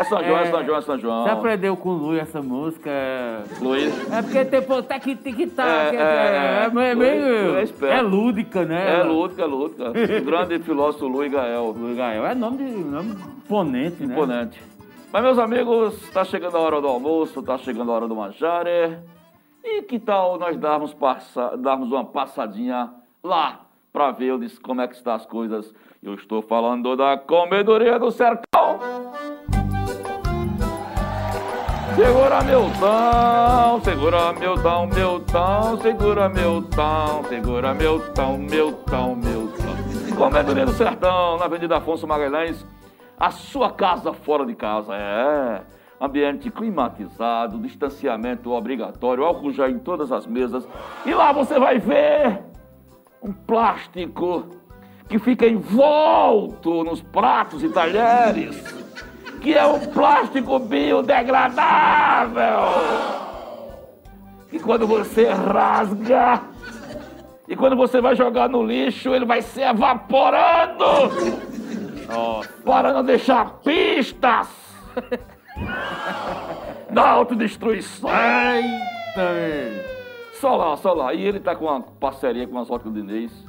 São 0.05 0.23
João, 0.23 0.37
é 0.39 0.45
São 0.51 0.63
João, 0.65 0.77
é 0.77 0.81
São 0.81 0.97
João. 0.99 1.23
Você 1.23 1.29
aprendeu 1.29 1.77
com 1.77 1.89
o 1.89 1.93
Lui 1.93 2.19
essa 2.19 2.41
música? 2.41 2.89
é- 2.89 3.43
Luiz, 3.59 4.11
É 4.11 4.21
porque 4.21 4.45
tem 4.45 4.61
pô, 4.61 4.81
tá 4.81 4.95
aqui, 4.95 5.15
tem 5.15 5.33
que 5.33 5.47
tá. 5.47 5.65
É, 5.65 5.89
que 5.89 5.95
é, 5.97 5.99
é. 5.99 6.65
é, 6.91 6.95
meio- 6.95 7.55
É 7.57 7.97
é 7.97 8.01
lúdica, 8.01 8.65
né? 8.65 8.99
é 8.99 9.03
lúdica, 9.03 9.41
é 9.41 9.45
lúdica. 9.45 9.89
O 9.91 10.25
grande 10.25 10.59
filósofo 10.59 11.07
Luiz 11.07 11.31
Gael. 11.31 11.75
Luiz 11.77 11.97
Gael. 11.97 12.25
É 12.25 12.33
nome, 12.35 12.57
de, 12.57 12.63
nome 12.71 13.11
imponente, 13.11 14.05
né? 14.05 14.13
Imponente. 14.13 14.61
Mas, 15.11 15.23
meus 15.23 15.37
amigos, 15.37 16.01
está 16.03 16.23
chegando 16.23 16.55
a 16.55 16.59
hora 16.61 16.79
do 16.79 16.87
almoço, 16.87 17.41
está 17.41 17.57
chegando 17.57 17.91
a 17.91 17.95
hora 17.95 18.07
do 18.07 18.15
manjare. 18.15 18.97
E 19.63 19.81
que 19.83 19.99
tal 19.99 20.39
nós 20.39 20.57
darmos, 20.57 20.93
passa, 20.93 21.55
darmos 21.57 21.91
uma 21.91 22.05
passadinha 22.05 22.89
lá 23.23 23.59
para 23.91 24.09
ver 24.11 24.31
onde- 24.31 24.57
como 24.61 24.79
é 24.81 24.87
que 24.87 24.95
estão 24.95 25.13
as 25.13 25.25
coisas? 25.25 25.73
Eu 26.01 26.15
estou 26.15 26.41
falando 26.41 26.95
da 26.95 27.17
comedoria 27.17 27.99
do 27.99 28.09
sertão. 28.09 28.79
Segura 31.95 32.41
meu 32.41 32.71
tão, 32.79 33.81
segura 33.83 34.33
meu 34.33 34.55
tão, 34.61 34.87
meu 34.87 35.19
tão, 35.19 35.81
segura 35.81 36.29
meu 36.29 36.61
tão, 36.61 37.23
segura 37.25 37.73
meu 37.73 37.99
tão, 38.13 38.37
meu 38.37 38.71
tão, 38.71 39.15
meu 39.15 39.51
tão. 39.57 40.15
Comedoria 40.15 40.65
do 40.65 40.71
Sertão, 40.71 41.37
na 41.37 41.45
Avenida 41.45 41.77
Afonso 41.77 42.07
Magalhães, 42.07 42.65
a 43.19 43.29
sua 43.29 43.71
casa 43.71 44.13
fora 44.13 44.45
de 44.45 44.55
casa, 44.55 44.95
é. 44.95 45.61
Ambiente 45.99 46.49
climatizado, 46.49 47.59
distanciamento 47.59 48.51
obrigatório, 48.51 49.25
álcool 49.25 49.51
já 49.51 49.69
em 49.69 49.77
todas 49.77 50.11
as 50.13 50.25
mesas. 50.25 50.65
E 51.05 51.13
lá 51.13 51.33
você 51.33 51.59
vai 51.59 51.77
ver 51.77 52.41
um 53.21 53.33
plástico 53.33 54.45
que 55.09 55.19
fica 55.19 55.45
envolto 55.45 56.85
nos 56.85 57.01
pratos 57.01 57.61
e 57.63 57.69
talheres 57.69 58.80
que 59.41 59.53
é 59.55 59.65
um 59.65 59.79
plástico 59.79 60.59
biodegradável. 60.59 62.45
E 64.51 64.59
quando 64.59 64.85
você 64.85 65.29
rasga, 65.29 66.41
e 67.47 67.55
quando 67.55 67.75
você 67.75 67.99
vai 67.99 68.15
jogar 68.15 68.47
no 68.47 68.63
lixo, 68.63 69.13
ele 69.13 69.25
vai 69.25 69.41
se 69.41 69.61
evaporando. 69.61 70.85
Para 72.63 72.93
não 72.93 73.03
deixar 73.03 73.59
pistas 73.59 74.47
da 76.89 77.09
autodestruição. 77.09 78.09
Eita. 78.09 79.91
Só 80.33 80.55
lá, 80.55 80.77
só 80.77 80.93
lá. 80.93 81.13
E 81.13 81.25
ele 81.25 81.39
tá 81.39 81.55
com 81.55 81.65
uma 81.65 81.81
parceria 81.81 82.47
com 82.47 82.59
as 82.59 82.69
óticas 82.69 82.93
de 82.93 82.99
Inês. 82.99 83.45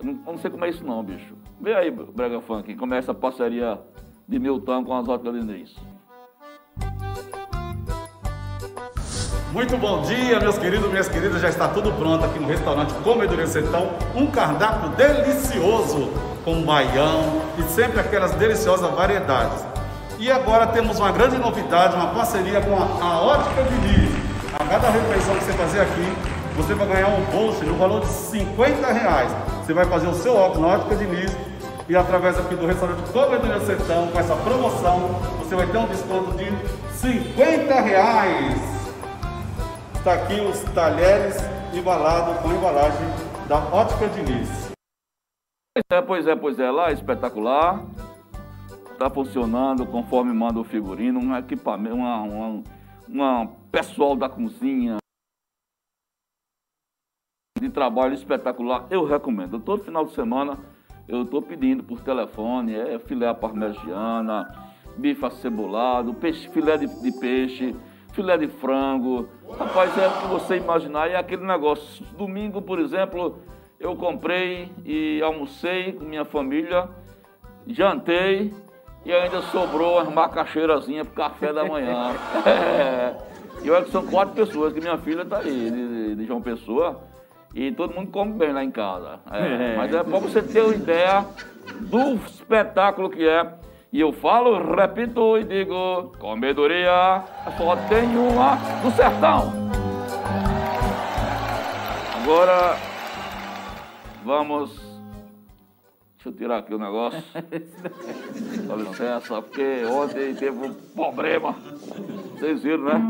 Eu 0.00 0.06
não, 0.06 0.12
eu 0.26 0.32
não 0.32 0.38
sei 0.38 0.50
como 0.50 0.64
é 0.64 0.68
isso 0.68 0.84
não, 0.84 1.02
bicho. 1.02 1.34
Vê 1.60 1.74
aí, 1.74 1.90
Brega 1.90 2.40
Funk, 2.40 2.74
como 2.74 2.94
é 2.94 2.98
essa 2.98 3.14
parceria 3.14 3.80
de 4.26 4.38
Milton 4.38 4.84
com 4.84 5.02
de 5.02 5.38
Inês. 5.38 5.74
Muito 9.52 9.76
bom 9.76 10.02
dia, 10.02 10.40
meus 10.40 10.58
queridos, 10.58 10.90
minhas 10.90 11.08
queridas. 11.08 11.40
Já 11.40 11.48
está 11.48 11.68
tudo 11.68 11.92
pronto 11.92 12.24
aqui 12.24 12.40
no 12.40 12.48
restaurante 12.48 12.92
Comedoria 13.04 13.46
Sertão. 13.46 13.90
Um 14.14 14.26
cardápio 14.26 14.90
delicioso 14.90 16.10
com 16.44 16.62
baião 16.62 17.42
e 17.58 17.62
sempre 17.64 18.00
aquelas 18.00 18.32
deliciosas 18.32 18.90
variedades. 18.92 19.64
E 20.18 20.30
agora 20.30 20.66
temos 20.68 20.98
uma 20.98 21.12
grande 21.12 21.38
novidade, 21.38 21.94
uma 21.94 22.08
parceria 22.08 22.60
com 22.62 22.74
a, 22.76 23.04
a 23.04 23.20
Ótica 23.20 23.62
Diniz. 23.62 24.10
A 24.54 24.64
cada 24.64 24.90
refeição 24.90 25.36
que 25.36 25.44
você 25.44 25.52
fazer 25.52 25.80
aqui, 25.80 26.12
você 26.56 26.74
vai 26.74 26.86
ganhar 26.86 27.08
um 27.08 27.24
bolso 27.26 27.64
no 27.64 27.74
valor 27.74 28.00
de 28.00 28.06
50 28.06 28.92
reais. 28.92 29.30
Você 29.64 29.72
vai 29.72 29.84
fazer 29.84 30.08
o 30.08 30.14
seu 30.14 30.34
óculos 30.34 30.62
na 30.62 30.74
Ótica 30.74 30.96
Diniz 30.96 31.36
e 31.88 31.94
através 31.94 32.38
aqui 32.38 32.54
do 32.54 32.66
restaurante 32.66 33.12
Comedoria 33.12 33.60
Sertão, 33.60 34.10
com 34.10 34.18
essa 34.18 34.34
promoção, 34.36 35.08
você 35.38 35.54
vai 35.54 35.70
ter 35.70 35.76
um 35.76 35.86
desconto 35.86 36.32
de 36.32 36.46
50 36.92 37.80
reais. 37.80 38.74
Está 39.94 40.14
aqui 40.14 40.40
os 40.40 40.60
talheres 40.72 41.36
embalados 41.74 42.40
com 42.40 42.52
embalagem 42.52 43.06
da 43.46 43.58
Ótica 43.58 44.08
Diniz. 44.08 44.72
Pois 45.74 45.84
é, 45.90 46.02
pois 46.02 46.26
é, 46.26 46.36
pois 46.36 46.58
é, 46.58 46.70
lá 46.70 46.88
é 46.88 46.92
espetacular. 46.94 47.84
Tá 48.98 49.10
funcionando 49.10 49.84
conforme 49.84 50.32
manda 50.32 50.60
o 50.60 50.64
figurino, 50.64 51.20
um 51.20 51.36
equipamento, 51.36 51.96
uma, 51.96 52.22
uma, 52.22 52.62
uma 53.08 53.46
pessoal 53.70 54.16
da 54.16 54.28
cozinha 54.28 54.96
de 57.60 57.68
trabalho 57.68 58.14
espetacular. 58.14 58.86
Eu 58.88 59.04
recomendo. 59.04 59.58
Todo 59.58 59.84
final 59.84 60.04
de 60.04 60.12
semana 60.12 60.58
eu 61.08 61.22
estou 61.22 61.42
pedindo 61.42 61.82
por 61.82 62.00
telefone, 62.00 62.74
é 62.74 62.98
filé 62.98 63.32
parmegiana, 63.34 64.50
bife 64.96 65.24
acebolado, 65.24 66.14
peixe, 66.14 66.48
filé 66.48 66.76
de, 66.76 66.86
de 66.86 67.12
peixe, 67.18 67.74
filé 68.12 68.36
de 68.38 68.48
frango. 68.48 69.28
Rapaz, 69.58 69.96
é 69.98 70.06
o 70.06 70.12
que 70.12 70.26
você 70.28 70.56
imaginar. 70.56 71.10
É 71.10 71.16
aquele 71.16 71.44
negócio. 71.44 72.04
Domingo, 72.16 72.62
por 72.62 72.78
exemplo, 72.78 73.38
eu 73.78 73.94
comprei 73.96 74.72
e 74.84 75.20
almocei 75.22 75.92
com 75.92 76.04
minha 76.04 76.24
família, 76.24 76.88
jantei 77.66 78.54
e 79.04 79.12
ainda 79.12 79.42
sobrou 79.42 79.96
umas 79.96 80.12
macaxeirazinhas 80.12 81.06
pro 81.06 81.16
café 81.16 81.52
da 81.52 81.64
manhã. 81.64 82.12
É. 82.46 83.34
E 83.62 83.70
olha 83.70 83.84
que 83.84 83.90
são 83.90 84.06
quatro 84.06 84.34
pessoas, 84.34 84.74
que 84.74 84.80
minha 84.80 84.98
filha 84.98 85.24
tá 85.24 85.38
aí, 85.38 85.70
de, 85.70 86.16
de 86.16 86.26
João 86.26 86.42
Pessoa, 86.42 87.02
e 87.54 87.70
todo 87.70 87.94
mundo 87.94 88.10
come 88.10 88.32
bem 88.32 88.52
lá 88.52 88.64
em 88.64 88.70
casa. 88.70 89.20
É, 89.30 89.76
Mas 89.76 89.94
é 89.94 90.02
pra 90.02 90.18
você 90.18 90.42
ter 90.42 90.60
uma 90.60 90.74
ideia 90.74 91.24
do 91.82 92.14
espetáculo 92.26 93.08
que 93.08 93.26
é. 93.26 93.48
E 93.92 94.00
eu 94.00 94.12
falo, 94.12 94.74
repito 94.74 95.38
e 95.38 95.44
digo, 95.44 96.12
comedoria 96.18 97.22
só 97.56 97.76
tem 97.88 98.16
uma 98.16 98.56
no 98.82 98.90
sertão. 98.90 99.52
Agora 102.20 102.76
vamos. 104.24 104.82
Deixa 106.16 106.30
eu 106.30 106.32
tirar 106.32 106.58
aqui 106.58 106.74
o 106.74 106.78
negócio. 106.78 107.22
Dá 108.66 108.74
licença, 108.74 109.42
porque 109.42 109.84
ontem 109.84 110.34
teve 110.34 110.66
um 110.66 110.74
problema. 110.74 111.54
Vocês 112.32 112.62
viram, 112.64 112.84
né? 112.84 113.00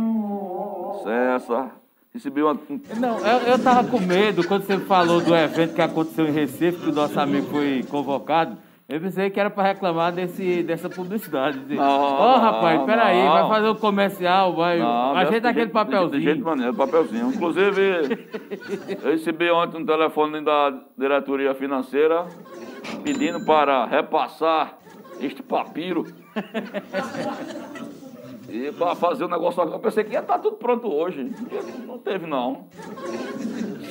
Licença. 0.99 1.84
Recebi 2.15 2.43
uma. 2.45 2.57
Não, 2.97 3.19
eu, 3.19 3.39
eu 3.49 3.59
tava 3.59 3.89
com 3.91 3.99
medo 3.99 4.47
quando 4.47 4.63
você 4.63 4.79
falou 4.79 5.21
do 5.21 5.35
evento 5.35 5.75
que 5.75 5.83
aconteceu 5.83 6.29
em 6.29 6.31
Recife, 6.31 6.79
que 6.79 6.91
o 6.91 6.93
nosso 6.95 7.19
amigo 7.19 7.49
foi 7.49 7.83
convocado. 7.91 8.57
Eu 8.89 9.01
pensei 9.01 9.31
que 9.31 9.41
era 9.41 9.51
para 9.51 9.65
reclamar 9.73 10.13
desse, 10.13 10.63
dessa 10.63 10.89
publicidade. 10.89 11.59
Ó, 11.77 12.35
Não, 12.37 12.39
rapaz, 12.41 12.79
não, 12.79 12.87
peraí, 12.87 13.17
não. 13.25 13.33
vai 13.33 13.49
fazer 13.49 13.69
o 13.69 13.75
comercial, 13.75 14.55
vai. 14.55 14.79
Não, 14.79 15.17
ajeita 15.17 15.41
de 15.41 15.47
aquele 15.49 15.71
papelzinho. 15.73 16.11
De, 16.13 16.19
de 16.19 16.25
jeito 16.25 16.45
maneiro, 16.45 16.73
papelzinho. 16.75 17.29
Inclusive, 17.35 18.29
eu 19.03 19.11
recebi 19.11 19.51
ontem 19.51 19.79
um 19.83 19.87
telefone 19.87 20.41
da 20.45 20.73
diretoria 20.97 21.53
financeira 21.55 22.27
pedindo 23.03 23.45
para 23.45 23.87
repassar 23.87 24.79
este 25.21 25.43
papiro. 25.43 26.05
E 28.49 28.73
para 28.73 28.95
fazer 28.95 29.25
o 29.25 29.29
negócio. 29.29 29.63
Eu 29.63 29.79
pensei 29.79 30.05
que 30.05 30.13
ia 30.13 30.21
estar 30.21 30.39
tudo 30.39 30.57
pronto 30.57 30.93
hoje. 30.93 31.33
Não 31.87 31.99
teve, 31.99 32.27
não. 32.27 32.67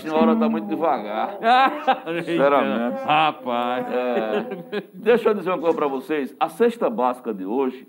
senhora 0.02 0.36
tá 0.36 0.48
muito 0.48 0.68
devagar. 0.68 1.38
Sinceramente. 2.24 3.04
Rapaz. 3.04 3.88
É, 3.90 4.84
deixa 4.94 5.30
eu 5.30 5.34
dizer 5.34 5.50
uma 5.50 5.60
coisa 5.60 5.76
para 5.76 5.88
vocês. 5.88 6.36
A 6.40 6.50
cesta 6.50 6.90
básica 6.90 7.34
de 7.34 7.46
hoje 7.46 7.88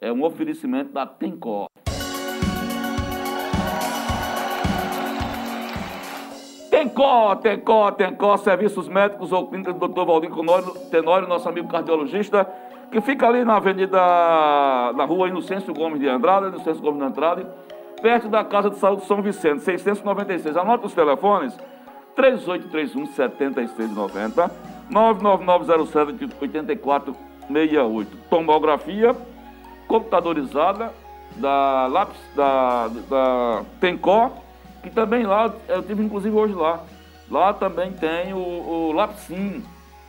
é 0.00 0.12
um 0.12 0.24
oferecimento 0.24 0.92
da 0.92 1.06
Tencor. 1.06 1.66
Tencor, 6.82 7.36
Tencor, 7.36 7.92
Tencor, 7.92 8.38
Serviços 8.38 8.88
Médicos 8.88 9.30
ou 9.30 9.46
Clínica 9.46 9.72
do 9.72 9.88
Dr. 9.88 10.04
Valdir 10.04 10.30
Tenório, 10.90 11.28
nosso 11.28 11.48
amigo 11.48 11.68
cardiologista, 11.68 12.50
que 12.92 13.00
fica 13.00 13.26
ali 13.26 13.42
na 13.42 13.56
avenida, 13.56 13.98
na 14.94 15.04
rua 15.06 15.26
Inocêncio 15.26 15.72
Gomes 15.72 15.98
de 15.98 16.06
Andrade, 16.06 16.48
Inocêncio 16.48 16.82
Gomes 16.82 17.00
de 17.00 17.06
Andrade, 17.06 17.46
perto 18.02 18.28
da 18.28 18.44
Casa 18.44 18.68
de 18.68 18.76
Saúde 18.76 19.06
São 19.06 19.22
Vicente, 19.22 19.62
696. 19.62 20.58
Anota 20.58 20.86
os 20.86 20.92
telefones, 20.92 21.56
3831 22.14 23.06
7690, 23.06 24.50
99907 24.90 26.36
8468. 26.38 28.16
Tomografia 28.28 29.16
computadorizada 29.88 30.92
da 31.36 31.86
lápis 31.86 32.20
da, 32.36 32.88
da 33.08 33.62
Tencor, 33.80 34.32
que 34.82 34.90
também 34.90 35.24
lá, 35.24 35.50
eu 35.66 35.82
tive 35.82 36.04
inclusive 36.04 36.36
hoje 36.36 36.52
lá. 36.52 36.80
Lá 37.30 37.54
também 37.54 37.92
tem 37.92 38.34
o, 38.34 38.36
o 38.36 38.92
Lapsim, 38.92 39.64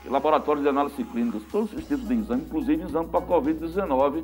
Laboratório 0.05 0.61
de 0.61 0.67
Análise 0.67 1.03
Clínicas, 1.03 1.43
todos 1.51 1.73
os 1.73 1.85
tipos 1.85 2.07
de 2.07 2.13
exame, 2.13 2.41
inclusive 2.43 2.83
exame 2.83 3.07
para 3.07 3.21
Covid-19. 3.21 4.23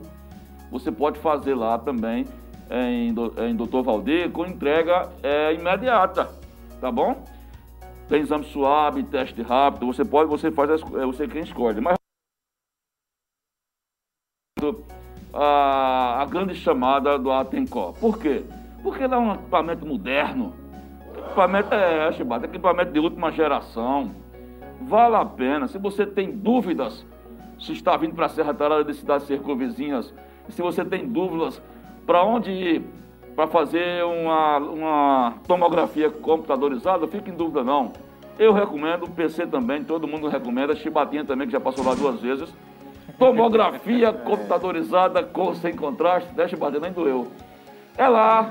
Você 0.72 0.92
pode 0.92 1.20
fazer 1.20 1.56
lá 1.56 1.78
também 1.78 2.26
em, 2.70 3.15
em 3.48 3.56
Doutor 3.56 3.84
Valdir 3.84 4.30
com 4.32 4.46
entrega 4.46 5.10
é, 5.24 5.54
imediata, 5.54 6.30
tá 6.80 6.92
bom? 6.92 7.24
Tem 8.08 8.22
exame 8.22 8.46
suave, 8.46 9.04
teste 9.04 9.42
rápido, 9.42 9.86
você 9.86 10.04
pode, 10.04 10.30
você 10.30 10.52
faz, 10.52 10.70
é 10.70 11.06
você 11.06 11.28
quem 11.28 11.42
escolhe. 11.42 11.80
Mas 11.80 11.96
a, 15.34 16.22
a 16.22 16.26
grande 16.26 16.56
chamada 16.56 17.18
do 17.18 17.32
Atencor. 17.32 17.94
Por 17.94 18.20
quê? 18.20 18.44
Porque 18.82 19.04
ele 19.04 19.13
é 19.13 19.18
um 19.18 19.34
equipamento 19.34 19.86
moderno. 19.86 20.54
Equipamento 21.18 21.74
é, 21.74 22.12
Chibata, 22.13 22.46
é 22.46 22.50
equipamento 22.50 22.92
de 22.92 23.00
última 23.00 23.32
geração. 23.32 24.12
Vale 24.82 25.15
a 25.15 25.26
pena. 25.26 25.68
Se 25.68 25.78
você 25.78 26.06
tem 26.06 26.32
dúvidas 26.32 27.06
se 27.60 27.74
está 27.74 27.98
vindo 27.98 28.15
para 28.15 28.28
a 28.28 28.30
Serra 28.30 28.54
Tarada 28.54 28.84
de 28.84 28.94
cidades 28.94 29.28
circunvizinhas, 29.28 30.13
se 30.50 30.62
você 30.62 30.84
tem 30.86 31.06
dúvidas 31.06 31.62
para 32.06 32.24
onde 32.24 32.52
ir 32.52 32.84
para 33.36 33.48
fazer 33.48 34.04
uma, 34.04 34.58
uma 34.58 35.34
tomografia 35.48 36.10
computadorizada, 36.10 37.08
fique 37.08 37.30
em 37.30 37.36
dúvida 37.36 37.63
não. 37.63 37.94
Eu 38.38 38.54
recomendo, 38.54 39.04
o 39.04 39.10
PC 39.10 39.48
também, 39.48 39.84
todo 39.84 40.08
mundo 40.08 40.28
recomenda, 40.28 40.76
Chibatinha 40.76 41.26
também, 41.26 41.46
que 41.46 41.54
já 41.54 41.60
passou 41.60 41.86
lá 41.86 41.94
duas 41.94 42.22
vezes. 42.22 42.54
Tomografia 43.18 44.13
computadorizada, 44.24 45.22
cor 45.24 45.56
sem 45.56 45.76
contraste, 45.76 46.34
deixa 46.34 46.56
bater, 46.56 46.80
nem 46.80 46.92
doeu. 46.92 47.28
É 47.98 48.08
lá 48.08 48.50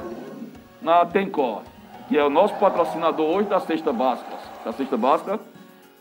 na 0.82 1.06
Tencor, 1.06 1.62
que 2.08 2.18
é 2.18 2.24
o 2.24 2.30
nosso 2.30 2.54
patrocinador 2.56 3.36
hoje 3.36 3.48
da 3.48 3.60
cesta 3.60 3.92
básica. 3.92 4.36
Da 4.64 4.72
cesta 4.72 4.96
básica, 4.96 5.40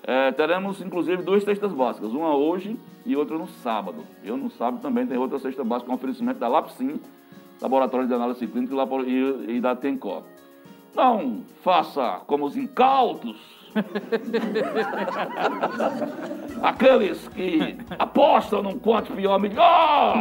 é, 0.08 0.32
teremos 0.32 0.80
inclusive 0.80 1.22
duas 1.22 1.44
cestas 1.44 1.74
básicas, 1.74 2.14
uma 2.14 2.34
hoje 2.34 2.80
e 3.06 3.14
outra 3.14 3.38
no 3.38 3.46
sábado. 3.46 4.06
Eu 4.24 4.38
no 4.38 4.50
sábado 4.50 4.82
também 4.82 5.06
tem 5.06 5.18
outra 5.18 5.38
cesta 5.38 5.66
básica 5.66 5.90
com 5.90 5.96
oferecimento 5.96 6.40
da 6.40 6.48
Lapsim, 6.48 7.02
Laboratório 7.62 8.08
de 8.08 8.14
Análise 8.14 8.48
Clínica 8.48 8.74
e, 9.06 9.58
e 9.58 9.60
da 9.60 9.76
Tencor. 9.76 10.24
Não 10.96 11.44
faça 11.62 12.22
como 12.26 12.46
os 12.46 12.56
incautos 12.56 13.36
Aqueles 16.64 17.28
que 17.28 17.78
apostam 18.00 18.64
num 18.64 18.80
quanto 18.80 19.12
pior, 19.14 19.38
melhor. 19.40 20.16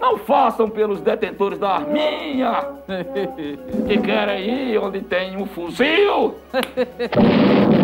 Não 0.00 0.18
façam 0.18 0.68
pelos 0.68 1.00
detentores 1.00 1.60
da 1.60 1.76
arminha 1.76 2.60
que 3.86 3.98
querem 3.98 4.72
ir 4.72 4.78
onde 4.78 5.00
tem 5.00 5.36
um 5.36 5.46
fuzil. 5.46 6.34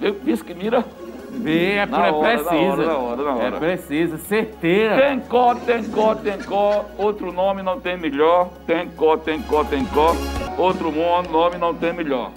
Viu 0.00 0.14
que 0.44 0.54
mira? 0.54 0.82
Vê, 1.30 1.74
é, 1.74 1.86
Na 1.86 2.06
é 2.06 2.10
hora, 2.10 2.38
precisa. 2.38 2.54
na 2.54 2.58
hora, 2.58 2.86
na 2.86 2.98
hora, 2.98 3.22
na 3.22 3.34
hora. 3.34 3.56
É 3.56 3.58
precisa, 3.58 4.16
certeira. 4.18 4.96
Tem 4.96 5.20
có, 5.20 5.54
tem 5.54 5.84
có, 5.90 6.14
tem 6.14 6.38
có. 6.42 6.84
Outro 6.98 7.30
nome 7.30 7.62
não 7.62 7.78
tem 7.78 7.96
melhor. 7.98 8.48
Tem 8.66 8.88
có, 8.90 9.16
tem 9.16 9.42
có, 9.42 9.62
tem 9.64 9.84
có. 9.86 10.14
Outro 10.58 10.90
nome 10.90 11.58
não 11.58 11.74
tem 11.74 11.92
melhor. 11.92 12.32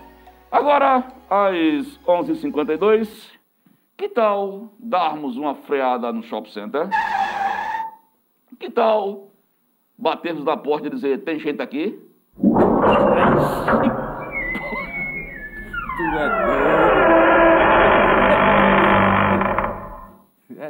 Agora, 0.51 1.03
às 1.29 1.97
11h52, 2.05 3.07
que 3.97 4.09
tal 4.09 4.69
darmos 4.77 5.37
uma 5.37 5.55
freada 5.55 6.11
no 6.11 6.21
shopping 6.23 6.51
center? 6.51 6.89
Que 8.59 8.69
tal 8.69 9.29
batermos 9.97 10.43
na 10.43 10.57
porta 10.57 10.87
e 10.87 10.89
dizer: 10.91 11.23
tem 11.23 11.39
gente 11.39 11.61
aqui? 11.61 11.99
Tu 15.95 16.03
é 16.03 16.62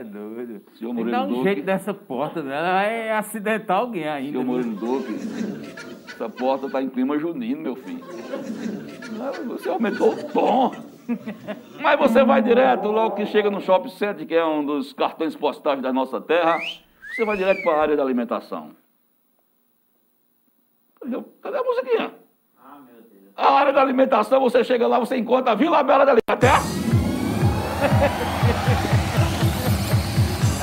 é 0.04 0.10
doido. 0.10 0.62
Senhor 0.78 0.94
Moreno 0.94 1.24
um 1.24 1.28
Duque. 1.30 1.44
jeito 1.44 1.64
dessa 1.64 1.94
porta, 1.94 2.44
né? 2.44 2.56
Ela 2.56 2.74
vai 2.74 3.10
acidentar 3.12 3.78
alguém 3.78 4.08
ainda. 4.08 4.32
Senhor? 4.32 4.46
Moreno 4.46 4.76
Duque, 4.76 5.14
essa 6.08 6.30
porta 6.30 6.66
está 6.68 6.82
em 6.82 6.90
clima 6.90 7.18
junino, 7.18 7.62
meu 7.62 7.76
filho. 7.76 8.04
Ah, 9.22 9.32
Você 9.48 9.70
aumentou 9.70 10.14
o 10.14 10.24
tom. 10.32 10.72
Mas 11.82 12.00
você 12.00 12.24
vai 12.24 12.42
direto, 12.42 12.88
logo 12.88 13.16
que 13.16 13.26
chega 13.26 13.50
no 13.50 13.60
Shopping 13.62 13.90
Center, 13.90 14.26
que 14.26 14.36
é 14.36 14.46
um 14.46 14.66
dos 14.66 14.94
cartões 14.94 15.36
postais 15.36 15.82
da 15.82 15.92
nossa 15.92 16.22
terra, 16.22 16.58
você 17.14 17.26
vai 17.26 17.36
direto 17.36 17.62
para 17.64 17.74
a 17.74 17.82
área 17.82 17.98
da 17.98 18.04
alimentação. 18.04 18.72
Cadê, 21.42 21.58
a 21.58 21.64
musiquinha? 21.64 22.14
A 23.36 23.52
área 23.52 23.74
da 23.74 23.82
alimentação, 23.82 24.40
você 24.40 24.64
chega 24.64 24.88
lá, 24.88 25.00
você 25.00 25.18
encontra 25.18 25.52
a 25.52 25.56
Vila 25.56 25.84
Bela 25.84 26.06
da 26.06 26.14
Delicatessen. 26.14 26.84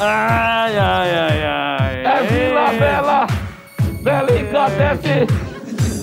Ai, 0.01 0.79
ai, 0.79 1.11
ai, 1.19 1.45
ai. 1.45 2.05
É 2.07 2.23
Vila 2.23 2.73
Bela 2.73 3.27
Delicatessen 4.03 5.27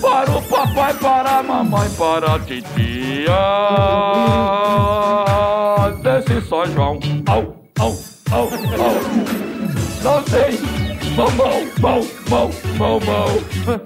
para 0.00 0.30
o 0.30 0.42
papai, 0.42 0.94
para 0.94 1.38
a 1.38 1.42
mamãe, 1.42 1.90
para 1.98 2.36
a 2.36 2.38
titia 2.38 3.34
desse 6.02 6.40
São 6.48 6.64
João. 6.66 7.00
Au, 7.28 7.56
au, 7.80 7.92
au, 8.30 8.44
au. 8.44 8.94
Não 10.04 10.22
tem 10.22 10.60
mamão, 11.16 11.66
mão, 11.80 12.00
mão, 12.30 12.50
mão, 12.78 13.00
mão. 13.00 13.80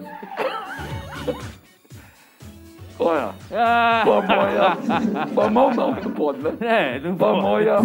Olha, 2.98 3.30
Ah, 3.52 4.02
pamonha. 4.04 5.26
Mamão 5.34 5.70
não, 5.74 5.90
não 5.94 6.10
pode, 6.12 6.38
né? 6.42 6.52
é, 6.60 7.00
não 7.00 7.16
pode. 7.16 7.34
Pamonha. 7.36 7.76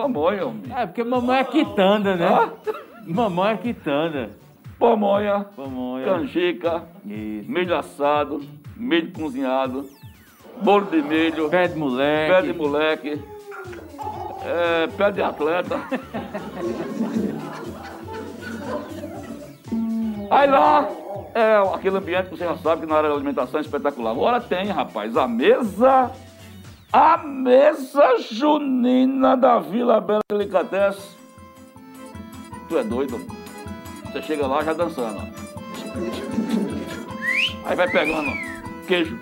Pamonha, 0.00 0.46
homem. 0.46 0.62
É, 0.76 0.84
porque 0.84 1.02
mamãe 1.02 1.38
é 1.38 1.44
quitanda, 1.44 2.16
né? 2.16 2.26
Ah? 2.28 2.50
Mamãe 3.06 3.54
é 3.54 3.56
quitanda. 3.56 4.30
Pamonha, 4.78 5.46
Pamonha. 5.56 6.04
canjica, 6.04 6.82
Isso. 7.06 7.50
milho 7.50 7.74
assado, 7.74 8.42
milho 8.76 9.10
cozinhado, 9.12 9.86
bolo 10.62 10.84
de 10.90 11.00
milho, 11.00 11.48
Pé 11.48 11.66
de 11.68 11.78
moleque. 11.78 12.30
pé 12.30 12.42
de 12.42 12.52
moleque, 12.52 13.22
é, 14.44 14.86
pé 14.88 15.10
de 15.12 15.22
atleta. 15.22 15.80
Aí 20.30 20.50
lá, 20.50 20.88
é 21.34 21.56
aquele 21.74 21.96
ambiente 21.96 22.24
que 22.28 22.36
você 22.36 22.44
já 22.44 22.56
sabe 22.58 22.82
que 22.82 22.86
na 22.86 22.96
área 22.96 23.08
da 23.08 23.14
alimentação 23.14 23.58
é 23.58 23.62
espetacular. 23.62 24.10
Agora 24.10 24.40
tem, 24.42 24.66
rapaz, 24.66 25.16
a 25.16 25.26
mesa, 25.26 26.10
a 26.92 27.18
mesa 27.18 28.18
junina 28.30 29.36
da 29.36 29.58
Vila 29.58 30.00
Bela 30.00 30.20
Delicatessen. 30.28 31.16
Tu 32.68 32.78
é 32.78 32.84
doido? 32.84 33.20
Você 34.04 34.22
chega 34.22 34.46
lá 34.46 34.64
já 34.64 34.72
dançando. 34.72 35.20
Aí 37.64 37.76
vai 37.76 37.90
pegando 37.90 38.32
queijo. 38.86 39.18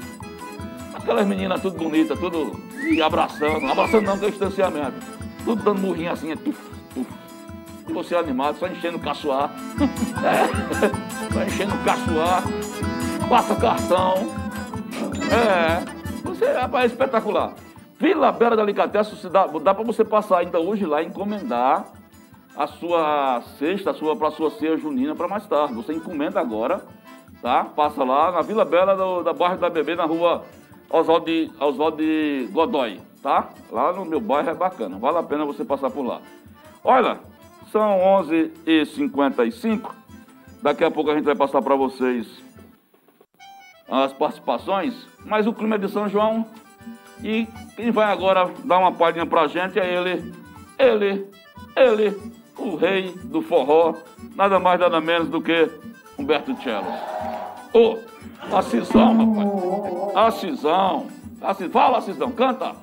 Aquelas 0.95 1.27
meninas 1.27 1.61
tudo 1.61 1.77
bonitas, 1.77 2.19
tudo 2.19 2.59
e 2.91 3.03
abraçando. 3.03 3.67
Abraçando 3.67 4.05
não, 4.05 4.19
que 4.19 4.27
é 4.27 4.31
distanciamento. 4.31 4.95
Tudo 5.45 5.63
dando 5.63 5.81
murrinho 5.81 6.13
assim, 6.13 6.33
é 6.33 6.37
tuf, 6.37 6.59
tuf. 6.95 7.07
E 7.87 7.93
você 7.93 8.15
animado, 8.15 8.59
só 8.59 8.67
enchendo 8.67 8.97
o 8.99 9.01
caçoar. 9.01 9.51
É, 10.25 11.33
só 11.33 11.43
enchendo 11.43 11.75
o 11.75 11.85
caçoar. 11.85 12.45
Passa 13.29 13.57
cartão. 13.57 14.15
É, 15.31 16.04
você 16.25 16.53
rapaz, 16.53 16.85
é 16.85 16.87
espetacular. 16.95 17.55
Vila 17.99 18.33
Bela 18.33 18.57
Delicatessen, 18.57 19.17
se 19.17 19.29
dá, 19.29 19.47
dá 19.47 19.75
para 19.75 19.85
você 19.85 20.05
passar 20.05 20.39
ainda 20.39 20.59
hoje 20.59 20.85
lá 20.85 21.03
encomendar 21.03 21.87
a 22.57 22.67
sua 22.67 23.43
cesta, 23.59 23.91
a 23.91 23.95
sua, 23.95 24.17
para 24.17 24.31
sua 24.31 24.51
ceia 24.51 24.77
junina 24.77 25.15
para 25.15 25.29
mais 25.29 25.47
tarde. 25.47 25.75
Você 25.75 25.93
encomenda 25.93 26.41
agora 26.41 26.83
tá? 27.45 27.63
Passa 27.63 28.03
lá 28.03 28.33
na 28.33 28.41
Vila 28.41 28.65
Bela 28.65 28.97
do, 28.97 29.23
da 29.23 29.35
bairro 29.35 29.59
da 29.59 29.69
Bebê, 29.69 29.95
na 29.95 30.07
rua 30.07 30.47
Oswaldo 30.89 31.27
de, 31.27 31.53
Oswaldo 31.61 31.99
de 31.99 32.49
Godoy, 32.51 32.99
tá? 33.23 33.51
Lá 33.71 33.93
no 33.93 34.07
meu 34.07 34.19
bairro 34.19 34.49
é 34.49 34.55
bacana, 34.55 34.99
vale 34.99 35.19
a 35.19 35.23
pena 35.23 35.45
você 35.45 35.63
passar 35.63 35.91
por 35.91 36.07
lá. 36.07 36.23
Olha, 36.83 37.19
são 37.71 37.99
11h55, 38.23 39.91
daqui 40.63 40.85
a 40.85 40.91
pouco 40.91 41.11
a 41.11 41.15
gente 41.15 41.27
vai 41.27 41.37
passar 41.37 41.61
para 41.61 41.77
vocês 41.77 42.27
as 43.89 44.13
participações, 44.13 45.07
mas 45.25 45.47
o 45.47 45.53
clima 45.53 45.77
é 45.77 45.79
de 45.79 45.89
São 45.89 46.09
João 46.09 46.47
e 47.23 47.47
quem 47.77 47.91
vai 47.91 48.11
agora 48.11 48.51
dar 48.65 48.79
uma 48.79 48.93
palhinha 48.93 49.27
pra 49.27 49.47
gente 49.47 49.79
é 49.79 49.95
ele, 49.95 50.35
ele, 50.79 51.27
ele, 51.77 52.33
o 52.57 52.77
rei 52.77 53.15
do 53.25 53.43
forró, 53.43 53.95
nada 54.35 54.59
mais 54.59 54.81
nada 54.81 55.01
menos 55.01 55.29
do 55.29 55.41
que 55.41 55.71
Humberto 56.19 56.57
Cello. 56.63 56.87
Ô, 57.73 57.99
a 58.53 58.63
Cisão, 58.63 59.17
rapaz. 59.17 60.17
A 60.17 60.31
Cisão. 60.31 61.07
A 61.41 61.55
Cisão. 61.55 61.71
Fala, 61.71 62.01
Cisão, 62.01 62.31
canta. 62.31 62.75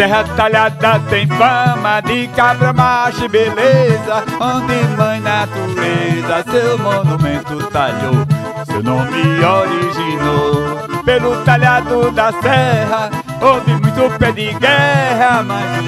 Serra 0.00 0.24
Talhada 0.34 0.98
tem 1.10 1.26
fama 1.26 2.00
de 2.00 2.26
cabra 2.28 2.72
macho 2.72 3.26
e 3.26 3.28
beleza. 3.28 4.24
Onde 4.40 4.96
mãe 4.96 5.20
natureza 5.20 6.42
seu 6.50 6.78
monumento 6.78 7.58
talhou. 7.70 8.26
Seu 8.64 8.82
nome 8.82 9.44
originou 9.44 11.02
Pelo 11.04 11.44
talhado 11.44 12.10
da 12.12 12.32
serra 12.32 13.10
Houve 13.40 13.72
muito 13.72 14.18
pé 14.18 14.32
de 14.32 14.52
guerra 14.54 15.42
Mas 15.42 15.84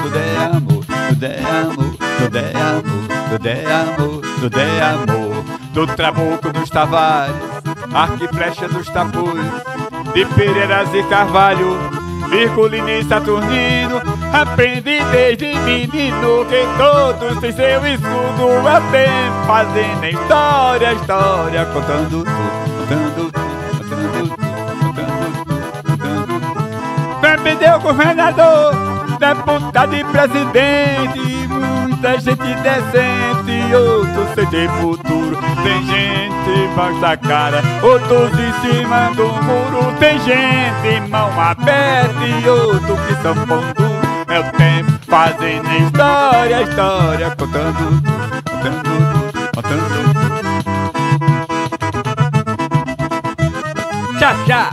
tudo 0.00 0.16
é 0.16 0.36
amor, 0.46 0.84
tudo 1.08 1.26
é 1.26 1.38
amor, 1.38 1.96
tudo 2.18 2.38
é 2.38 2.50
amor, 2.50 3.00
tudo 3.28 3.48
é 3.48 3.72
amor, 3.72 4.22
tudo 4.40 4.58
é 4.58 4.80
amor. 4.82 5.44
Do 5.72 5.86
trabuco 5.88 6.52
dos 6.52 6.70
tavares 6.70 7.34
Arco 7.92 8.28
flecha 8.34 8.68
dos 8.68 8.88
tapujos 8.88 9.44
De 10.12 10.24
Pereiras 10.24 10.92
e 10.94 11.02
Carvalho 11.04 11.93
Virgulino 12.34 13.08
Saturnino 13.08 14.02
Aprendi 14.32 14.98
desde 15.12 15.54
menino 15.60 16.44
Que 16.46 16.66
todos 16.76 17.38
têm 17.38 17.52
seu 17.52 17.86
escudo 17.86 18.68
Até 18.68 19.06
fazendo 19.46 20.04
história, 20.04 20.92
história 20.94 21.64
Contando 21.66 22.10
contando 22.10 22.24
tudo, 22.24 22.32
contando 22.88 23.14
tudo, 23.14 23.32
contando. 23.88 24.36
Tudo, 24.80 24.94
contando 25.86 26.24
tudo 26.26 27.20
Bebe 27.20 27.54
deu 27.54 27.78
governador 27.78 28.74
Deputado 29.18 29.94
e 29.94 30.04
presidente 30.04 31.48
Muita 31.48 32.20
gente 32.20 32.42
decente 32.42 33.74
Outros 33.74 34.34
sem 34.34 34.46
ter 34.46 34.68
futuro 34.80 35.38
Tem 35.62 35.86
gente 35.86 36.13
embaixo 36.54 37.00
da 37.00 37.16
cara 37.16 37.62
Outros 37.82 38.30
em 38.38 38.52
cima 38.60 39.10
do 39.14 39.26
muro. 39.42 39.94
Tem 39.98 40.18
gente 40.20 41.10
mão 41.10 41.40
aberta 41.40 42.24
E 42.24 42.48
outros 42.48 43.00
que 43.06 43.14
são 43.22 43.34
pondo 43.34 43.84
É 44.28 44.40
o 44.40 44.52
tempo 44.52 44.92
fazendo 45.08 45.68
história, 45.84 46.62
história 46.62 47.30
Contando 47.36 48.02
contando 48.62 49.34
contando. 49.54 49.94
Tchau, 54.18 54.34
tchau. 54.46 54.70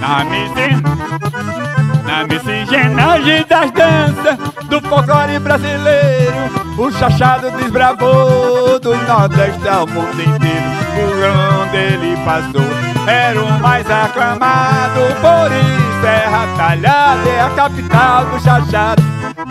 Na 0.00 0.24
miscigenagem, 0.24 1.77
na 2.08 2.24
miscigenagem 2.26 3.44
das 3.46 3.70
danças 3.70 4.38
do 4.64 4.80
folclore 4.88 5.38
brasileiro, 5.38 6.34
o 6.78 6.90
chachado 6.90 7.50
desbravou 7.50 8.80
do 8.80 8.96
Nordeste 8.96 9.68
ao 9.68 9.86
mundo 9.86 10.18
inteiro. 10.18 10.78
Por 10.94 11.62
onde 11.62 11.76
ele 11.76 12.16
passou, 12.24 12.64
era 13.06 13.38
o 13.38 13.60
mais 13.60 13.88
aclamado, 13.90 15.00
por 15.20 15.52
isso 15.52 15.88
Serra 16.00 16.46
Talhada 16.56 17.28
é 17.28 17.40
a 17.40 17.50
capital 17.50 18.24
do 18.26 18.40
chachado. 18.40 19.02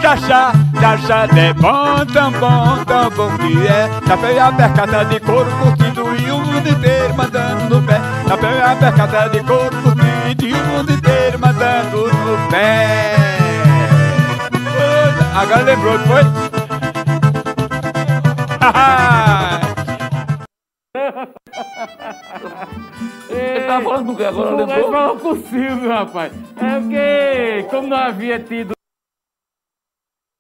Chachá, 0.02 0.52
chachado 0.80 1.38
é 1.38 1.54
bom, 1.54 2.06
tão 2.14 2.32
bom, 2.32 2.84
tão 2.86 3.10
bom 3.12 3.38
que 3.38 3.68
é. 3.68 3.90
Chapéu 4.08 4.44
a 4.44 4.52
percata 4.52 5.06
de 5.06 5.20
couro 5.20 5.52
curtido 5.52 6.04
e 6.16 6.32
o 6.32 6.38
mundo 6.40 6.70
inteiro 6.70 7.16
mandando 7.16 7.76
no 7.76 7.82
pé. 7.82 8.00
Chapéu 8.28 8.66
a 8.66 8.76
percata 8.76 9.30
de 9.30 9.44
couro 9.44 9.76
curtido 9.84 9.97
lembrou, 15.68 16.00
foi? 16.00 16.22
Ele 23.30 23.66
tava 23.66 23.84
falando 23.84 24.06
com 24.06 24.12
o 24.14 24.16
que 24.16 24.24
agora, 24.24 24.56
lembrou? 24.56 24.92
falou 24.92 25.20
com 25.20 25.30
o 25.30 25.36
Silvio, 25.36 25.90
rapaz. 25.90 26.32
É 26.56 26.80
porque, 26.80 27.68
como 27.70 27.88
não 27.90 27.98
havia 27.98 28.40
tido. 28.40 28.77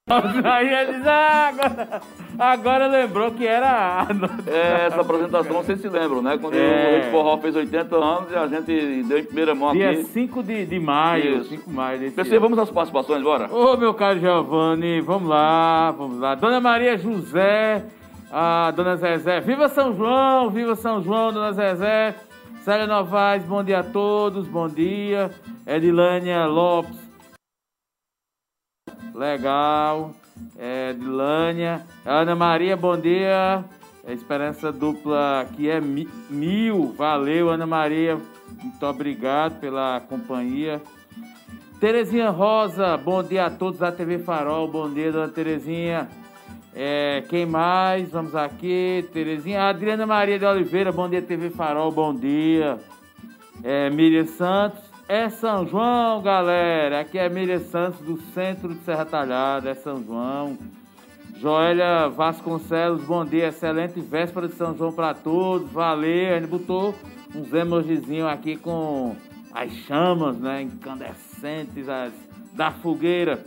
Aí 0.10 0.74
ele 0.74 0.94
diz, 0.94 1.06
ah, 1.08 1.50
agora, 1.50 2.02
agora 2.40 2.88
lembrou 2.88 3.32
que 3.32 3.46
era. 3.46 4.06
a 4.08 4.14
noite. 4.14 4.50
É, 4.50 4.86
essa 4.88 5.02
apresentação 5.02 5.54
vocês 5.58 5.82
se 5.82 5.90
lembram, 5.90 6.22
né? 6.22 6.38
Quando 6.38 6.56
É. 6.56 6.58
o 6.58 6.92
Rei 6.92 7.02
de 7.02 7.12
Forró 7.12 7.38
fez 7.40 7.56
80 7.56 7.96
anos 7.96 8.32
e 8.32 8.36
a 8.36 8.48
gente 8.48 9.04
deu 9.04 9.18
em 9.20 9.24
primeira 9.26 9.54
mão 9.54 9.74
Dia 9.74 9.92
aqui. 9.92 10.04
5 10.06 10.44
de, 10.44 10.66
de 10.66 10.80
maio. 10.80 11.42
Isso. 11.42 11.50
5 11.50 11.70
de 11.70 11.76
maio 11.76 12.00
desse 12.00 12.16
PC, 12.16 12.32
ano. 12.36 12.42
vamos 12.42 12.60
às 12.60 12.72
participações, 12.72 13.22
bora? 13.22 13.54
Ô, 13.54 13.76
meu 13.76 13.94
caro 13.94 14.18
Giovanni, 14.20 15.02
vamos 15.02 15.28
lá, 15.28 15.92
vamos 15.92 16.20
lá. 16.20 16.36
Dona 16.36 16.62
Maria 16.62 16.98
José, 16.98 17.84
a 18.32 18.72
Dona 18.72 18.96
Zezé. 18.96 19.42
Viva 19.42 19.68
São 19.68 19.94
João, 19.94 20.50
viva 20.50 20.76
São 20.76 21.02
João, 21.04 21.34
Dona 21.34 21.52
Zezé. 21.52 22.16
Célia 22.64 22.88
Novaes, 22.88 23.44
bom 23.44 23.64
dia 23.64 23.80
a 23.80 23.84
todos, 23.84 24.48
bom 24.48 24.68
dia. 24.68 25.32
Edilânia 25.66 26.46
Lopes, 26.46 26.98
legal. 29.14 30.12
É, 30.58 30.92
Edilânia. 30.92 31.86
Ana 32.06 32.36
Maria, 32.36 32.76
bom 32.78 32.98
dia. 32.98 33.64
É 34.06 34.14
Esperança 34.14 34.72
dupla 34.72 35.46
que 35.56 35.70
é 35.70 35.82
mi- 35.82 36.08
mil. 36.30 36.94
Valeu, 36.98 37.50
Ana 37.50 37.66
Maria. 37.68 38.18
Muito 38.62 38.86
obrigado 38.86 39.60
pela 39.60 40.00
companhia. 40.00 40.82
Terezinha 41.80 42.30
Rosa, 42.30 42.98
bom 42.98 43.22
dia 43.22 43.46
a 43.46 43.50
todos 43.52 43.80
da 43.80 43.92
TV 43.92 44.18
Farol, 44.18 44.68
bom 44.68 44.90
dia, 44.90 45.12
dona 45.12 45.28
Terezinha. 45.28 46.08
É, 46.74 47.24
quem 47.30 47.46
mais? 47.46 48.10
Vamos 48.10 48.36
aqui, 48.36 49.08
Terezinha. 49.14 49.64
Adriana 49.70 50.06
Maria 50.06 50.40
de 50.40 50.46
Oliveira, 50.46 50.92
bom 50.92 51.08
dia, 51.08 51.22
TV 51.22 51.50
Farol, 51.52 51.92
bom 51.92 52.16
dia. 52.16 52.80
É, 53.64 53.90
Miriam 53.92 54.26
Santos, 54.26 54.80
é 55.08 55.30
São 55.30 55.66
João, 55.66 56.22
galera. 56.22 57.00
Aqui 57.00 57.18
é 57.18 57.30
Miriam 57.30 57.60
Santos, 57.60 58.02
do 58.02 58.18
centro 58.34 58.74
de 58.74 58.80
Serra 58.82 59.06
Talhada, 59.06 59.70
é 59.70 59.74
São 59.74 60.04
João. 60.04 60.58
Joélia 61.38 62.10
Vasconcelos, 62.10 63.04
bom 63.04 63.24
dia, 63.24 63.48
excelente 63.48 64.02
véspera 64.02 64.48
de 64.48 64.56
São 64.56 64.76
João 64.76 64.92
para 64.92 65.14
todos, 65.14 65.72
valeu. 65.72 66.36
Ele 66.36 66.48
botou 66.48 66.94
uns 67.34 67.54
emojizinhos 67.54 68.28
aqui 68.28 68.58
com 68.58 69.16
as 69.54 69.72
chamas, 69.72 70.38
né, 70.38 70.64
incandescentes 70.64 71.88
as, 71.88 72.12
da 72.54 72.72
fogueira. 72.72 73.46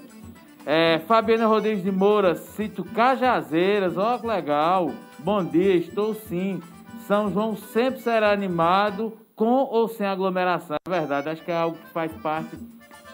É, 0.65 1.01
Fabiana 1.07 1.47
Rodrigues 1.47 1.83
de 1.83 1.91
Moura, 1.91 2.37
sítio 2.37 2.85
Cajazeiras, 2.85 3.99
ó 3.99 4.19
que 4.19 4.27
legal. 4.27 4.93
Bom 5.19 5.45
dia, 5.45 5.75
estou 5.75 6.15
sim. 6.15 6.63
São 7.07 7.31
João 7.33 7.57
sempre 7.57 8.01
será 8.01 8.31
animado, 8.31 9.20
com 9.41 9.65
ou 9.71 9.89
sem 9.89 10.07
aglomeração. 10.07 10.77
É 10.87 10.91
verdade, 10.91 11.31
acho 11.31 11.43
que 11.43 11.51
é 11.51 11.57
algo 11.57 11.75
que 11.79 11.87
faz 11.95 12.13
parte 12.21 12.59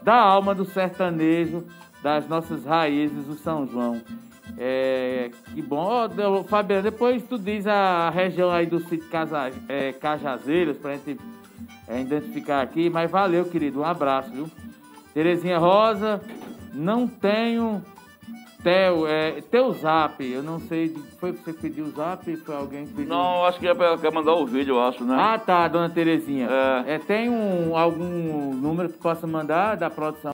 da 0.03 0.17
alma 0.17 0.57
do 0.57 0.65
sertanejo, 0.65 1.63
das 2.03 2.29
nossas 2.29 2.65
raízes, 2.65 3.27
do 3.27 3.35
São 3.35 3.65
João. 3.65 4.03
É, 4.59 5.31
que 5.55 5.63
bom. 5.63 6.09
Deu- 6.09 6.43
Fabiano, 6.43 6.83
depois 6.83 7.23
tu 7.23 7.39
diz 7.39 7.65
a 7.69 8.11
região 8.11 8.51
aí 8.51 8.67
do 8.67 8.81
sítio 8.81 9.09
Casa, 9.09 9.53
é, 9.69 9.93
Cajazeiras 9.93 10.77
gente 10.95 11.17
é, 11.87 12.01
identificar 12.01 12.61
aqui. 12.61 12.91
Mas 12.91 13.09
valeu, 13.09 13.45
querido. 13.45 13.83
Um 13.83 13.85
abraço, 13.85 14.33
viu? 14.33 14.51
Terezinha 15.15 15.59
Rosa, 15.59 16.21
não 16.75 17.07
tenho 17.07 17.81
teu, 18.63 19.07
é, 19.07 19.41
teu 19.43 19.73
zap. 19.73 20.25
Eu 20.25 20.43
não 20.43 20.59
sei. 20.61 20.89
Foi 21.21 21.33
você 21.33 21.53
que 21.53 21.61
pediu 21.61 21.85
o 21.87 21.91
zap? 21.91 22.37
Foi 22.39 22.55
alguém 22.57 22.87
que 22.87 22.93
pediu? 22.93 23.09
Não, 23.09 23.45
acho 23.45 23.59
que 23.61 23.69
é 23.69 23.75
pra, 23.75 23.97
quer 23.99 24.13
mandar 24.13 24.35
o 24.35 24.47
vídeo, 24.47 24.75
eu 24.77 24.83
acho, 24.83 25.05
né? 25.05 25.17
Ah, 25.19 25.39
tá, 25.39 25.67
dona 25.69 25.89
Terezinha. 25.91 26.49
É. 26.87 26.95
É, 26.95 26.99
tem 26.99 27.29
um, 27.31 27.77
algum 27.77 28.55
número 28.55 28.89
que 28.89 28.99
possa 28.99 29.27
mandar 29.27 29.77
da 29.77 29.89
produção? 29.91 30.31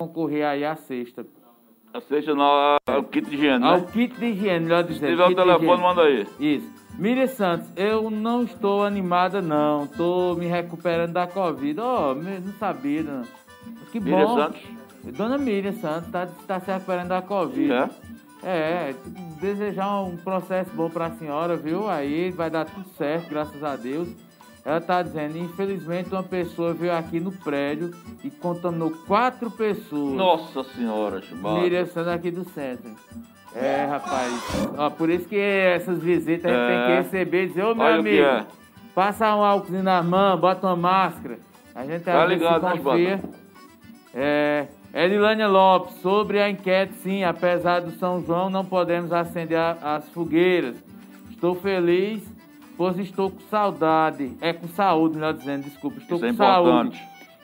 Concorrer 0.00 0.44
aí 0.46 0.64
à 0.64 0.74
sexta. 0.76 1.24
Seja 2.08 2.34
na, 2.34 2.76
o 2.98 3.04
kit 3.04 3.28
de 3.30 3.36
higiene, 3.36 3.64
Ao 3.64 3.80
né? 3.80 3.86
kit 3.92 4.16
de 4.18 4.26
higiene, 4.26 4.64
melhor 4.64 4.82
Se 4.84 4.94
dizendo. 4.94 5.10
tiver 5.12 5.26
o 5.28 5.34
telefone, 5.36 5.80
manda 5.82 6.02
aí. 6.02 6.26
Isso. 6.40 6.68
Miriam 6.98 7.26
Santos, 7.28 7.68
eu 7.76 8.10
não 8.10 8.42
estou 8.42 8.82
animada, 8.84 9.40
não. 9.40 9.84
Estou 9.84 10.34
me 10.34 10.46
recuperando 10.46 11.12
da 11.12 11.28
Covid. 11.28 11.80
Oh, 11.80 12.14
me- 12.14 12.40
não 12.40 12.52
sabia, 12.54 13.02
não. 13.04 13.22
Que 13.92 14.00
bom. 14.00 14.06
Miriam 14.06 14.34
Santos. 14.34 14.60
Dona 15.12 15.38
Miriam 15.38 15.72
Santos 15.72 16.06
está 16.06 16.26
tá 16.46 16.60
se 16.60 16.70
recuperando 16.70 17.08
da 17.08 17.22
Covid. 17.22 17.72
É. 17.72 17.88
É, 18.46 18.94
desejar 19.40 20.02
um 20.02 20.16
processo 20.18 20.70
bom 20.74 20.90
para 20.90 21.06
a 21.06 21.10
senhora, 21.12 21.56
viu? 21.56 21.88
Aí 21.88 22.30
vai 22.30 22.50
dar 22.50 22.66
tudo 22.66 22.86
certo, 22.98 23.30
graças 23.30 23.62
a 23.64 23.74
Deus. 23.74 24.08
Ela 24.64 24.80
tá 24.80 25.02
dizendo, 25.02 25.38
infelizmente 25.38 26.10
uma 26.10 26.22
pessoa 26.22 26.72
veio 26.74 26.94
aqui 26.94 27.20
no 27.20 27.32
prédio 27.32 27.90
e 28.22 28.30
contaminou 28.30 28.90
quatro 29.06 29.50
pessoas. 29.50 30.14
Nossa 30.14 30.62
senhora, 30.64 31.20
Chibata. 31.22 31.60
Miriam 31.60 31.86
Santos 31.86 32.12
aqui 32.12 32.30
do 32.30 32.44
centro. 32.50 32.90
É, 33.54 33.86
rapaz. 33.86 34.32
Ó, 34.76 34.90
por 34.90 35.08
isso 35.10 35.28
que 35.28 35.38
essas 35.38 36.02
visitas 36.02 36.44
a 36.50 36.54
gente 36.54 36.60
É. 36.60 36.68
tem 36.68 36.86
que 36.86 37.02
receber 37.02 37.44
e 37.44 37.48
dizer, 37.48 37.62
ô 37.64 37.74
meu 37.74 37.84
Olha 37.84 37.98
amigo, 38.00 38.24
é. 38.24 38.46
passa 38.94 39.34
um 39.36 39.42
álcool 39.44 39.82
na 39.82 40.02
mão, 40.02 40.36
bota 40.38 40.66
uma 40.66 40.76
máscara. 40.76 41.38
A 41.74 41.84
gente 41.86 42.02
Tá 42.02 42.26
ligado, 42.26 42.62
né, 42.62 42.78
confia. 42.78 43.20
É, 44.12 44.66
Edilânia 44.94 45.48
Lopes, 45.48 45.94
sobre 45.96 46.40
a 46.40 46.48
enquete, 46.48 46.94
sim, 46.94 47.24
apesar 47.24 47.80
do 47.80 47.90
São 47.92 48.24
João, 48.24 48.48
não 48.48 48.64
podemos 48.64 49.12
acender 49.12 49.58
a- 49.58 49.76
as 49.96 50.08
fogueiras. 50.10 50.76
Estou 51.30 51.54
feliz, 51.56 52.22
pois 52.76 52.96
estou 52.98 53.28
com 53.30 53.40
saudade. 53.50 54.32
É 54.40 54.52
com 54.52 54.68
saúde, 54.68 55.16
melhor 55.16 55.34
dizendo, 55.34 55.64
desculpa. 55.64 55.98
Estou 55.98 56.16
Isso 56.18 56.26
é 56.26 56.30
com 56.30 56.36
saúde. 56.36 56.70
importante. 56.88 57.02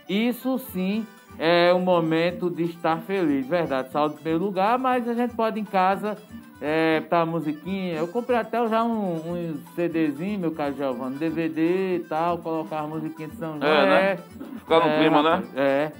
Isso 0.08 0.58
sim 0.58 1.04
é 1.38 1.74
um 1.74 1.80
momento 1.80 2.48
de 2.48 2.62
estar 2.64 2.98
feliz, 2.98 3.46
verdade. 3.46 3.90
Saúde 3.90 4.14
em 4.14 4.18
primeiro 4.18 4.44
lugar, 4.44 4.78
mas 4.78 5.08
a 5.08 5.14
gente 5.14 5.34
pode 5.34 5.58
em 5.58 5.64
casa 5.64 6.16
é, 6.62 7.00
tá 7.08 7.24
musiquinha. 7.26 7.94
Eu 7.94 8.06
comprei 8.06 8.36
até 8.38 8.64
já 8.68 8.84
um, 8.84 9.14
um 9.14 9.56
CDzinho, 9.74 10.38
meu 10.38 10.50
caro 10.52 10.74
Giovanni, 10.76 11.16
DVD 11.16 11.96
e 11.96 12.00
tal, 12.00 12.38
colocar 12.38 12.80
a 12.80 12.86
musiquinha 12.86 13.28
de 13.28 13.36
São 13.36 13.58
João. 13.58 13.72
É, 13.72 13.86
né? 13.86 14.18
Ficar 14.58 14.86
no 14.86 14.98
clima, 14.98 15.22
né? 15.22 15.42
É. 15.56 15.92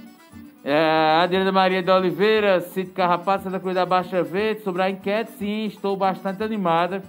É, 0.63 1.19
Adriana 1.23 1.51
Maria 1.51 1.81
de 1.81 1.89
Oliveira, 1.89 2.61
Cito 2.61 2.91
Carrapato, 2.91 3.45
Santa 3.45 3.59
Cruz 3.59 3.73
da 3.73 3.85
Baixa 3.85 4.21
Verde, 4.21 4.61
sobre 4.61 4.83
a 4.83 4.89
enquete, 4.89 5.31
sim, 5.31 5.65
estou 5.65 5.97
bastante 5.97 6.43
animada. 6.43 7.01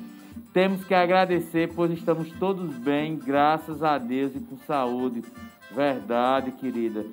Temos 0.54 0.84
que 0.84 0.94
agradecer, 0.94 1.70
pois 1.74 1.90
estamos 1.90 2.30
todos 2.32 2.74
bem, 2.76 3.16
graças 3.16 3.82
a 3.82 3.98
Deus 3.98 4.34
e 4.34 4.40
com 4.40 4.56
saúde. 4.66 5.22
Verdade, 5.70 6.52
querida. 6.52 7.04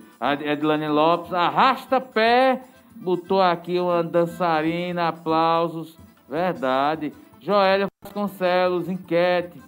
Edilane 0.44 0.88
Lopes, 0.88 1.34
arrasta 1.34 2.00
pé, 2.00 2.62
botou 2.96 3.42
aqui 3.42 3.80
uma 3.80 4.04
dançarina, 4.04 5.10
aplausos. 5.10 5.98
Verdade. 6.28 7.14
Joélia 7.40 7.88
Vasconcelos, 8.04 8.90
enquete. 8.90 9.62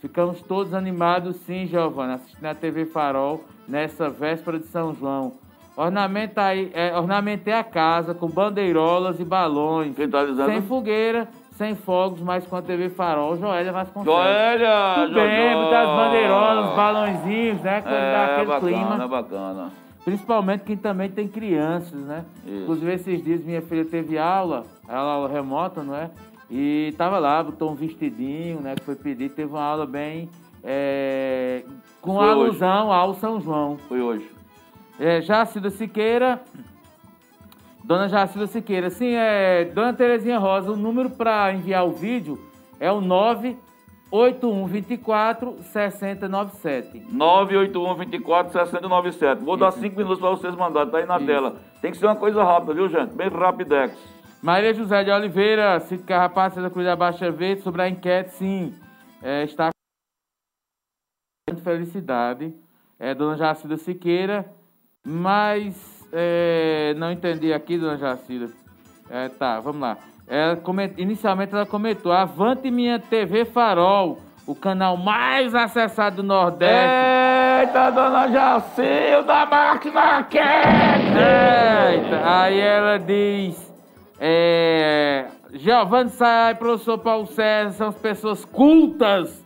Ficamos 0.00 0.40
todos 0.42 0.74
animados, 0.74 1.36
sim, 1.38 1.66
Giovana, 1.66 2.14
assistindo 2.14 2.46
a 2.46 2.54
TV 2.54 2.86
Farol 2.86 3.44
nessa 3.66 4.08
véspera 4.08 4.58
de 4.58 4.66
São 4.66 4.94
João. 4.94 5.45
Ornamenta 5.76 6.42
aí, 6.42 6.70
é, 6.72 6.96
ornamentei 6.96 7.52
a 7.52 7.62
casa 7.62 8.14
com 8.14 8.28
bandeirolas 8.28 9.20
e 9.20 9.24
balões. 9.24 9.94
Quem 9.94 10.08
tá 10.08 10.24
dizendo? 10.24 10.46
Sem 10.46 10.62
fogueira, 10.62 11.28
sem 11.52 11.74
fogos, 11.74 12.20
mas 12.22 12.46
com 12.46 12.56
a 12.56 12.62
TV 12.62 12.88
Farol. 12.88 13.36
Joélia 13.36 13.72
Vasconcelos. 13.72 14.18
Joélia! 14.18 14.94
Tudo 14.94 15.14
bem, 15.14 15.52
Jojó. 15.52 15.70
das 15.70 15.88
bandeirolas, 15.88 16.76
balãozinhos, 16.76 17.60
né? 17.60 17.82
Coisa 17.82 17.96
É, 17.98 18.26
daquele 18.26 18.46
bacana, 18.46 18.96
clima. 18.96 19.08
bacana. 19.08 19.72
Principalmente 20.02 20.60
quem 20.64 20.76
também 20.76 21.10
tem 21.10 21.28
crianças, 21.28 21.92
né? 22.00 22.24
Isso. 22.46 22.62
Inclusive, 22.62 22.92
esses 22.94 23.22
dias 23.24 23.44
minha 23.44 23.60
filha 23.60 23.84
teve 23.84 24.16
aula, 24.16 24.64
ela 24.88 25.12
aula 25.14 25.28
remota, 25.28 25.82
não 25.82 25.94
é? 25.94 26.10
E 26.50 26.94
tava 26.96 27.18
lá, 27.18 27.42
botou 27.42 27.70
um 27.72 27.74
vestidinho, 27.74 28.60
né? 28.60 28.76
Que 28.76 28.84
foi 28.84 28.94
pedido, 28.94 29.34
teve 29.34 29.50
uma 29.50 29.62
aula 29.62 29.84
bem. 29.84 30.30
é, 30.68 31.62
com 32.00 32.14
Foi 32.14 32.24
hoje. 32.24 32.32
alusão 32.32 32.92
ao 32.92 33.14
São 33.14 33.40
João. 33.40 33.76
Foi 33.88 34.00
hoje. 34.00 34.30
É, 34.98 35.20
Jacilda 35.20 35.68
Siqueira. 35.70 36.40
Dona 37.84 38.08
Jacilda 38.08 38.46
Siqueira. 38.46 38.88
Sim, 38.90 39.14
é. 39.14 39.66
Dona 39.66 39.92
Terezinha 39.92 40.38
Rosa, 40.38 40.72
o 40.72 40.76
número 40.76 41.10
para 41.10 41.52
enviar 41.52 41.86
o 41.86 41.92
vídeo 41.92 42.38
é 42.80 42.90
o 42.90 43.00
98124 43.00 45.56
6097. 45.62 47.06
981-24-6097. 47.12 49.44
Vou 49.44 49.56
dar 49.56 49.70
cinco 49.72 49.96
minutos 49.96 50.18
para 50.18 50.30
vocês 50.30 50.54
mandarem, 50.54 50.90
tá 50.90 50.98
aí 50.98 51.06
na 51.06 51.16
Isso. 51.18 51.26
tela. 51.26 51.56
Tem 51.80 51.90
que 51.90 51.96
ser 51.96 52.06
uma 52.06 52.16
coisa 52.16 52.42
rápida, 52.42 52.74
viu, 52.74 52.88
gente? 52.88 53.14
Bem 53.14 53.28
rapidex. 53.28 53.96
Maria 54.42 54.74
José 54.74 55.02
de 55.02 55.10
Oliveira, 55.10 55.80
Cito 55.80 56.04
Carrapato, 56.04 56.60
da 56.60 56.70
Cruz 56.70 56.86
da 56.86 56.94
Baixa 56.94 57.30
Verde, 57.30 57.62
sobre 57.62 57.82
a 57.82 57.88
enquete, 57.88 58.34
sim, 58.34 58.74
é, 59.22 59.44
está 59.44 59.70
com 61.48 61.56
felicidade. 61.56 62.54
É, 62.98 63.14
Dona 63.14 63.36
Jacilda 63.36 63.76
Siqueira, 63.76 64.50
mas 65.08 66.04
é, 66.12 66.92
não 66.98 67.12
entendi 67.12 67.52
aqui, 67.52 67.78
Dona 67.78 67.96
Jacilda. 67.96 68.52
É, 69.08 69.28
tá, 69.28 69.60
vamos 69.60 69.80
lá. 69.80 69.96
Ela 70.26 70.56
coment- 70.56 70.98
Inicialmente 70.98 71.54
ela 71.54 71.64
comentou, 71.64 72.10
avante 72.10 72.68
minha 72.72 72.98
TV 72.98 73.44
Farol, 73.44 74.18
o 74.44 74.54
canal 74.56 74.96
mais 74.96 75.54
acessado 75.54 76.16
do 76.16 76.22
Nordeste. 76.24 76.74
Eita, 77.60 77.90
dona 77.90 78.26
Jacilda, 78.28 79.46
máquina 79.46 80.24
quente! 80.24 81.16
Eita, 81.16 82.20
aí 82.24 82.58
ela 82.60 82.98
diz, 82.98 83.72
é, 84.20 85.26
Giovanni 85.54 86.10
Sai, 86.10 86.54
professor 86.56 86.98
Paulo 86.98 87.26
César, 87.26 87.70
são 87.72 87.88
as 87.88 87.96
pessoas 87.96 88.44
cultas. 88.44 89.44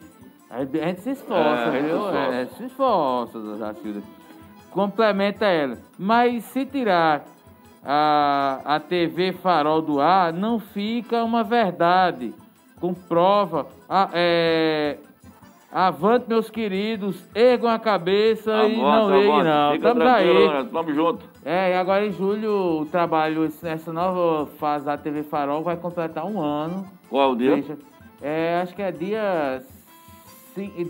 A 0.51 0.65
gente 0.65 1.01
se 1.03 1.11
esforça, 1.11 1.45
É, 1.45 1.69
a 1.69 1.71
gente 1.73 1.83
se 1.83 1.87
viu? 1.89 1.97
esforça. 1.99 2.35
É, 2.35 2.47
se 2.47 2.65
esforça, 2.65 3.39
dona 3.39 3.59
Jacilda. 3.59 4.03
Complementa 4.71 5.47
ela. 5.47 5.79
Mas 5.99 6.45
se 6.45 6.65
tirar 6.65 7.25
a, 7.85 8.61
a 8.65 8.81
TV 8.81 9.33
Farol 9.33 9.83
do 9.83 10.01
ar, 10.01 10.33
não 10.33 10.59
fica 10.59 11.23
uma 11.25 11.43
verdade. 11.43 12.33
Com 12.81 12.95
prova. 12.95 13.67
Ah, 13.89 14.09
é, 14.15 14.97
avante, 15.71 16.27
meus 16.29 16.49
queridos, 16.49 17.23
ergam 17.35 17.69
a 17.69 17.79
cabeça 17.79 18.65
e 18.67 18.77
não 18.77 19.15
erguem, 19.15 19.45
não. 19.45 19.73
Fica 19.73 19.89
Estamos 19.89 20.07
aí. 20.13 20.27
dona, 20.27 20.65
Tamo 20.65 20.95
junto. 20.95 21.25
É, 21.45 21.71
e 21.73 21.75
agora 21.75 22.07
em 22.07 22.13
julho 22.13 22.81
o 22.83 22.87
trabalho, 22.87 23.45
essa 23.63 23.93
nova 23.93 24.47
fase 24.59 24.85
da 24.87 24.97
TV 24.97 25.23
Farol 25.23 25.63
vai 25.63 25.77
completar 25.77 26.25
um 26.25 26.41
ano. 26.41 26.87
Qual 27.09 27.33
o 27.33 27.37
dia? 27.37 27.55
Deixa- 27.57 27.77
É, 28.23 28.61
acho 28.63 28.75
que 28.75 28.83
é 28.83 28.93
dia, 28.93 29.63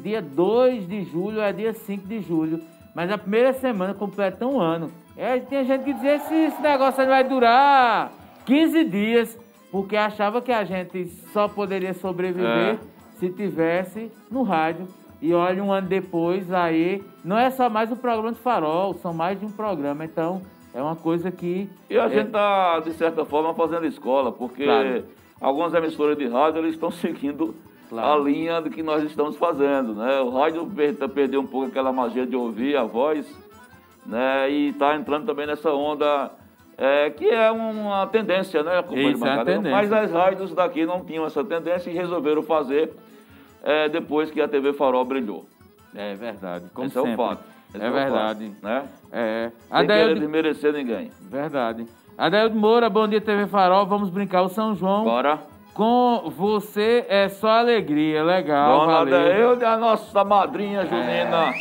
dia 0.03 0.21
2 0.23 0.87
de 0.89 1.05
julho, 1.05 1.41
é 1.41 1.53
dia 1.53 1.73
5 1.73 2.07
de 2.07 2.21
julho. 2.21 2.61
Mas 2.95 3.11
a 3.11 3.19
primeira 3.19 3.53
semana 3.53 3.95
completa 3.95 4.47
um 4.47 4.61
ano. 4.61 4.91
É, 5.17 5.39
tem 5.39 5.65
gente 5.65 5.85
que 5.85 5.93
dizia 5.93 6.19
que 6.19 6.35
esse 6.35 6.61
negócio 6.63 7.07
vai 7.07 7.23
durar 7.25 8.11
15 8.47 8.85
dias, 8.85 9.39
porque 9.71 9.97
achava 9.97 10.41
que 10.41 10.51
a 10.53 10.65
gente 10.65 11.07
só 11.33 11.47
poderia 11.47 11.95
sobreviver 11.95 12.75
É. 12.75 12.79
se 13.19 13.29
tivesse 13.31 14.11
no 14.31 14.43
rádio. 14.43 14.89
E 15.23 15.35
olha, 15.35 15.63
um 15.63 15.71
ano 15.71 15.87
depois, 15.87 16.51
aí, 16.51 17.03
não 17.23 17.37
é 17.39 17.51
só 17.51 17.69
mais 17.69 17.93
um 17.93 17.97
programa 17.97 18.33
de 18.33 18.39
farol, 18.39 18.95
são 18.95 19.13
mais 19.13 19.39
de 19.39 19.45
um 19.45 19.51
programa. 19.51 20.05
Então, 20.05 20.41
é 20.75 20.81
uma 20.83 20.97
coisa 20.97 21.31
que. 21.31 21.69
E 21.91 21.99
a 21.99 22.05
é, 22.07 22.09
gente 22.09 22.31
tá, 22.31 22.81
de 22.81 22.93
certa 22.95 23.25
forma, 23.27 23.53
fazendo 23.55 23.85
escola, 23.87 24.33
porque 24.33 24.65
Claro. 24.65 25.05
algumas 25.39 25.75
emissoras 25.75 26.17
de 26.17 26.27
rádio 26.27 26.61
eles 26.61 26.73
estão 26.75 26.91
seguindo 26.91 27.55
Claro. 27.91 28.23
a 28.23 28.25
linha 28.25 28.61
do 28.61 28.71
que 28.71 28.83
nós 28.83 29.03
estamos 29.05 29.37
fazendo, 29.37 29.95
né? 29.95 30.21
O 30.21 30.31
rádio 30.31 30.65
per- 30.67 31.09
perdeu 31.11 31.41
um 31.41 31.47
pouco 31.47 31.67
aquela 31.67 31.93
magia 31.93 32.25
de 32.25 32.35
ouvir 32.37 32.77
a 32.77 32.85
voz, 32.85 33.27
né? 34.07 34.49
E 34.51 34.69
está 34.69 34.95
entrando 34.97 35.27
também 35.27 35.47
nessa 35.47 35.71
onda 35.73 36.31
é, 36.79 37.11
que 37.11 37.29
é 37.29 37.51
uma 37.51 38.07
tendência, 38.07 38.63
né? 38.63 38.81
companheiro 38.81 39.17
Isso, 39.19 39.27
é 39.27 39.45
tendência. 39.45 39.71
Mas 39.73 39.93
as 39.93 40.11
rádios 40.13 40.55
daqui 40.55 40.87
não 40.87 41.05
tinham 41.05 41.27
essa 41.27 41.43
tendência 41.45 41.91
e 41.91 41.93
resolveram 41.95 42.43
fazer 42.43 42.93
é, 43.63 43.89
depois 43.89 44.31
que 44.31 44.41
a 44.41 44.49
TV 44.49 44.73
Farol 44.73 45.05
brilhou. 45.05 45.45
É 45.95 46.15
verdade. 46.15 46.67
Como 46.73 46.87
Esse 46.87 46.97
é 46.97 47.01
o 47.01 47.05
sempre. 47.05 47.17
fato. 47.19 47.43
Esse 47.75 47.85
É 47.85 47.91
verdade. 47.91 48.47
fato, 48.53 48.65
né? 48.67 48.85
É. 49.13 49.51
Sem 49.51 49.69
querer 49.69 49.83
Adaildo, 49.93 50.21
desmerecer 50.21 50.73
ninguém. 50.73 51.11
verdade. 51.21 51.87
Adaildo 52.17 52.55
Moura, 52.57 52.89
bom 52.89 53.09
dia 53.09 53.21
TV 53.21 53.47
Farol. 53.49 53.85
Vamos 53.87 54.09
brincar 54.11 54.43
o 54.43 54.49
São 54.49 54.75
João. 54.77 55.05
Bora. 55.05 55.41
Com 55.81 56.31
você 56.37 57.07
é 57.09 57.31
só 57.31 57.49
alegria. 57.49 58.23
Legal, 58.23 58.81
Dona 58.81 58.93
valeu. 58.99 59.19
Adeilde, 59.19 59.65
a 59.65 59.79
nossa 59.79 60.23
madrinha 60.23 60.85
junina. 60.85 61.55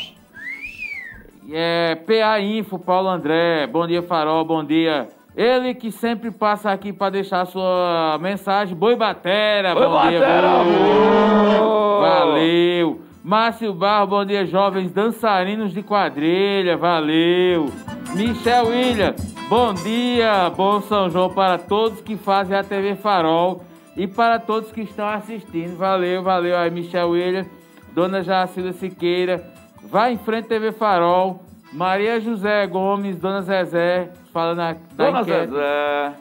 É, 1.50 1.96
PA 1.96 2.38
Info, 2.42 2.78
Paulo 2.78 3.08
André. 3.08 3.66
Bom 3.68 3.88
dia, 3.88 4.04
Farol. 4.04 4.44
Bom 4.44 4.62
dia. 4.62 5.08
Ele 5.38 5.74
que 5.74 5.90
sempre 5.90 6.32
passa 6.32 6.70
aqui 6.70 6.92
para 6.92 7.12
deixar 7.12 7.46
sua 7.46 8.18
mensagem. 8.20 8.76
Boi 8.76 8.98
Batera. 8.98 9.70
Oi, 9.70 9.88
bom 9.88 10.10
dia, 10.10 10.20
Batera! 10.20 10.50
Boi. 10.66 11.60
Ô! 11.62 12.02
Valeu. 12.02 13.02
Márcio 13.24 13.74
Barro, 13.74 14.08
bom 14.08 14.26
dia, 14.26 14.46
jovens 14.46 14.92
dançarinos 14.92 15.72
de 15.72 15.82
quadrilha. 15.82 16.76
Valeu. 16.76 17.72
Michel 18.14 18.68
William, 18.68 19.16
bom 19.48 19.74
dia. 19.74 20.50
Bom 20.50 20.82
São 20.82 21.10
João 21.10 21.30
para 21.30 21.58
todos 21.58 22.02
que 22.02 22.18
fazem 22.18 22.58
a 22.58 22.64
TV 22.66 22.96
Farol 22.96 23.62
e 24.00 24.08
para 24.08 24.40
todos 24.40 24.72
que 24.72 24.80
estão 24.80 25.06
assistindo. 25.06 25.76
Valeu, 25.76 26.24
valeu 26.24 26.58
aí, 26.58 26.72
Michel 26.72 27.10
William. 27.10 27.46
Dona 27.92 28.24
Jacilda 28.24 28.72
Siqueira. 28.72 29.44
Vai 29.84 30.14
em 30.14 30.18
frente, 30.18 30.48
TV 30.48 30.72
Farol. 30.72 31.42
Maria 31.74 32.18
José 32.22 32.66
Gomes, 32.66 33.18
Dona 33.18 33.42
Zezé, 33.42 34.10
falando 34.32 34.62
a, 34.62 34.74
da 34.74 34.80
Dona 35.06 35.22
enquete. 35.22 35.52
Zezé. 35.52 36.14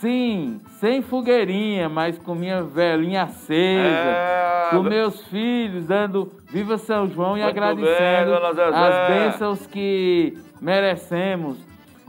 Sim, 0.00 0.60
sem 0.78 1.02
fogueirinha, 1.02 1.88
mas 1.88 2.16
com 2.16 2.32
minha 2.32 2.62
velhinha 2.62 3.24
acesa. 3.24 3.88
É, 3.88 4.68
com 4.70 4.82
meus 4.84 5.20
filhos 5.26 5.84
dando 5.84 6.30
Viva 6.48 6.78
São 6.78 7.08
João 7.08 7.36
e 7.36 7.40
Muito 7.42 7.50
agradecendo 7.50 8.30
bem, 8.54 8.64
as 8.72 9.08
bênçãos 9.08 9.66
que 9.66 10.38
merecemos. 10.60 11.58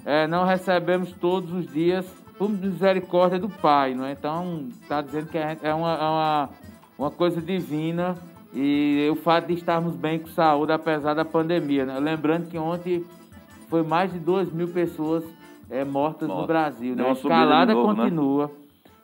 É, 0.05 0.27
não 0.27 0.45
recebemos 0.45 1.11
todos 1.11 1.51
os 1.51 1.73
dias 1.73 2.05
por 2.37 2.49
misericórdia 2.49 3.39
do 3.39 3.49
Pai, 3.49 3.93
não 3.93 4.05
é? 4.05 4.11
Então, 4.11 4.67
está 4.81 5.01
dizendo 5.01 5.27
que 5.27 5.37
é 5.37 5.57
é 5.61 5.73
uma, 5.73 5.93
é 5.93 6.03
uma, 6.03 6.49
uma 6.97 7.11
coisa 7.11 7.41
divina 7.41 8.15
e 8.53 9.07
o 9.11 9.15
fato 9.15 9.47
de 9.47 9.53
estarmos 9.53 9.95
bem 9.95 10.19
com 10.19 10.27
saúde, 10.27 10.71
apesar 10.71 11.13
da 11.13 11.25
pandemia. 11.25 11.85
Né? 11.85 11.99
Lembrando 11.99 12.49
que 12.49 12.57
ontem 12.57 13.03
foi 13.69 13.83
mais 13.83 14.11
de 14.11 14.19
2 14.19 14.51
mil 14.51 14.67
pessoas 14.67 15.23
é, 15.69 15.83
mortas 15.83 16.27
no 16.27 16.35
Mortas. 16.35 16.47
Brasil. 16.47 16.95
Né? 16.95 17.07
A 17.07 17.11
escalada 17.11 17.73
novo, 17.73 17.93
né? 17.93 18.03
continua. 18.03 18.51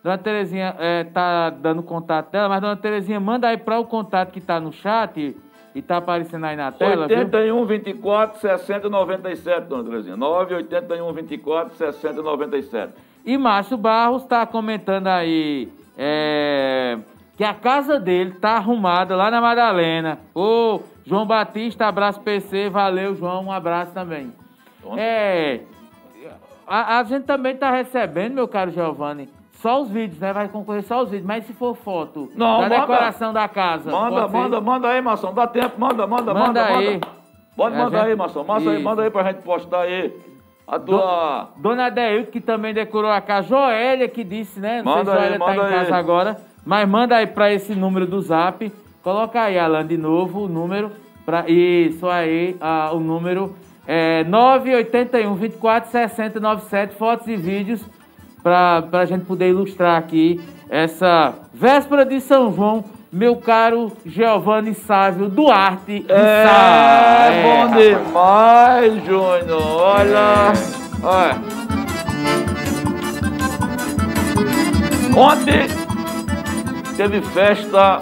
Dona 0.03 0.17
Terezinha 0.17 0.75
é, 0.79 1.03
tá 1.05 1.49
dando 1.49 1.81
contato 1.81 2.31
dela, 2.31 2.49
mas 2.49 2.61
Dona 2.61 2.75
Terezinha, 2.75 3.19
manda 3.19 3.47
aí 3.47 3.57
para 3.57 3.79
o 3.79 3.85
contato 3.85 4.31
que 4.31 4.41
tá 4.41 4.59
no 4.59 4.71
chat 4.71 5.17
e, 5.17 5.37
e 5.73 5.81
tá 5.81 5.97
aparecendo 5.97 6.45
aí 6.45 6.57
na 6.57 6.71
tela, 6.71 7.07
viu? 7.07 7.17
81 7.17 7.65
24 7.65 8.39
60 8.39 8.89
97, 8.89 9.67
dona 9.67 9.83
Terezinha. 9.83 10.17
981 10.17 11.13
24 11.13 11.77
60 11.77 12.21
97. 12.21 12.93
E 13.25 13.37
Márcio 13.37 13.77
Barros 13.77 14.23
está 14.23 14.45
comentando 14.45 15.07
aí 15.07 15.69
é, 15.97 16.97
que 17.37 17.43
a 17.43 17.53
casa 17.53 17.99
dele 17.99 18.31
tá 18.31 18.51
arrumada 18.57 19.15
lá 19.15 19.31
na 19.31 19.39
Madalena. 19.39 20.19
Ô, 20.35 20.81
João 21.05 21.25
Batista, 21.25 21.85
abraço 21.87 22.19
PC, 22.21 22.69
valeu, 22.69 23.15
João, 23.15 23.45
um 23.45 23.51
abraço 23.51 23.91
também. 23.93 24.33
Pronto. 24.81 24.97
É, 24.99 25.61
a, 26.67 26.99
a 26.99 27.03
gente 27.03 27.23
também 27.23 27.55
tá 27.55 27.71
recebendo, 27.71 28.33
meu 28.33 28.47
caro 28.47 28.71
Giovanni, 28.71 29.29
só 29.53 29.81
os 29.81 29.89
vídeos, 29.89 30.19
né? 30.19 30.33
Vai 30.33 30.49
concorrer 30.49 30.83
só 30.83 31.01
os 31.01 31.09
vídeos, 31.09 31.25
mas 31.25 31.45
se 31.45 31.53
for 31.53 31.73
foto 31.75 32.29
Não, 32.35 32.57
da 32.61 32.69
manda. 32.69 32.79
decoração 32.81 33.31
da 33.31 33.47
casa. 33.47 33.89
Manda, 33.89 34.27
manda, 34.27 34.59
manda 34.59 34.87
aí, 34.89 35.01
Mação. 35.01 35.33
Dá 35.33 35.47
tempo, 35.47 35.79
manda, 35.79 36.05
manda, 36.05 36.33
Manda 36.33 36.47
manda. 36.47 36.65
aí. 36.65 36.93
Manda. 36.95 37.07
Pode 37.55 37.75
mandar 37.77 37.99
gente- 37.99 38.07
aí, 38.09 38.15
Mação. 38.15 38.43
Massa 38.43 38.69
aí, 38.71 38.81
manda 38.83 39.03
aí 39.03 39.09
pra 39.11 39.23
gente 39.31 39.43
postar 39.43 39.81
aí. 39.81 40.11
A 40.67 40.79
tua. 40.79 41.49
Dona 41.57 41.89
Deilton, 41.89 42.31
que 42.31 42.39
também 42.39 42.73
decorou 42.73 43.11
a 43.11 43.19
casa. 43.21 43.47
Joélia, 43.49 44.07
que 44.07 44.23
disse, 44.23 44.59
né? 44.59 44.81
Não 44.81 44.95
Manda 44.95 45.11
sei 45.11 45.13
se 45.13 45.17
aí, 45.17 45.29
Joélia 45.29 45.39
tá 45.39 45.45
manda 45.45 45.61
em 45.61 45.65
aí. 45.73 45.79
casa 45.85 45.95
agora. 45.95 46.37
Mas 46.65 46.87
manda 46.87 47.15
aí 47.17 47.27
pra 47.27 47.51
esse 47.51 47.75
número 47.75 48.07
do 48.07 48.21
zap. 48.21 48.71
Coloca 49.03 49.41
aí, 49.41 49.59
Alan, 49.59 49.85
de 49.85 49.97
novo 49.97 50.45
o 50.45 50.47
número. 50.47 50.91
Pra, 51.25 51.45
isso 51.49 52.07
aí, 52.07 52.55
ah, 52.59 52.91
o 52.93 52.99
número 52.99 53.55
é 53.85 54.23
981 54.23 55.35
24 55.35 55.91
60 55.91 56.39
97. 56.39 56.95
Fotos 56.95 57.27
e 57.27 57.35
vídeos 57.35 57.81
pra, 58.41 58.81
pra 58.83 59.05
gente 59.05 59.25
poder 59.25 59.49
ilustrar 59.49 59.97
aqui 59.97 60.41
essa 60.69 61.33
véspera 61.53 62.05
de 62.05 62.19
São 62.21 62.53
João. 62.53 62.83
Meu 63.13 63.35
caro 63.35 63.91
Giovanni 64.03 64.73
Sávio 64.73 65.29
Duarte. 65.29 66.03
É, 66.09 66.45
Sá. 66.47 67.29
bom 67.43 67.67
rapaz. 67.67 67.85
demais, 67.85 69.05
Júnior. 69.05 69.61
Olha. 69.61 70.53
Olha. 71.03 71.35
Ontem 75.15 75.67
teve 76.97 77.21
festa 77.21 77.99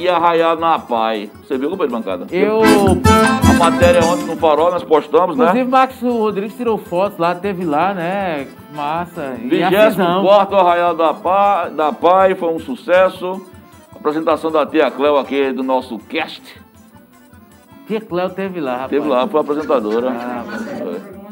e 0.00 0.08
arraiado 0.08 0.60
na 0.60 0.80
Pai. 0.80 1.30
Você 1.44 1.56
viu, 1.56 1.70
companheiro 1.70 1.96
de 1.96 2.02
bancada? 2.02 2.26
Eu 2.34 2.60
A 3.48 3.52
matéria 3.52 4.04
ontem 4.04 4.24
no 4.24 4.36
Farol 4.36 4.72
nós 4.72 4.82
postamos, 4.82 5.36
né? 5.36 5.44
Inclusive, 5.44 5.70
Max 5.70 6.00
Rodrigues 6.02 6.56
tirou 6.56 6.76
fotos 6.76 7.18
lá, 7.18 7.36
teve 7.36 7.64
lá, 7.64 7.94
né? 7.94 8.48
Massa. 8.74 9.36
E 9.40 9.62
a 9.62 9.90
cisão. 9.90 10.22
24 10.22 10.56
Arraial 10.56 10.96
da 10.96 11.14
Pai, 11.14 11.70
da 11.70 11.92
Pai 11.92 12.34
foi 12.34 12.52
um 12.52 12.58
sucesso. 12.58 13.53
Apresentação 14.04 14.50
da 14.52 14.66
tia 14.66 14.90
Cléo 14.90 15.16
aqui 15.16 15.50
do 15.50 15.62
nosso 15.62 15.98
cast. 15.98 16.42
Tia 17.86 18.02
Cléo 18.02 18.28
teve 18.28 18.60
lá, 18.60 18.72
rapaz. 18.72 18.90
Teve 18.90 19.08
lá, 19.08 19.26
foi 19.26 19.40
apresentadora. 19.40 20.10
Ah, 20.10 20.44
Foi. 20.78 21.23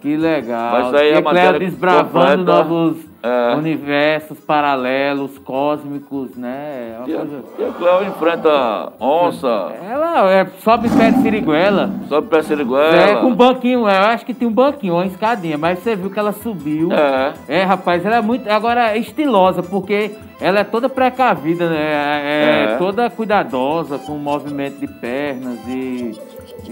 Que 0.00 0.16
legal. 0.16 0.70
Vai 0.70 0.90
sair 0.90 1.14
a 1.16 1.20
matéria 1.20 1.58
desbravando 1.58 2.44
completa. 2.44 2.44
novos 2.44 3.08
É. 3.20 3.54
universos 3.56 4.38
paralelos, 4.38 5.38
cósmicos, 5.38 6.36
né? 6.36 6.92
É 6.94 6.96
uma 6.98 7.04
Tia, 7.04 7.16
coisa... 7.18 7.44
tia 7.56 7.66
Cléo 7.72 8.04
enfrenta 8.08 8.92
onça, 9.00 9.72
Ela 9.90 10.30
é, 10.30 10.46
sobe 10.62 10.88
pé 10.88 11.10
de 11.10 11.22
siriguela. 11.22 11.90
sobe 12.08 12.28
pé 12.28 12.38
É, 12.38 12.42
siriguela. 12.42 13.20
com 13.20 13.34
banquinho, 13.34 13.80
eu 13.80 13.86
acho 13.86 14.24
que 14.24 14.32
tem 14.32 14.46
um 14.46 14.52
banquinho, 14.52 14.94
uma 14.94 15.04
escadinha, 15.06 15.58
mas 15.58 15.80
você 15.80 15.96
viu 15.96 16.10
que 16.10 16.18
ela 16.18 16.30
subiu. 16.32 16.90
É. 16.92 17.32
É, 17.48 17.62
rapaz, 17.64 18.06
ela 18.06 18.16
é 18.18 18.20
muito. 18.22 18.48
Agora, 18.48 18.92
é 18.92 18.98
estilosa, 18.98 19.64
porque 19.64 20.12
ela 20.40 20.60
é 20.60 20.64
toda 20.64 20.88
precavida, 20.88 21.68
né? 21.68 21.76
É, 21.80 22.64
É. 22.74 22.76
toda 22.78 23.10
cuidadosa 23.10 23.98
com 23.98 24.12
o 24.12 24.18
movimento 24.18 24.78
de 24.78 24.86
pernas 24.86 25.58
e 25.66 26.12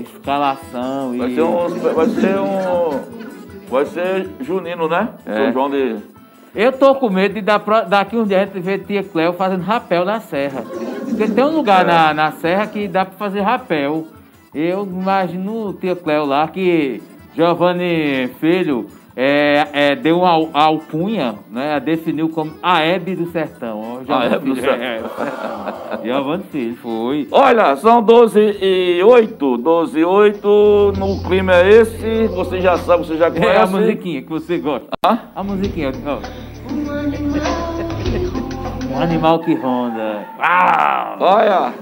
escalação. 0.01 1.17
Vai 1.17 1.31
e... 1.31 1.35
ser 1.35 1.43
um. 1.43 1.69
Vai 1.95 2.07
ser 2.09 2.39
um. 2.39 3.27
Vai 3.69 3.87
ser 3.87 4.29
junino, 4.41 4.89
né? 4.89 5.09
É. 5.25 5.37
São 5.37 5.53
João 5.53 5.71
de. 5.71 5.97
Eu 6.55 6.73
tô 6.73 6.95
com 6.95 7.11
medo 7.11 7.35
de 7.35 7.43
dar 7.43 7.59
daqui 7.87 8.17
uns 8.17 8.29
dias 8.29 8.43
a 8.43 8.45
gente 8.47 8.61
ver 8.61 8.85
tia 8.85 9.03
Cléo 9.03 9.35
fazendo 9.35 9.63
rapel 9.63 10.05
na 10.05 10.21
serra. 10.21 10.65
Porque 11.07 11.29
tem 11.29 11.45
um 11.45 11.55
lugar 11.55 11.85
na, 11.85 12.15
na 12.15 12.33
serra 12.33 12.67
que 12.67 12.89
dá 12.89 13.05
pra 13.05 13.15
fazer 13.19 13.41
rapel. 13.41 14.07
Eu 14.55 14.85
imagino 14.85 15.75
tia 15.75 15.95
Cléo 15.95 16.25
lá 16.25 16.49
que 16.49 17.03
Giovanni 17.35 18.29
Filho 18.41 18.87
é, 19.19 19.67
é, 19.73 19.97
deu 19.97 20.25
al- 20.27 20.51
alcunha, 20.53 21.37
né? 21.51 21.81
Definiu 21.81 22.29
como 22.29 22.53
a 22.63 22.83
Hebe 22.83 23.17
do 23.17 23.27
Sertão. 23.31 24.01
Giovanni 24.05 24.27
Hebe 24.35 24.45
do 24.51 24.55
Filho, 24.57 24.61
Sertão. 24.67 24.85
é, 24.87 24.99
Sertão. 24.99 26.05
Giovanni 26.05 26.43
Filho, 26.53 26.77
foi. 26.77 27.29
Olha, 27.31 27.75
são 27.77 28.03
12 28.03 28.59
e 28.61 29.03
8. 29.03 29.57
12 29.57 29.99
e 29.99 30.05
8. 30.05 30.93
No 30.99 31.23
clima 31.27 31.55
é 31.55 31.69
esse. 31.71 32.27
Você 32.29 32.61
já 32.61 32.77
sabe, 32.77 33.07
você 33.07 33.17
já 33.17 33.31
conhece. 33.31 33.49
É 33.49 33.63
a 33.63 33.67
musiquinha 33.67 34.21
que 34.23 34.29
você 34.29 34.59
gosta. 34.59 34.89
Hã? 35.05 35.19
A 35.35 35.43
musiquinha, 35.43 35.93
ó. 36.07 36.19
Um 38.95 39.01
animal 39.03 39.39
que 39.41 39.55
ronda. 39.55 40.25
Ah! 40.39 41.17
Olha, 41.21 41.75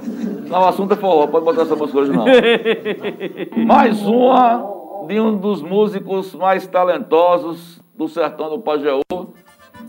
não, 0.48 0.62
o 0.62 0.68
assunto 0.68 0.94
é 0.94 0.96
forró, 0.96 1.26
pode 1.26 1.44
botar 1.44 1.62
essa 1.62 1.76
música 1.76 1.98
hoje 1.98 2.12
não. 2.12 2.24
mais 3.66 4.00
uma 4.06 4.64
de 5.06 5.20
um 5.20 5.36
dos 5.36 5.62
músicos 5.62 6.34
mais 6.34 6.66
talentosos 6.66 7.80
do 7.94 8.08
sertão 8.08 8.50
do 8.50 8.58
Pajeú, 8.58 9.02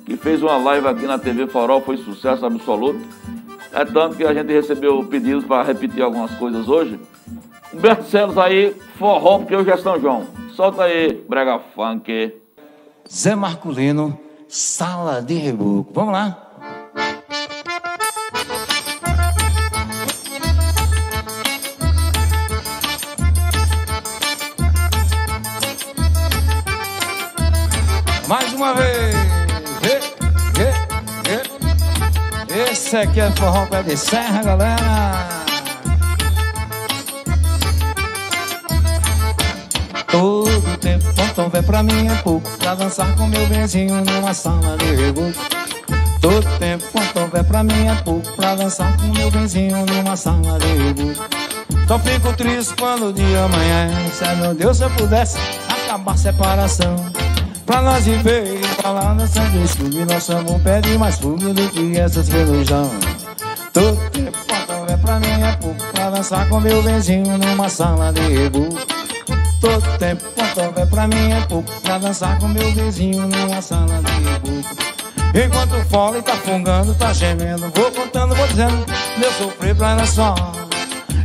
que 0.06 0.16
fez 0.16 0.44
uma 0.44 0.58
live 0.58 0.88
aqui 0.88 1.06
na 1.06 1.18
TV 1.18 1.48
Farol, 1.48 1.82
foi 1.82 1.98
sucesso 1.98 2.46
absoluto. 2.46 3.00
É 3.72 3.84
tanto 3.84 4.16
que 4.16 4.24
a 4.24 4.34
gente 4.34 4.52
recebeu 4.54 5.04
pedidos 5.04 5.44
para 5.44 5.64
repetir 5.64 6.02
algumas 6.02 6.32
coisas 6.36 6.68
hoje. 6.68 7.00
Humberto 7.74 8.04
Celos 8.06 8.38
aí, 8.38 8.74
forró, 8.98 9.40
porque 9.40 9.56
hoje 9.56 9.70
é 9.70 9.78
São 9.78 10.00
João. 10.00 10.26
Solta 10.54 10.84
aí, 10.84 11.26
brega 11.28 11.60
funk. 11.60 12.34
Zé 13.12 13.36
Marculino, 13.36 14.18
Sala 14.48 15.22
de 15.22 15.34
Reboco. 15.34 15.92
Vamos 15.94 16.14
lá? 16.14 16.45
Uma 28.56 28.74
vez. 28.74 29.16
Esse 32.72 32.96
aqui 32.96 33.20
é 33.20 33.30
forró 33.32 33.66
pé 33.66 33.84
de 33.84 33.98
serra, 33.98 34.42
galera. 34.44 35.46
Todo 40.10 40.78
tempo, 40.78 41.06
quanto 41.14 41.42
houver 41.42 41.64
pra 41.64 41.84
mim 41.84 42.08
é 42.08 42.16
pouco 42.22 42.50
Pra 42.52 42.74
dançar 42.74 43.14
com 43.18 43.28
meu 43.28 43.46
benzinho 43.48 43.96
numa 44.06 44.34
sala 44.34 44.78
de 44.78 44.96
reboco 44.96 45.34
Todo 46.22 46.48
tempo, 46.58 46.86
quanto 46.94 47.20
houver 47.20 47.44
pra 47.44 47.64
mim 47.66 47.88
é 47.88 47.96
pouco 47.96 48.32
Pra 48.32 48.56
dançar 48.56 48.96
com 48.96 49.08
meu 49.08 49.30
benzinho 49.30 49.86
numa 49.86 50.16
sala 50.16 50.58
de 50.58 50.68
reboco 50.68 51.22
Só 51.86 52.00
fico 52.00 52.32
triste 52.32 52.74
quando 52.80 53.08
o 53.08 53.14
dia 53.14 53.46
Ai 54.26 54.36
meu 54.38 54.54
Deus, 54.54 54.78
se 54.78 54.84
eu 54.84 54.90
pudesse 54.92 55.38
acabar 55.68 56.14
a 56.14 56.18
separação 56.18 57.25
Pra 57.66 57.82
nós 57.82 58.06
viver 58.06 58.60
e 58.62 58.68
falar 58.82 59.16
nessa 59.16 59.42
vez 59.42 59.74
Clube, 59.74 60.06
nosso 60.06 60.32
amor 60.34 60.60
pede 60.62 60.98
mais 60.98 61.18
fogo 61.18 61.54
do 61.54 61.70
que 61.70 61.98
essas 62.00 62.28
religião. 62.28 62.92
Todo 63.74 63.98
tempo, 64.12 64.38
quanto 64.48 64.80
houver 64.80 64.98
pra 65.00 65.20
mim 65.20 65.42
é 65.42 65.52
pouco 65.58 65.84
Pra 65.92 66.10
dançar 66.10 66.48
com 66.48 66.62
meu 66.62 66.82
benzinho 66.82 67.38
numa 67.38 67.68
sala 67.68 68.14
de 68.14 68.22
reboco 68.22 68.78
Todo 69.60 69.98
tempo, 69.98 70.24
quanto 70.34 70.62
houver 70.62 70.88
pra 70.88 71.08
mim 71.08 71.32
é 71.34 71.42
pouco 71.42 71.70
Pra 71.82 71.98
dançar 71.98 72.40
com 72.40 72.48
meu 72.48 72.72
vizinho 72.72 73.28
numa 73.28 73.62
sala 73.62 74.02
de 74.02 74.12
reboco 74.24 74.86
Enquanto 75.34 75.76
o 75.76 75.86
fole 75.90 76.22
tá 76.22 76.36
fungando, 76.38 76.96
tá 76.96 77.12
gemendo 77.12 77.70
Vou 77.76 77.92
contando, 77.92 78.34
vou 78.34 78.48
dizendo, 78.48 78.86
meu 79.18 79.32
sofrer 79.34 79.76
pra 79.76 79.92
ela 79.92 80.06
só. 80.06 80.36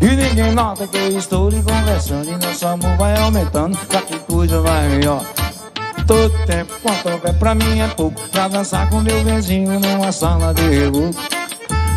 E 0.01 0.07
ninguém 0.07 0.53
nota 0.53 0.89
que 0.89 0.97
eu 0.97 1.17
estou 1.17 1.51
lhe 1.51 1.63
conversando 1.63 2.29
E 2.29 2.45
nosso 2.45 2.67
amor 2.67 2.97
vai 2.97 3.17
aumentando, 3.17 3.79
pra 3.87 4.03
que 4.03 4.19
coisa 4.21 4.61
vai 4.61 4.89
melhor 4.89 5.23
Todo 6.11 6.45
tempo 6.45 6.73
quanto 6.83 7.09
houver 7.09 7.35
pra 7.35 7.55
mim 7.55 7.79
é 7.79 7.87
pouco. 7.87 8.21
Pra 8.31 8.49
dançar 8.49 8.91
com 8.91 8.99
meu 8.99 9.23
vizinho 9.23 9.79
numa 9.79 10.11
sala 10.11 10.53
de 10.53 10.63
reboco 10.63 11.15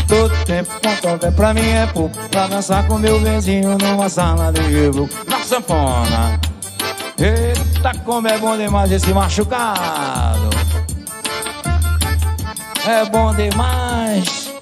Todo 0.08 0.46
tempo 0.46 0.72
quanto 0.84 1.08
houver 1.08 1.32
pra 1.32 1.52
mim 1.52 1.68
é 1.68 1.88
pouco. 1.88 2.16
Pra 2.30 2.46
dançar 2.46 2.86
com 2.86 3.00
meu 3.00 3.20
vizinho 3.20 3.76
numa 3.76 4.08
sala 4.08 4.52
de 4.52 4.62
reboco 4.62 5.10
Na 5.28 5.40
sanfona. 5.40 6.40
Eita, 7.18 7.92
como 8.06 8.28
é 8.28 8.38
bom 8.38 8.56
demais 8.56 8.92
esse 8.92 9.12
machucado. 9.12 10.48
É 12.86 13.06
bom 13.06 13.34
demais. 13.34 14.54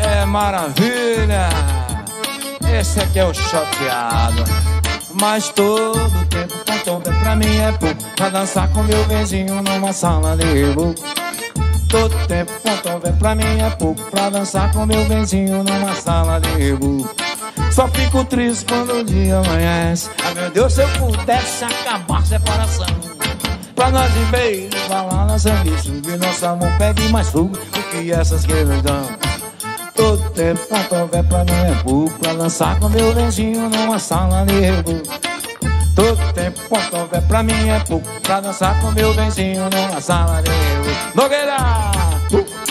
É 0.00 0.24
maravilha. 0.24 1.48
Esse 2.76 2.98
aqui 2.98 3.20
é 3.20 3.24
o 3.24 3.32
chateado 3.32 4.67
mas 5.20 5.48
todo 5.50 6.26
tempo 6.28 6.54
quanto 6.64 6.90
houver 6.90 7.20
pra 7.20 7.36
mim 7.36 7.56
é 7.56 7.72
pouco. 7.72 8.04
Pra 8.16 8.28
dançar 8.28 8.68
com 8.72 8.82
meu 8.82 9.04
vizinho 9.04 9.62
numa 9.62 9.92
sala 9.92 10.36
de 10.36 10.44
reboco 10.44 11.02
Todo 11.88 12.14
tempo 12.26 12.52
quanto 12.62 12.88
houver 12.88 13.12
pra 13.14 13.34
mim 13.34 13.60
é 13.60 13.70
pouco. 13.70 14.02
Pra 14.10 14.30
dançar 14.30 14.72
com 14.72 14.84
meu 14.84 15.04
vizinho 15.04 15.62
numa 15.64 15.94
sala 15.94 16.40
de 16.40 16.48
reboco 16.50 17.14
Só 17.70 17.88
fico 17.88 18.24
triste 18.24 18.64
quando 18.66 19.00
o 19.00 19.04
dia 19.04 19.38
amanhece. 19.38 20.10
Ai 20.24 20.34
meu 20.34 20.50
Deus, 20.50 20.72
se 20.72 20.82
eu 20.82 20.88
pudesse 20.90 21.64
acabar 21.64 22.18
a 22.18 22.24
separação. 22.24 22.86
Pra 23.74 23.90
nós 23.90 24.10
em 24.16 24.24
vez 24.24 24.70
de 24.70 24.78
falar 24.80 25.26
na 25.26 25.38
sangue 25.38 25.70
Nosso 26.18 26.46
amor 26.46 26.68
pegue 26.78 27.08
mais 27.10 27.28
fogo 27.28 27.50
do 27.50 27.82
que 27.90 28.10
essas 28.12 28.44
que 28.44 28.52
nos 28.52 28.82
dão 28.82 29.27
Todo 29.98 30.30
tempo 30.30 30.60
quanto 30.68 30.94
houver 30.94 31.24
pra 31.24 31.44
mim 31.44 31.50
é 31.50 31.82
pouco 31.82 32.18
Pra 32.20 32.32
dançar 32.32 32.78
com 32.78 32.88
meu 32.88 33.12
vizinho 33.12 33.68
numa 33.68 33.98
sala 33.98 34.46
de 34.46 34.94
Todo 35.92 36.32
tempo 36.34 36.60
quanto 36.68 36.96
houver 36.96 37.22
pra 37.26 37.42
mim 37.42 37.68
é 37.68 37.80
pouco 37.80 38.06
Pra 38.22 38.40
dançar 38.40 38.80
com 38.80 38.92
meu 38.92 39.12
vizinho 39.12 39.68
numa 39.68 40.00
sala 40.00 40.40
de 40.40 40.50
Nogueira! 41.16 41.56
Uh! 42.32 42.67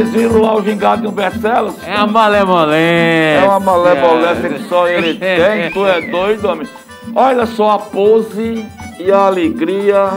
Vocês 0.00 0.10
viram 0.14 0.40
lá 0.40 0.56
o 0.56 0.62
gingado 0.62 1.02
de 1.02 1.08
Humberto 1.08 1.40
Celos? 1.40 1.74
É 1.86 1.94
a 1.94 2.06
malemolência. 2.06 3.44
É 3.44 3.44
uma 3.44 3.60
malemolência 3.60 4.48
que 4.48 4.62
só 4.68 4.88
ele 4.88 5.14
tem, 5.20 5.70
tu 5.72 5.84
é 5.84 6.00
doido, 6.00 6.48
homem. 6.48 6.66
Olha 7.14 7.44
só 7.44 7.72
a 7.72 7.78
pose 7.78 8.66
e 8.98 9.12
a 9.12 9.26
alegria 9.26 10.10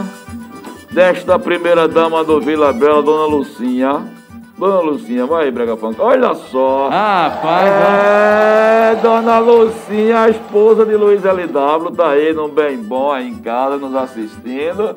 desta 0.90 1.38
primeira 1.38 1.86
dama 1.86 2.24
do 2.24 2.40
Vila 2.40 2.72
Bela, 2.72 3.02
Dona 3.02 3.26
Lucinha. 3.26 4.02
Dona 4.56 4.80
Lucinha, 4.80 5.26
vai 5.26 5.44
aí, 5.44 5.50
Brega 5.50 5.76
Funk. 5.76 6.00
Olha 6.00 6.34
só. 6.34 6.88
Ah, 6.90 7.38
pai, 7.42 7.68
É, 7.68 8.94
Dona 9.02 9.38
Lucinha, 9.38 10.20
a 10.20 10.30
esposa 10.30 10.86
de 10.86 10.94
Luiz 10.94 11.22
LW, 11.24 11.90
tá 11.94 12.10
aí 12.10 12.32
num 12.32 12.48
bem 12.48 12.78
bom 12.78 13.12
aí 13.12 13.28
em 13.28 13.34
casa, 13.34 13.76
nos 13.76 13.94
assistindo. 13.94 14.96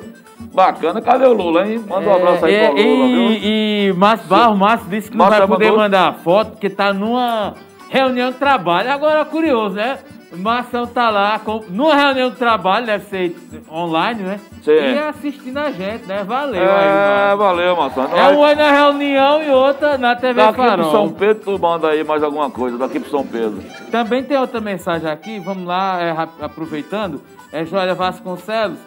Bacana, 0.58 1.00
cadê 1.00 1.24
o 1.24 1.32
Lula, 1.32 1.66
hein? 1.68 1.84
Manda 1.88 2.08
um 2.10 2.14
abraço 2.14 2.44
aí 2.46 2.54
é, 2.54 2.66
pro 2.68 2.76
Lula, 2.76 3.06
viu? 3.06 3.30
e, 3.30 3.88
e 3.88 3.92
Márcio 3.92 4.28
Barro, 4.28 4.56
Márcio 4.56 4.88
disse 4.90 5.10
que 5.10 5.16
não 5.16 5.24
Márcio 5.26 5.38
vai 5.46 5.48
poder 5.48 5.64
mandou? 5.66 5.82
mandar 5.84 6.14
foto, 6.24 6.50
porque 6.52 6.68
tá 6.68 6.92
numa 6.92 7.54
reunião 7.88 8.30
de 8.32 8.36
trabalho. 8.38 8.90
Agora, 8.90 9.24
curioso, 9.24 9.76
né? 9.76 9.98
O 10.30 10.36
Márcio 10.36 10.86
tá 10.88 11.08
lá 11.08 11.38
com, 11.38 11.64
numa 11.70 11.94
reunião 11.94 12.28
de 12.28 12.36
trabalho, 12.36 12.84
deve 12.84 13.04
ser 13.06 13.34
online, 13.72 14.22
né? 14.24 14.40
Sim. 14.62 14.72
E 14.72 14.98
assistindo 14.98 15.56
a 15.56 15.70
gente, 15.70 16.04
né? 16.06 16.22
Valeu 16.22 16.60
aí, 16.60 16.68
É, 16.68 17.34
Márcio. 17.34 17.38
valeu, 17.38 17.76
Maçã. 17.76 18.08
É 18.12 18.20
aí 18.20 18.54
na 18.56 18.70
reunião 18.70 19.42
e 19.42 19.50
outra 19.50 19.96
na 19.96 20.14
TV 20.16 20.34
Daqui 20.34 20.54
pro 20.54 20.64
Farol. 20.64 20.90
São 20.90 21.08
Pedro, 21.10 21.42
tu 21.44 21.58
manda 21.58 21.88
aí 21.88 22.04
mais 22.04 22.22
alguma 22.22 22.50
coisa, 22.50 22.76
daqui 22.76 23.00
pro 23.00 23.10
São 23.10 23.24
Pedro. 23.24 23.62
Também 23.90 24.22
tem 24.22 24.36
outra 24.36 24.60
mensagem 24.60 25.08
aqui, 25.10 25.38
vamos 25.38 25.64
lá, 25.66 25.98
é, 26.02 26.44
aproveitando. 26.44 27.22
É 27.50 27.64
Joélia 27.64 27.94
Vasconcelos. 27.94 28.78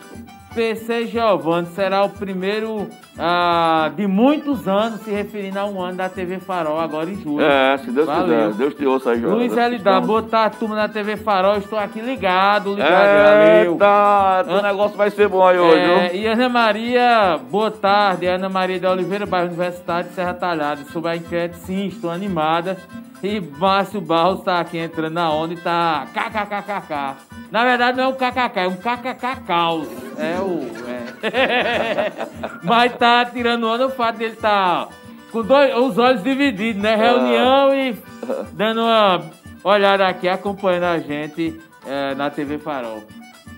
PC 0.53 1.07
Giovanni 1.07 1.67
será 1.67 2.03
o 2.03 2.09
primeiro 2.09 2.87
ah, 3.17 3.89
de 3.95 4.05
muitos 4.05 4.67
anos 4.67 5.01
se 5.01 5.09
referindo 5.09 5.57
a 5.57 5.65
um 5.65 5.81
ano 5.81 5.97
da 5.97 6.09
TV 6.09 6.39
Farol, 6.39 6.79
agora 6.79 7.09
em 7.09 7.15
julho. 7.15 7.43
É, 7.45 7.77
se 7.77 7.89
Deus 7.89 8.05
Valeu. 8.05 8.23
quiser. 8.49 8.57
Deus 8.57 8.73
te 8.73 8.85
ouça 8.85 9.17
João. 9.17 9.35
Luiz 9.35 9.51
ouça. 9.51 10.01
boa 10.01 10.21
tarde, 10.23 10.57
turma 10.57 10.75
da 10.75 10.89
TV 10.89 11.15
Farol. 11.15 11.57
Estou 11.57 11.79
aqui 11.79 12.01
ligado, 12.01 12.73
ligado, 12.73 12.91
valeu. 12.91 13.73
Eita, 13.73 14.45
o 14.49 14.61
negócio 14.61 14.97
vai 14.97 15.09
ser 15.09 15.29
bom 15.29 15.45
aí 15.47 15.57
hoje, 15.57 15.79
É, 15.79 16.09
viu? 16.09 16.21
e 16.21 16.27
Ana 16.27 16.49
Maria, 16.49 17.39
boa 17.49 17.71
tarde. 17.71 18.27
Ana 18.27 18.49
Maria 18.49 18.79
de 18.79 18.85
Oliveira, 18.87 19.25
bairro 19.25 19.47
Universitário 19.47 20.09
de 20.09 20.15
Serra 20.15 20.33
Talhada. 20.33 20.83
Sobre 20.91 21.11
a 21.11 21.15
enquete, 21.15 21.55
sim, 21.59 21.85
estou 21.87 22.11
animada. 22.11 22.77
E 23.23 23.39
Márcio 23.39 24.01
Barros 24.01 24.39
está 24.39 24.59
aqui 24.59 24.77
entrando 24.77 25.13
na 25.13 25.31
onda 25.31 25.53
e 25.53 25.57
tá 25.57 26.07
kkkk. 26.13 27.40
Na 27.51 27.65
verdade 27.65 27.97
não 27.97 28.05
é 28.05 28.07
um 28.07 28.13
kkk, 28.13 28.59
é 28.59 28.67
um 28.67 28.77
kkk 28.77 29.41
caos. 29.45 29.87
É 30.17 30.39
o... 30.39 30.61
é. 30.87 32.11
Mas 32.63 32.95
tá 32.95 33.25
tirando 33.25 33.67
onda 33.67 33.87
o 33.87 33.91
fato 33.91 34.17
dele 34.17 34.37
tá 34.37 34.87
com 35.31 35.43
dois, 35.43 35.75
os 35.75 35.97
olhos 35.97 36.23
divididos, 36.23 36.81
né? 36.81 36.95
Reunião 36.95 37.75
e 37.75 37.97
dando 38.53 38.81
uma 38.81 39.21
olhada 39.63 40.07
aqui, 40.07 40.29
acompanhando 40.29 40.85
a 40.85 40.99
gente 40.99 41.59
é, 41.85 42.15
na 42.15 42.29
TV 42.29 42.57
Farol. 42.57 43.03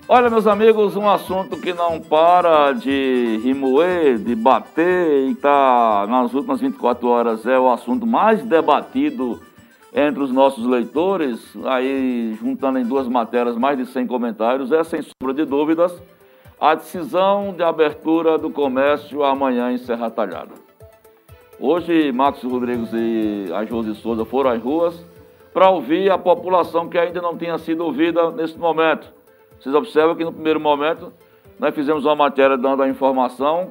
Olha, 0.06 0.28
meus 0.28 0.46
amigos, 0.46 0.96
um 0.96 1.08
assunto 1.08 1.56
que 1.56 1.72
não 1.72 1.98
para 1.98 2.72
de 2.72 3.40
remoer, 3.42 4.18
de 4.18 4.34
bater 4.34 5.30
e 5.30 5.34
tá 5.34 6.06
nas 6.08 6.34
últimas 6.34 6.60
24 6.60 7.08
horas 7.08 7.46
é 7.46 7.58
o 7.58 7.70
assunto 7.70 8.06
mais 8.06 8.42
debatido 8.42 9.40
entre 9.94 10.22
os 10.22 10.32
nossos 10.32 10.66
leitores, 10.66 11.56
aí 11.64 12.36
juntando 12.40 12.80
em 12.80 12.84
duas 12.84 13.06
matérias 13.06 13.56
mais 13.56 13.78
de 13.78 13.86
100 13.86 14.08
comentários, 14.08 14.72
é 14.72 14.82
sem 14.82 15.00
sombra 15.00 15.32
de 15.32 15.44
dúvidas 15.44 16.02
a 16.60 16.74
decisão 16.74 17.52
de 17.52 17.62
abertura 17.62 18.36
do 18.36 18.50
comércio 18.50 19.22
amanhã 19.22 19.70
em 19.70 19.78
Serra 19.78 20.10
Talhada. 20.10 20.52
Hoje, 21.60 22.10
Marcos 22.10 22.42
Rodrigues 22.42 22.90
e 22.92 23.52
a 23.54 23.64
Josi 23.64 23.94
Souza 23.94 24.24
foram 24.24 24.50
às 24.50 24.60
ruas 24.60 25.06
para 25.52 25.70
ouvir 25.70 26.10
a 26.10 26.18
população 26.18 26.88
que 26.88 26.98
ainda 26.98 27.22
não 27.22 27.38
tinha 27.38 27.56
sido 27.58 27.84
ouvida 27.84 28.32
nesse 28.32 28.58
momento. 28.58 29.12
Vocês 29.60 29.74
observam 29.74 30.16
que 30.16 30.24
no 30.24 30.32
primeiro 30.32 30.58
momento 30.58 31.12
nós 31.58 31.72
fizemos 31.72 32.04
uma 32.04 32.16
matéria 32.16 32.58
dando 32.58 32.82
a 32.82 32.88
informação, 32.88 33.70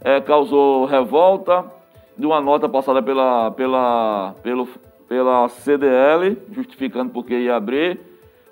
eh, 0.00 0.20
causou 0.22 0.86
revolta 0.86 1.64
de 2.16 2.24
uma 2.24 2.40
nota 2.40 2.68
passada 2.68 3.02
pela, 3.02 3.50
pela, 3.50 4.34
pelo, 4.42 4.66
pela 5.10 5.48
CDL, 5.48 6.38
justificando 6.52 7.10
porque 7.10 7.34
ia 7.34 7.56
abrir. 7.56 7.98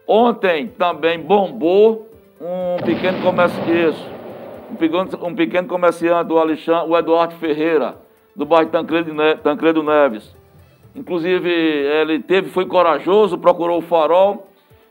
Ontem 0.04 0.66
também 0.66 1.16
bombou 1.16 2.10
um 2.40 2.82
pequeno 2.84 3.22
comerciante, 3.22 4.04
um 4.68 4.74
pequeno, 4.74 5.08
um 5.22 5.34
pequeno 5.36 5.68
comerciante, 5.68 6.32
o, 6.32 6.36
Alexandre, 6.36 6.90
o 6.90 6.98
Eduardo 6.98 7.36
Ferreira, 7.36 7.94
do 8.34 8.44
bairro 8.44 8.70
Tancredo, 8.70 9.14
Tancredo 9.40 9.84
Neves. 9.84 10.34
Inclusive, 10.96 11.48
ele 11.48 12.18
teve, 12.18 12.50
foi 12.50 12.66
corajoso, 12.66 13.38
procurou 13.38 13.78
o 13.78 13.82
farol 13.82 14.48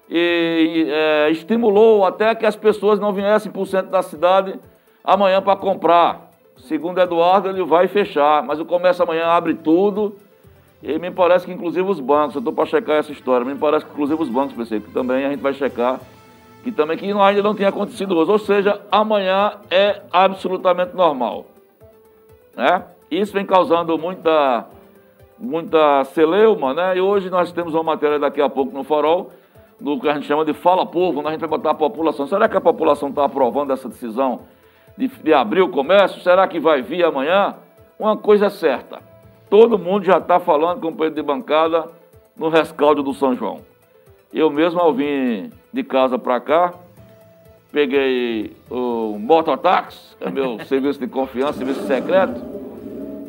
e, 0.09 0.85
e, 0.87 0.89
é, 0.89 1.29
estimulou 1.31 2.05
até 2.05 2.33
que 2.33 2.45
as 2.45 2.55
pessoas 2.55 2.97
não 2.97 3.11
viessem 3.11 3.51
para 3.51 3.61
o 3.61 3.65
centro 3.65 3.91
da 3.91 4.01
cidade 4.01 4.57
amanhã 5.03 5.41
para 5.41 5.57
comprar. 5.57 6.31
Segundo 6.55 7.01
Eduardo, 7.01 7.49
ele 7.49 7.65
vai 7.65 7.89
fechar, 7.89 8.41
mas 8.41 8.57
o 8.57 8.63
comércio 8.63 9.03
amanhã 9.03 9.25
abre 9.25 9.53
tudo. 9.53 10.15
E 10.81 10.99
me 10.99 11.09
parece 11.09 11.45
que 11.45 11.51
inclusive 11.51 11.89
os 11.89 11.99
bancos, 11.99 12.35
eu 12.35 12.39
estou 12.39 12.53
para 12.53 12.65
checar 12.65 12.97
essa 12.97 13.11
história, 13.11 13.45
me 13.45 13.55
parece 13.55 13.85
que 13.85 13.91
inclusive 13.91 14.21
os 14.21 14.29
bancos, 14.29 14.55
pensei 14.55 14.79
que 14.79 14.91
também 14.91 15.25
a 15.25 15.29
gente 15.29 15.41
vai 15.41 15.53
checar, 15.53 15.99
que 16.63 16.71
também 16.71 16.97
que 16.97 17.05
ainda 17.05 17.43
não 17.43 17.55
tinha 17.55 17.69
acontecido 17.69 18.15
hoje. 18.15 18.31
Ou 18.31 18.39
seja, 18.39 18.81
amanhã 18.91 19.53
é 19.71 20.01
absolutamente 20.11 20.95
normal. 20.95 21.45
Né? 22.55 22.83
Isso 23.09 23.33
vem 23.33 23.45
causando 23.45 23.97
muita, 23.97 24.65
muita 25.39 26.03
celeuma, 26.05 26.73
né? 26.73 26.97
E 26.97 27.01
hoje 27.01 27.29
nós 27.29 27.51
temos 27.51 27.73
uma 27.73 27.83
matéria 27.83 28.19
daqui 28.19 28.41
a 28.41 28.49
pouco 28.49 28.75
no 28.75 28.83
Farol, 28.83 29.31
do 29.79 29.99
que 29.99 30.09
a 30.09 30.13
gente 30.13 30.25
chama 30.25 30.43
de 30.43 30.53
Fala 30.53 30.85
Povo, 30.85 31.19
onde 31.19 31.29
a 31.29 31.31
gente 31.31 31.39
vai 31.39 31.49
botar 31.49 31.71
a 31.71 31.75
população. 31.75 32.27
Será 32.27 32.49
que 32.49 32.57
a 32.57 32.61
população 32.61 33.09
está 33.09 33.23
aprovando 33.23 33.71
essa 33.71 33.87
decisão 33.87 34.41
de, 34.97 35.07
de 35.07 35.33
abrir 35.33 35.61
o 35.61 35.69
comércio? 35.69 36.21
Será 36.21 36.47
que 36.47 36.59
vai 36.59 36.81
vir 36.81 37.05
amanhã? 37.05 37.55
Uma 37.99 38.17
coisa 38.17 38.47
é 38.47 38.49
certa, 38.49 38.99
todo 39.49 39.77
mundo 39.77 40.05
já 40.05 40.17
está 40.17 40.39
falando, 40.39 40.81
companheiro 40.81 41.15
de 41.15 41.21
bancada, 41.21 41.89
no 42.35 42.49
rescaldo 42.49 43.01
do 43.01 43.13
São 43.13 43.35
João. 43.35 43.61
Eu 44.33 44.49
mesmo, 44.49 44.79
ao 44.79 44.93
vir 44.93 45.49
de 45.71 45.83
casa 45.83 46.19
para 46.19 46.39
cá, 46.39 46.73
peguei 47.71 48.55
o 48.69 49.17
mototáxi, 49.19 50.15
que 50.17 50.25
é 50.25 50.29
meu 50.29 50.59
serviço 50.65 50.99
de 50.99 51.07
confiança, 51.07 51.59
serviço 51.59 51.85
secreto, 51.87 52.41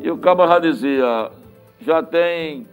e 0.01 0.09
o 0.09 0.17
cabo 0.17 0.47
já 0.47 0.59
dizia, 0.59 1.31
já 1.81 2.01
tem 2.03 2.67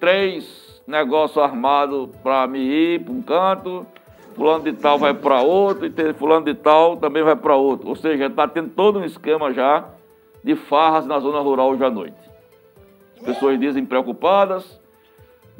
três 0.00 0.82
negócios 0.86 1.42
armados 1.42 2.08
para 2.22 2.46
me 2.46 2.58
ir 2.58 3.00
para 3.04 3.12
um 3.12 3.22
canto, 3.22 3.86
fulano 4.34 4.64
de 4.64 4.72
tal 4.72 4.98
vai 4.98 5.14
para 5.14 5.42
outro, 5.42 5.86
e 5.86 6.12
fulano 6.14 6.44
de 6.44 6.54
tal 6.54 6.96
também 6.96 7.22
vai 7.22 7.36
para 7.36 7.54
outro. 7.54 7.88
Ou 7.88 7.96
seja, 7.96 8.26
está 8.26 8.48
tendo 8.48 8.70
todo 8.70 8.98
um 8.98 9.04
esquema 9.04 9.52
já 9.52 9.84
de 10.42 10.56
farras 10.56 11.06
na 11.06 11.20
zona 11.20 11.40
rural 11.40 11.70
hoje 11.70 11.84
à 11.84 11.90
noite. 11.90 12.31
As 13.22 13.26
pessoas 13.26 13.58
dizem 13.60 13.86
preocupadas, 13.86 14.80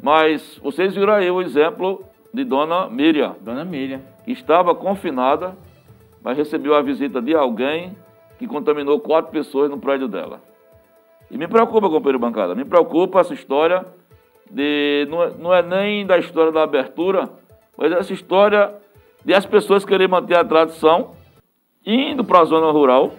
mas 0.01 0.59
vocês 0.61 0.93
viram 0.93 1.13
aí 1.13 1.31
o 1.31 1.41
exemplo 1.41 2.03
de 2.33 2.43
Dona 2.43 2.89
Miriam, 2.89 3.37
Dona 3.39 3.63
Miriam. 3.63 4.01
que 4.25 4.33
estava 4.33 4.75
confinada, 4.75 5.55
mas 6.21 6.37
recebeu 6.37 6.75
a 6.75 6.81
visita 6.81 7.21
de 7.21 7.33
alguém 7.33 7.95
que 8.37 8.45
contaminou 8.45 8.99
quatro 8.99 9.31
pessoas 9.31 9.71
no 9.71 9.77
prédio 9.77 10.09
dela. 10.09 10.41
E 11.31 11.37
me 11.37 11.47
preocupa, 11.47 11.89
companheiro 11.89 12.19
bancada, 12.19 12.53
me 12.53 12.65
preocupa 12.65 13.21
essa 13.21 13.33
história 13.33 13.85
de. 14.51 15.07
Não 15.09 15.23
é, 15.23 15.31
não 15.39 15.53
é 15.53 15.61
nem 15.61 16.05
da 16.05 16.17
história 16.17 16.51
da 16.51 16.63
abertura, 16.63 17.29
mas 17.77 17.93
essa 17.93 18.11
história 18.11 18.75
de 19.23 19.33
as 19.33 19.45
pessoas 19.45 19.85
querem 19.85 20.09
manter 20.09 20.35
a 20.35 20.43
tradição, 20.43 21.11
indo 21.85 22.25
para 22.25 22.41
a 22.41 22.45
zona 22.45 22.69
rural, 22.71 23.13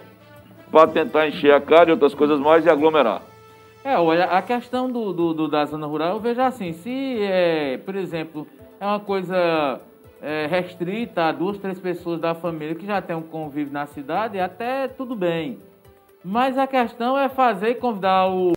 para 0.71 0.87
tentar 0.87 1.27
encher 1.27 1.51
a 1.51 1.59
cara 1.59 1.89
e 1.89 1.93
outras 1.93 2.13
coisas 2.13 2.39
mais 2.39 2.63
e 2.63 2.69
aglomerar. 2.69 3.23
É, 3.85 3.99
olha, 3.99 4.25
a 4.25 4.41
questão 4.41 4.91
do, 4.91 5.13
do- 5.13 5.31
do- 5.35 5.47
da 5.47 5.63
zona 5.63 5.85
rural, 5.85 6.13
eu 6.15 6.19
vejo 6.19 6.41
assim, 6.41 6.73
se, 6.73 7.19
é, 7.21 7.77
por 7.77 7.95
exemplo, 7.95 8.47
é 8.79 8.85
uma 8.85 8.99
coisa 8.99 9.79
é, 10.23 10.47
restrita 10.47 11.25
a 11.25 11.31
duas, 11.31 11.59
três 11.59 11.79
pessoas 11.79 12.19
da 12.19 12.33
família 12.33 12.73
que 12.73 12.83
já 12.83 12.99
tem 12.99 13.15
um 13.15 13.21
convívio 13.21 13.71
na 13.71 13.85
cidade, 13.85 14.39
até 14.39 14.87
tudo 14.87 15.15
bem. 15.15 15.59
Mas 16.23 16.57
a 16.57 16.65
questão 16.65 17.15
é 17.15 17.29
fazer 17.29 17.75
convidar 17.75 18.27
o 18.27 18.53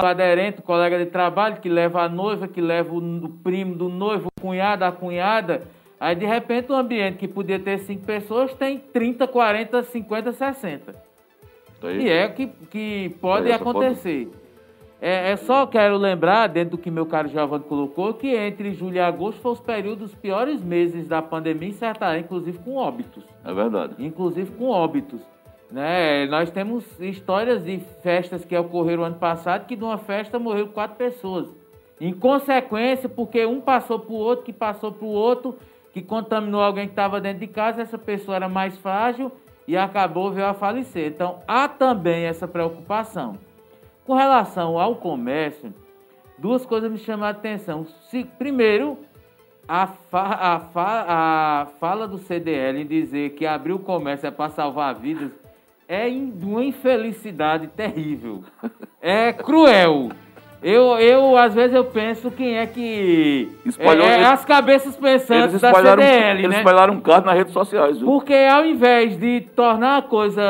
aderente, 0.00 0.60
o 0.60 0.62
colega 0.62 0.96
de 1.04 1.10
trabalho, 1.10 1.60
que 1.60 1.68
leva 1.68 2.02
a 2.02 2.08
noiva, 2.08 2.46
que 2.46 2.60
leva 2.60 2.94
o, 2.94 2.98
o 3.24 3.28
primo 3.38 3.74
do 3.74 3.88
noivo, 3.88 4.28
o 4.28 4.40
cunhado, 4.40 4.84
a 4.84 4.92
cunhada. 4.92 5.66
Aí, 5.98 6.14
de 6.14 6.24
repente, 6.24 6.70
um 6.70 6.76
ambiente 6.76 7.18
que 7.18 7.26
podia 7.26 7.58
ter 7.58 7.78
cinco 7.80 8.06
pessoas 8.06 8.54
tem 8.54 8.78
30, 8.78 9.26
40, 9.26 9.82
50, 9.82 10.32
60. 10.32 11.05
Aí. 11.86 12.04
E 12.04 12.10
é 12.10 12.28
que, 12.28 12.46
que 12.70 13.16
pode 13.20 13.46
Aí, 13.46 13.52
essa 13.52 13.62
acontecer. 13.62 14.30
É, 15.00 15.32
é 15.32 15.36
só 15.36 15.66
quero 15.66 15.96
lembrar, 15.96 16.46
dentro 16.48 16.76
do 16.76 16.78
que 16.78 16.90
meu 16.90 17.06
caro 17.06 17.28
Giovanni 17.28 17.64
colocou, 17.64 18.14
que 18.14 18.34
entre 18.34 18.72
julho 18.72 18.96
e 18.96 19.00
agosto 19.00 19.40
foram 19.40 19.54
os 19.54 19.60
períodos 19.60 20.14
piores 20.14 20.62
meses 20.62 21.06
da 21.06 21.20
pandemia, 21.20 21.68
em 21.68 21.72
certa 21.72 22.06
área, 22.06 22.20
inclusive 22.20 22.58
com 22.58 22.76
óbitos. 22.76 23.24
É 23.44 23.52
verdade. 23.52 23.94
Inclusive 23.98 24.50
com 24.52 24.68
óbitos. 24.68 25.20
Né? 25.70 26.26
Nós 26.26 26.50
temos 26.50 26.84
histórias 27.00 27.64
de 27.64 27.78
festas 28.02 28.44
que 28.44 28.56
ocorreram 28.56 29.04
ano 29.04 29.16
passado, 29.16 29.66
que 29.66 29.76
de 29.76 29.84
uma 29.84 29.98
festa 29.98 30.38
morreu 30.38 30.68
quatro 30.68 30.96
pessoas. 30.96 31.54
Em 32.00 32.12
consequência, 32.12 33.08
porque 33.08 33.44
um 33.44 33.60
passou 33.60 33.98
para 33.98 34.12
o 34.12 34.16
outro, 34.16 34.44
que 34.44 34.52
passou 34.52 34.92
para 34.92 35.06
o 35.06 35.10
outro, 35.10 35.58
que 35.92 36.02
contaminou 36.02 36.60
alguém 36.60 36.86
que 36.86 36.92
estava 36.92 37.20
dentro 37.20 37.40
de 37.40 37.46
casa, 37.46 37.82
essa 37.82 37.98
pessoa 37.98 38.36
era 38.36 38.48
mais 38.48 38.76
frágil 38.78 39.32
e 39.66 39.76
acabou 39.76 40.30
veio 40.32 40.46
a 40.46 40.54
falecer. 40.54 41.08
Então, 41.08 41.40
há 41.46 41.68
também 41.68 42.24
essa 42.24 42.46
preocupação. 42.46 43.36
Com 44.06 44.14
relação 44.14 44.78
ao 44.78 44.96
comércio, 44.96 45.74
duas 46.38 46.64
coisas 46.64 46.90
me 46.90 46.98
chamam 46.98 47.26
a 47.26 47.30
atenção. 47.30 47.84
Se, 48.10 48.24
primeiro, 48.24 48.98
a, 49.66 49.86
fa- 49.86 50.38
a 50.40 50.60
fa- 50.60 51.04
a 51.08 51.66
fala 51.80 52.06
do 52.06 52.18
CDL 52.18 52.82
em 52.82 52.86
dizer 52.86 53.30
que 53.30 53.44
abrir 53.44 53.72
o 53.72 53.78
comércio 53.80 54.26
é 54.26 54.30
para 54.30 54.50
salvar 54.50 54.94
vidas 54.94 55.32
é 55.88 56.08
de 56.08 56.44
uma 56.44 56.64
infelicidade 56.64 57.68
terrível. 57.68 58.42
É 59.00 59.32
cruel. 59.32 60.10
Eu, 60.68 60.98
eu, 60.98 61.36
às 61.36 61.54
vezes, 61.54 61.76
eu 61.76 61.84
penso 61.84 62.28
quem 62.28 62.58
é 62.58 62.66
que. 62.66 63.48
Espalhou- 63.64 64.04
é, 64.04 64.10
é 64.10 64.14
eles- 64.14 64.26
as 64.26 64.44
cabeças 64.44 64.96
pensantes 64.96 65.60
da 65.60 65.72
CDL, 65.72 66.40
eles 66.40 66.50
né? 66.50 66.56
espalharam 66.58 66.94
um 66.94 67.00
carro 67.00 67.24
nas 67.24 67.36
redes 67.36 67.52
sociais, 67.52 67.98
viu? 67.98 68.06
Porque 68.08 68.34
ao 68.34 68.66
invés 68.66 69.16
de 69.16 69.42
tornar 69.54 69.98
a 69.98 70.02
coisa 70.02 70.42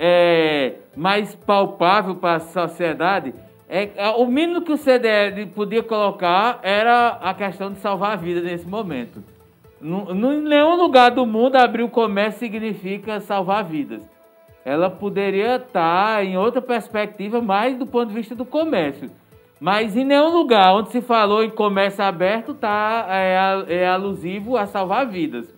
é, 0.00 0.72
mais 0.96 1.36
palpável 1.36 2.16
para 2.16 2.34
a 2.34 2.40
sociedade, 2.40 3.32
é, 3.68 3.88
é, 3.94 4.08
o 4.16 4.26
mínimo 4.26 4.62
que 4.62 4.72
o 4.72 4.76
CDL 4.76 5.46
podia 5.54 5.80
colocar 5.84 6.58
era 6.64 7.10
a 7.22 7.32
questão 7.32 7.70
de 7.72 7.78
salvar 7.78 8.14
a 8.14 8.16
vida 8.16 8.40
nesse 8.40 8.66
momento. 8.66 9.22
Em 9.80 10.40
nenhum 10.42 10.74
lugar 10.74 11.12
do 11.12 11.24
mundo 11.24 11.54
abrir 11.54 11.84
o 11.84 11.88
comércio 11.88 12.40
significa 12.40 13.20
salvar 13.20 13.62
vidas. 13.62 14.00
Ela 14.64 14.90
poderia 14.90 15.54
estar 15.54 16.24
em 16.24 16.36
outra 16.36 16.60
perspectiva, 16.60 17.40
mais 17.40 17.76
do 17.78 17.86
ponto 17.86 18.08
de 18.08 18.14
vista 18.14 18.34
do 18.34 18.44
comércio. 18.44 19.08
Mas 19.58 19.96
em 19.96 20.04
nenhum 20.04 20.36
lugar 20.36 20.74
onde 20.74 20.90
se 20.90 21.00
falou 21.00 21.42
em 21.42 21.50
comércio 21.50 22.04
aberto 22.04 22.52
tá, 22.54 23.06
é, 23.08 23.38
a- 23.38 23.64
é 23.68 23.88
alusivo 23.88 24.56
a 24.56 24.66
salvar 24.66 25.06
vidas 25.06 25.56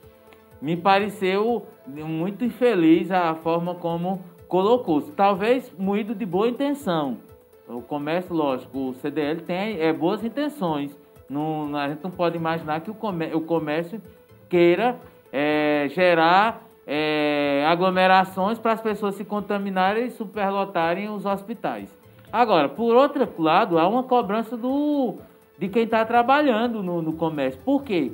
me 0.61 0.77
pareceu 0.77 1.67
muito 1.87 2.45
infeliz 2.45 3.11
a 3.11 3.35
forma 3.35 3.75
como 3.75 4.23
colocou-se. 4.47 5.13
Talvez 5.13 5.73
moído 5.79 6.15
de 6.15 6.27
boa 6.27 6.49
intenção. 6.49 7.19
O 7.67 7.83
comércio, 7.83 8.35
lógico, 8.35 8.79
o 8.91 8.95
CDL 8.95 9.43
tem 9.43 9.81
é, 9.81 9.93
boas 9.93 10.25
intenções. 10.25 10.99
Não, 11.29 11.77
a 11.77 11.89
gente 11.89 12.03
não 12.03 12.11
pode 12.11 12.37
imaginar 12.37 12.81
que 12.81 12.91
o 12.91 12.95
comércio, 12.95 13.37
o 13.37 13.41
comércio 13.43 14.01
queira 14.49 14.97
é, 15.31 15.87
gerar 15.91 16.67
é, 16.87 17.65
aglomerações 17.69 18.59
para 18.59 18.73
as 18.73 18.81
pessoas 18.81 19.15
se 19.15 19.25
contaminarem 19.25 20.07
e 20.07 20.11
superlotarem 20.11 21.11
os 21.11 21.27
hospitais. 21.27 21.95
Agora, 22.33 22.69
por 22.69 22.95
outro 22.95 23.27
lado, 23.39 23.79
há 23.79 23.89
uma 23.89 24.03
cobrança 24.03 24.57
do, 24.57 25.17
de 25.59 25.69
quem 25.69 25.85
está 25.85 26.05
trabalhando 26.05 26.83
no, 26.83 27.01
no 27.01 27.13
comércio. 27.15 27.61
Por 27.65 27.83
quê? 27.83 28.13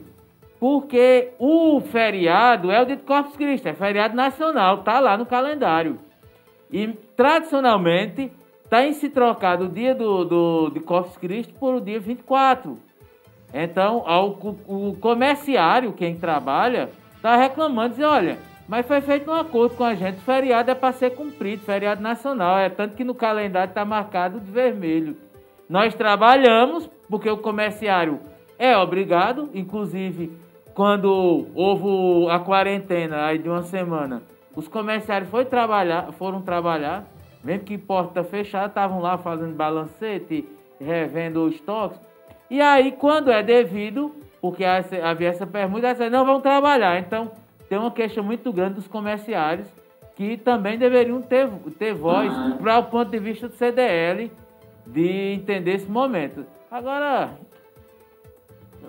Porque 0.58 1.32
o 1.38 1.80
feriado 1.80 2.70
é 2.70 2.80
o 2.80 2.86
dia 2.86 2.96
de 2.96 3.02
Corpus 3.02 3.36
Christi, 3.36 3.68
é 3.68 3.74
feriado 3.74 4.16
nacional, 4.16 4.78
tá 4.78 5.00
lá 5.00 5.16
no 5.16 5.26
calendário. 5.26 5.98
E 6.70 6.88
tradicionalmente 7.16 8.32
tem 8.70 8.92
se 8.92 9.08
trocado 9.08 9.66
o 9.66 9.68
dia 9.68 9.94
do, 9.94 10.24
do, 10.24 10.70
de 10.70 10.80
Corpus 10.80 11.16
Christi 11.16 11.52
por 11.52 11.74
o 11.74 11.80
dia 11.80 12.00
24. 12.00 12.78
Então, 13.52 14.02
ao, 14.06 14.30
o, 14.30 14.90
o 14.90 14.96
comerciário, 14.96 15.92
quem 15.92 16.16
trabalha, 16.16 16.90
está 17.14 17.36
reclamando, 17.36 17.90
dizendo, 17.90 18.08
olha, 18.08 18.38
mas 18.68 18.86
foi 18.86 19.00
feito 19.00 19.30
um 19.30 19.34
acordo 19.34 19.76
com 19.76 19.84
a 19.84 19.94
gente, 19.94 20.20
feriado 20.20 20.70
é 20.70 20.74
para 20.74 20.92
ser 20.92 21.10
cumprido, 21.10 21.62
feriado 21.62 22.02
nacional, 22.02 22.58
é 22.58 22.68
tanto 22.68 22.96
que 22.96 23.04
no 23.04 23.14
calendário 23.14 23.70
está 23.70 23.84
marcado 23.84 24.40
de 24.40 24.50
vermelho. 24.50 25.16
Nós 25.68 25.94
trabalhamos, 25.94 26.90
porque 27.08 27.28
o 27.28 27.38
comerciário 27.38 28.20
é 28.58 28.76
obrigado, 28.76 29.50
inclusive 29.54 30.32
quando 30.74 31.46
houve 31.54 32.30
a 32.30 32.38
quarentena 32.38 33.26
aí 33.26 33.38
de 33.38 33.48
uma 33.48 33.62
semana, 33.62 34.22
os 34.56 34.68
comerciários 34.68 35.30
foi 35.30 35.44
trabalhar, 35.44 36.12
foram 36.12 36.42
trabalhar, 36.42 37.04
mesmo 37.42 37.64
que 37.64 37.76
porta 37.76 38.24
fechada, 38.24 38.66
estavam 38.66 39.00
lá 39.00 39.18
fazendo 39.18 39.54
balancete, 39.54 40.48
revendo 40.80 41.44
os 41.44 41.54
estoques. 41.54 42.00
E 42.50 42.60
aí, 42.60 42.92
quando 42.92 43.30
é 43.30 43.42
devido, 43.42 44.14
porque 44.40 44.64
havia 44.64 45.28
essa 45.28 45.46
permuta, 45.46 45.90
eles 45.90 46.12
não 46.12 46.24
vão 46.24 46.40
trabalhar. 46.40 46.98
Então, 46.98 47.30
tem 47.74 47.80
uma 47.80 47.90
queixa 47.90 48.22
muito 48.22 48.52
grande 48.52 48.74
dos 48.74 48.86
comerciários 48.86 49.66
que 50.14 50.36
também 50.36 50.78
deveriam 50.78 51.20
ter, 51.20 51.48
ter 51.76 51.92
voz 51.92 52.32
para 52.62 52.78
o 52.78 52.84
ponto 52.84 53.10
de 53.10 53.18
vista 53.18 53.48
do 53.48 53.54
CDL 53.54 54.30
de 54.86 55.32
entender 55.34 55.72
esse 55.72 55.90
momento. 55.90 56.46
Agora, 56.70 57.30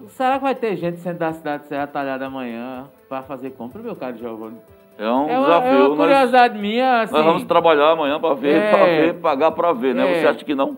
será 0.10 0.38
que 0.38 0.44
vai 0.44 0.54
ter 0.54 0.76
gente 0.76 1.00
saindo 1.00 1.18
da 1.18 1.34
cidade 1.34 1.64
de 1.64 1.70
Serra 1.70 1.88
Talhada 1.88 2.28
amanhã 2.28 2.86
para 3.10 3.24
fazer 3.24 3.54
compra, 3.54 3.82
meu 3.82 3.96
caro 3.96 4.18
Giovanni? 4.18 4.58
É 5.00 5.10
um 5.10 5.30
É 5.30 5.40
uma, 5.40 5.48
desafio. 5.48 5.72
é 5.72 5.78
uma 5.80 5.88
nós, 5.90 5.98
curiosidade 5.98 6.60
minha, 6.60 7.02
assim. 7.02 7.14
nós 7.14 7.26
vamos 7.26 7.44
trabalhar 7.46 7.90
amanhã 7.90 8.20
para 8.20 8.36
ver, 8.36 8.56
É. 8.56 8.70
para 8.72 8.86
ver, 8.86 9.14
pagar 9.16 9.52
para 9.52 9.74
ver, 9.74 9.96
né? 9.96 10.12
É. 10.12 10.22
Você 10.22 10.28
acha 10.28 10.46
que 10.46 10.54
não? 10.54 10.78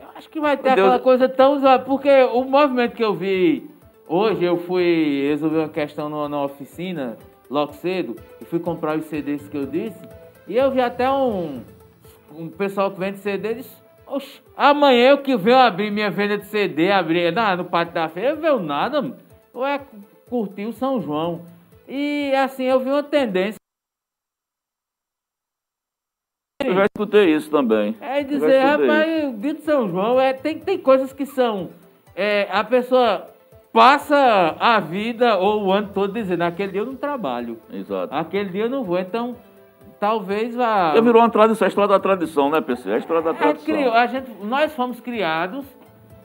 Eu 0.00 0.06
acho 0.16 0.30
que 0.30 0.40
vai 0.40 0.56
ter 0.56 0.68
Meu 0.68 0.76
Deus. 0.76 0.86
aquela 0.88 1.02
coisa 1.02 1.28
tão 1.28 1.60
porque 1.84 2.08
o 2.32 2.44
movimento 2.44 2.94
que 2.96 3.04
eu 3.04 3.12
vi 3.12 3.76
hoje, 4.08 4.44
eu 4.44 4.56
fui 4.56 5.26
resolver 5.28 5.58
uma 5.58 5.68
questão 5.68 6.08
numa 6.08 6.44
oficina, 6.44 7.16
logo 7.50 7.72
cedo, 7.74 8.16
e 8.40 8.44
fui 8.44 8.58
comprar 8.58 8.96
os 8.96 9.04
CDs 9.06 9.48
que 9.48 9.56
eu 9.56 9.66
disse, 9.66 10.00
e 10.46 10.56
eu 10.56 10.70
vi 10.70 10.80
até 10.80 11.10
um, 11.10 11.62
um 12.34 12.48
pessoal 12.48 12.90
que 12.90 13.00
vende 13.00 13.18
CD 13.18 13.54
disse, 13.54 13.86
Oxe, 14.06 14.40
amanhã 14.56 15.10
eu 15.10 15.18
que 15.18 15.36
venho 15.36 15.56
abrir 15.56 15.90
minha 15.90 16.10
venda 16.10 16.38
de 16.38 16.46
CD, 16.46 16.92
abrir 16.92 17.32
na, 17.32 17.56
no 17.56 17.64
pátio 17.64 17.92
da 17.94 18.08
feira, 18.08 18.30
eu 18.30 18.36
vejo 18.36 18.60
nada, 18.60 19.02
mano. 19.02 19.16
ou 19.52 19.66
é 19.66 19.80
curtir 20.28 20.66
o 20.66 20.72
São 20.72 21.00
João. 21.00 21.44
E 21.88 22.32
assim, 22.34 22.64
eu 22.64 22.78
vi 22.78 22.90
uma 22.90 23.02
tendência. 23.02 23.58
Eu 26.64 26.74
já 26.74 26.84
escutei 26.84 27.34
isso 27.34 27.50
também. 27.50 27.96
É 28.00 28.20
Eu 28.20 28.24
dizer, 28.24 28.58
rapaz, 28.60 29.28
o 29.28 29.38
dia 29.38 29.54
de 29.54 29.62
São 29.62 29.88
João 29.88 30.20
é, 30.20 30.32
tem, 30.32 30.58
tem 30.58 30.78
coisas 30.78 31.12
que 31.12 31.26
são. 31.26 31.70
é, 32.14 32.48
a 32.50 32.64
pessoa 32.64 33.28
passa 33.76 34.56
a 34.58 34.80
vida 34.80 35.36
ou 35.36 35.64
o 35.66 35.72
ano 35.72 35.90
todo 35.92 36.14
dizendo, 36.14 36.42
aquele 36.42 36.72
dia 36.72 36.80
eu 36.80 36.86
não 36.86 36.96
trabalho, 36.96 37.58
Exato. 37.70 38.14
aquele 38.14 38.48
dia 38.48 38.62
eu 38.64 38.70
não 38.70 38.82
vou. 38.82 38.98
Então, 38.98 39.36
talvez 40.00 40.54
vá... 40.56 40.92
Já 40.94 41.00
virou 41.02 41.20
uma 41.20 41.28
tradição, 41.28 41.66
a 41.66 41.68
história 41.68 41.88
da 41.88 42.00
tradição, 42.00 42.50
né, 42.50 42.60
PC? 42.62 42.90
A 42.90 42.96
história 42.98 43.22
da 43.22 43.32
gente 43.32 43.38
tradição. 43.42 43.74
criou, 43.74 43.92
a 43.92 44.06
gente, 44.06 44.30
nós 44.44 44.74
fomos 44.74 44.98
criados 45.00 45.66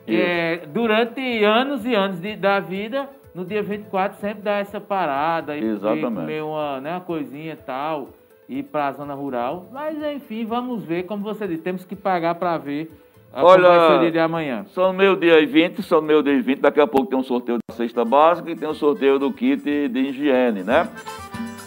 é, 0.07 0.65
durante 0.67 1.43
anos 1.43 1.85
e 1.85 1.93
anos 1.93 2.19
de- 2.21 2.35
da 2.37 2.59
vida. 2.61 3.09
No 3.35 3.45
dia 3.45 3.61
24 3.61 4.17
sempre 4.19 4.41
dá 4.43 4.57
essa 4.57 4.79
parada 4.81 5.55
e 5.55 5.63
Exatamente. 5.63 5.99
e 5.99 6.15
comer 6.15 6.43
uma, 6.43 6.81
né, 6.81 6.91
uma 6.93 7.01
coisinha 7.01 7.53
e 7.53 7.55
tal, 7.55 8.09
ir 8.49 8.63
para 8.63 8.87
a 8.87 8.91
zona 8.93 9.13
rural. 9.13 9.65
Mas 9.71 10.01
enfim, 10.01 10.45
vamos 10.45 10.83
ver, 10.83 11.03
como 11.03 11.21
você 11.23 11.47
disse, 11.47 11.61
temos 11.61 11.85
que 11.85 11.95
pagar 11.95 12.35
para 12.35 12.57
ver 12.57 12.91
a 13.33 13.43
Olha- 13.45 14.09
de 14.11 14.19
amanhã. 14.19 14.65
São 14.73 14.91
meio-dia 14.93 15.39
e 15.39 15.45
20, 15.45 15.81
são 15.83 16.01
meio-dia 16.01 16.33
e 16.33 16.41
20. 16.41 16.59
Daqui 16.59 16.81
a 16.81 16.87
pouco 16.87 17.07
tem 17.09 17.17
um 17.17 17.23
sorteio 17.23 17.57
da 17.69 17.75
cesta 17.75 18.03
básica 18.03 18.51
e 18.51 18.55
tem 18.55 18.67
um 18.67 18.73
sorteio 18.73 19.17
do 19.17 19.31
kit 19.31 19.61
de 19.87 19.99
higiene, 19.99 20.63
né? 20.63 20.87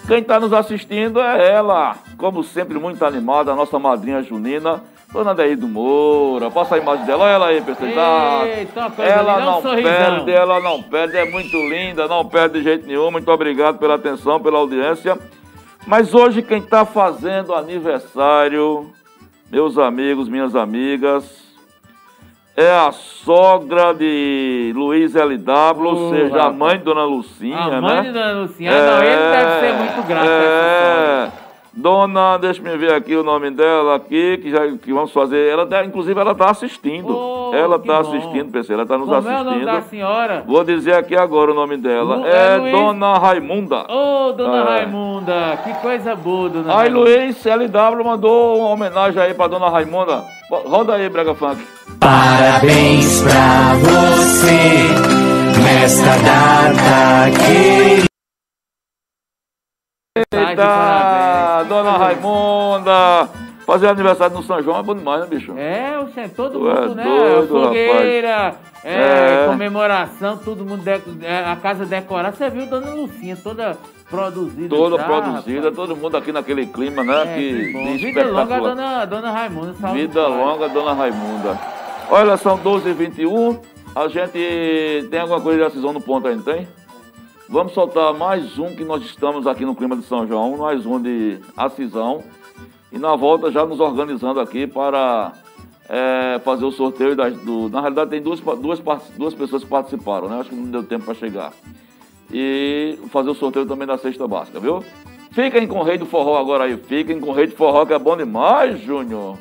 Quem 0.07 0.19
está 0.19 0.39
nos 0.39 0.53
assistindo 0.53 1.19
é 1.21 1.51
ela, 1.53 1.97
como 2.19 2.43
sempre, 2.45 2.79
muito 2.79 3.03
animada, 3.05 3.53
a 3.53 3.57
nossa 3.57 3.79
madrinha 3.79 4.23
junina, 4.23 4.83
Dona 5.11 5.35
Deide 5.35 5.65
Moura. 5.65 6.51
Passa 6.51 6.75
a 6.75 6.79
imagem 6.79 7.07
dela, 7.07 7.25
olha 7.25 7.33
ela 7.33 7.47
aí, 7.47 7.61
pessoal. 7.63 8.45
Eita, 8.47 8.91
coisa 8.91 9.11
Ela 9.11 9.41
não 9.41 9.63
sorrisão. 9.63 9.83
perde, 9.91 10.31
ela 10.33 10.61
não 10.61 10.83
perde, 10.83 11.17
é 11.17 11.25
muito 11.31 11.57
linda, 11.57 12.07
não 12.07 12.23
perde 12.27 12.59
de 12.59 12.65
jeito 12.65 12.87
nenhum. 12.87 13.11
Muito 13.11 13.31
obrigado 13.31 13.79
pela 13.79 13.95
atenção, 13.95 14.39
pela 14.39 14.59
audiência. 14.59 15.17
Mas 15.87 16.13
hoje 16.13 16.43
quem 16.43 16.59
está 16.59 16.85
fazendo 16.85 17.55
aniversário, 17.55 18.91
meus 19.51 19.79
amigos, 19.79 20.29
minhas 20.29 20.55
amigas, 20.55 21.44
é 22.57 22.71
a 22.71 22.93
sogra 22.93 23.93
de 23.95 24.73
Luiz 24.77 25.15
LW, 25.15 25.85
ou 25.87 25.95
Ô, 25.95 26.11
seja, 26.11 26.43
a 26.45 26.53
mãe 26.53 26.79
de 26.79 26.85
Dona 26.85 27.05
Lucinha, 27.05 27.57
A 27.59 27.69
né? 27.71 27.81
mãe 27.81 28.03
de 28.03 28.13
Dona 28.13 28.33
Lucinha, 28.33 28.71
ah, 28.73 28.87
não, 28.87 29.03
ele 29.03 29.31
deve 29.31 29.61
ser 29.61 29.73
muito 29.75 30.07
grato 30.07 30.27
É. 30.29 31.31
Dona, 31.77 32.39
deixa 32.39 32.63
eu 32.67 32.79
ver 32.79 32.95
aqui 32.95 33.17
o 33.17 33.25
nome 33.25 33.51
dela 33.51 33.97
aqui, 33.97 34.39
que, 34.39 34.51
já, 34.51 34.61
que 34.81 34.93
vamos 34.93 35.11
fazer. 35.13 35.51
Ela 35.51 35.67
tá- 35.67 35.85
inclusive, 35.85 36.19
ela 36.21 36.31
está 36.33 36.51
assistindo. 36.51 37.15
Oh, 37.17 37.53
ela 37.55 37.79
que 37.81 37.89
está 37.89 37.99
assistindo, 37.99 38.53
PC, 38.53 38.73
ela 38.73 38.83
está 38.85 38.97
nos 38.97 39.09
Como 39.09 39.29
é 39.29 39.41
o 39.41 39.45
nome 39.45 39.65
da 39.65 39.73
assistindo. 39.73 39.91
senhora? 39.91 40.45
Vou 40.47 40.63
dizer 40.65 40.95
aqui 40.95 41.17
agora 41.17 41.51
o 41.51 41.55
nome 41.55 41.77
dela. 41.77 42.17
Lu- 42.17 42.27
é 42.27 42.55
é 42.55 42.57
Luiz- 42.59 42.73
Dona 42.73 43.19
Raimunda. 43.19 43.87
Ô, 43.93 44.33
Dona 44.33 44.59
É. 44.59 44.63
Raimunda, 44.79 45.59
que 45.65 45.75
coisa 45.75 46.15
boa, 46.15 46.49
Dona 46.49 46.73
Aí 46.73 46.89
Raimunda. 46.89 47.11
Luiz 47.11 47.45
LW 47.45 48.05
mandou 48.05 48.59
uma 48.59 48.69
homenagem 48.69 49.21
aí 49.21 49.35
pra 49.35 49.49
Dona 49.49 49.69
Raimunda. 49.69 50.23
Roda 50.51 50.95
aí, 50.95 51.09
Brega 51.09 51.35
Funk. 51.35 51.61
Parabéns 51.99 53.21
pra 53.23 53.75
você 53.81 54.89
nesta 55.61 56.17
data 56.23 57.31
querida. 57.45 58.14
Tá 60.31 60.51
Eita. 60.51 61.65
Dona 61.69 61.91
Raimunda. 61.99 63.29
Fazer 63.67 63.89
aniversário 63.89 64.37
no 64.37 64.45
São 64.45 64.63
João 64.63 64.79
é 64.79 64.83
bom 64.85 64.95
demais, 64.95 65.23
né, 65.23 65.27
bicho? 65.27 65.53
É, 65.59 65.99
oxe, 65.99 66.29
todo 66.29 66.61
Tu 66.61 66.71
é 66.71 66.81
mundo, 66.83 66.95
né? 66.95 67.03
doido, 67.05 67.49
Fogueira, 67.49 68.55
é, 68.85 68.95
É. 68.95 69.47
comemoração, 69.49 70.37
todo 70.37 70.65
mundo, 70.65 70.85
de- 70.85 71.27
é, 71.27 71.45
a 71.51 71.57
casa 71.57 71.85
decorada. 71.85 72.37
Você 72.37 72.49
viu 72.49 72.67
Dona 72.67 72.91
Lucinha 72.95 73.37
toda 73.43 73.77
produzida. 74.09 74.69
Toda 74.69 74.99
já, 74.99 75.03
produzida, 75.05 75.61
rapaz? 75.71 75.75
todo 75.75 75.97
mundo 75.97 76.17
aqui 76.17 76.31
naquele 76.31 76.67
clima, 76.67 77.03
né? 77.03 77.23
É, 77.23 77.35
que, 77.35 77.73
que 77.73 77.97
Vida 77.97 78.25
longa. 78.31 78.61
Dona, 78.61 79.05
Dona 79.07 79.31
Raimunda. 79.33 79.75
saúde 79.81 80.01
Vida 80.01 80.29
longa, 80.29 80.69
Dona 80.69 80.93
Raimunda. 80.93 81.59
Olha, 82.09 82.37
são 82.37 82.57
12h21. 82.59 83.59
A 83.97 84.07
gente 84.07 85.09
tem 85.11 85.19
alguma 85.21 85.41
coisa 85.41 85.59
de 85.59 85.65
decisão 85.71 85.93
no 85.93 86.01
ponto 86.01 86.29
não 86.37 86.43
tem? 86.43 86.69
Vamos 87.49 87.75
soltar 87.75 88.15
mais 88.15 88.59
um 88.59 88.75
que 88.75 88.85
nós 88.85 89.05
estamos 89.05 89.47
aqui 89.47 89.65
no 89.67 89.75
clima 89.75 89.97
de 89.97 90.03
São 90.05 90.27
João, 90.27 90.57
mais 90.57 90.87
um 90.87 91.01
de 91.01 91.39
Acisão. 91.57 92.23
E 92.91 92.99
na 92.99 93.15
volta 93.17 93.51
já 93.51 93.67
nos 93.67 93.81
organizando 93.81 94.41
aqui 94.41 94.67
para 94.67 95.33
é, 95.89 96.41
fazer 96.43 96.65
o 96.65 96.73
sorteio 96.73 97.15
das, 97.15 97.37
do. 97.43 97.69
Na 97.69 97.81
realidade 97.81 98.11
tem 98.11 98.23
duas, 98.23 98.41
duas, 98.41 98.81
duas 99.17 99.35
pessoas 99.35 99.63
que 99.63 99.69
participaram, 99.69 100.29
né? 100.29 100.41
Acho 100.41 100.51
que 100.51 100.57
não 100.57 100.71
deu 100.71 100.83
tempo 100.85 101.05
para 101.05 101.15
chegar. 101.15 101.53
E 102.33 102.99
fazer 103.11 103.31
o 103.31 103.35
sorteio 103.35 103.67
também 103.67 103.87
da 103.87 103.99
cesta 103.99 104.27
básica, 104.27 104.59
viu? 104.59 104.83
Fiquem 105.31 105.67
com 105.67 105.81
o 105.81 105.83
Rei 105.83 105.99
do 105.99 106.07
Forró 106.07 106.39
agora 106.39 106.65
aí. 106.65 106.77
Fiquem 106.79 107.21
com 107.21 107.31
o 107.31 107.35
Rei 107.35 107.47
do 107.47 107.57
Forró 107.57 107.85
que 107.85 107.93
é 107.93 107.99
bom 107.99 108.17
demais, 108.17 108.81
Júnior. 108.81 109.37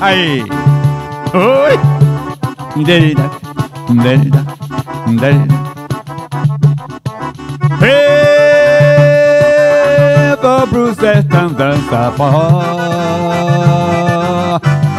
Aí. 0.00 0.44
Oi. 1.34 2.84
Derida. 2.84 3.30
Derida. 3.90 4.46
Derida. 5.08 5.54
Vou 10.40 10.66
pro 10.68 10.94
sertão 10.94 11.52
dançar 11.52 12.12
forró 12.12 12.62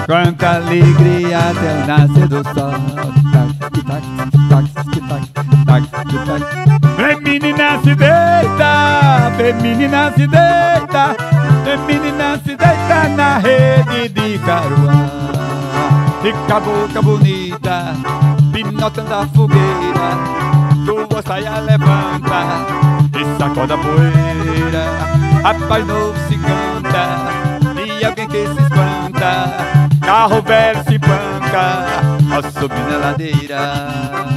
Quanta 0.05 0.55
alegria 0.55 1.39
até 1.39 1.73
o 1.73 1.87
nascer 1.87 2.27
do 2.27 2.43
sol 2.43 2.71
tac. 3.31 3.57
Menina 7.39 7.79
se 7.83 7.93
deita, 7.93 9.31
vem 9.37 9.53
menina 9.61 10.11
se 10.15 10.25
deita 10.25 11.15
Vem 11.63 11.77
menina 11.85 12.35
se 12.43 12.55
deita 12.55 13.09
na 13.15 13.37
rede 13.37 14.09
de 14.09 14.39
caruá 14.39 15.05
Fica 16.23 16.55
a 16.55 16.59
boca 16.59 16.99
bonita, 16.99 17.95
pinotando 18.51 19.13
a 19.13 19.27
fogueira 19.27 20.17
Tua 20.83 21.21
saia 21.21 21.59
levanta 21.59 22.65
e 23.13 23.37
sacoda 23.37 23.75
a 23.75 23.77
poeira. 23.77 24.83
Rapaz 25.43 25.85
novo 25.85 26.15
se 26.27 26.37
canta 26.39 27.85
e 27.85 28.03
alguém 28.03 28.27
que 28.27 28.47
se 28.47 28.61
espanta 28.63 29.57
Carro 30.03 30.41
velho 30.41 30.83
se 30.85 30.97
panca 30.97 31.85
ao 32.33 32.51
subir 32.51 32.79
na 32.89 32.97
ladeira 32.97 34.36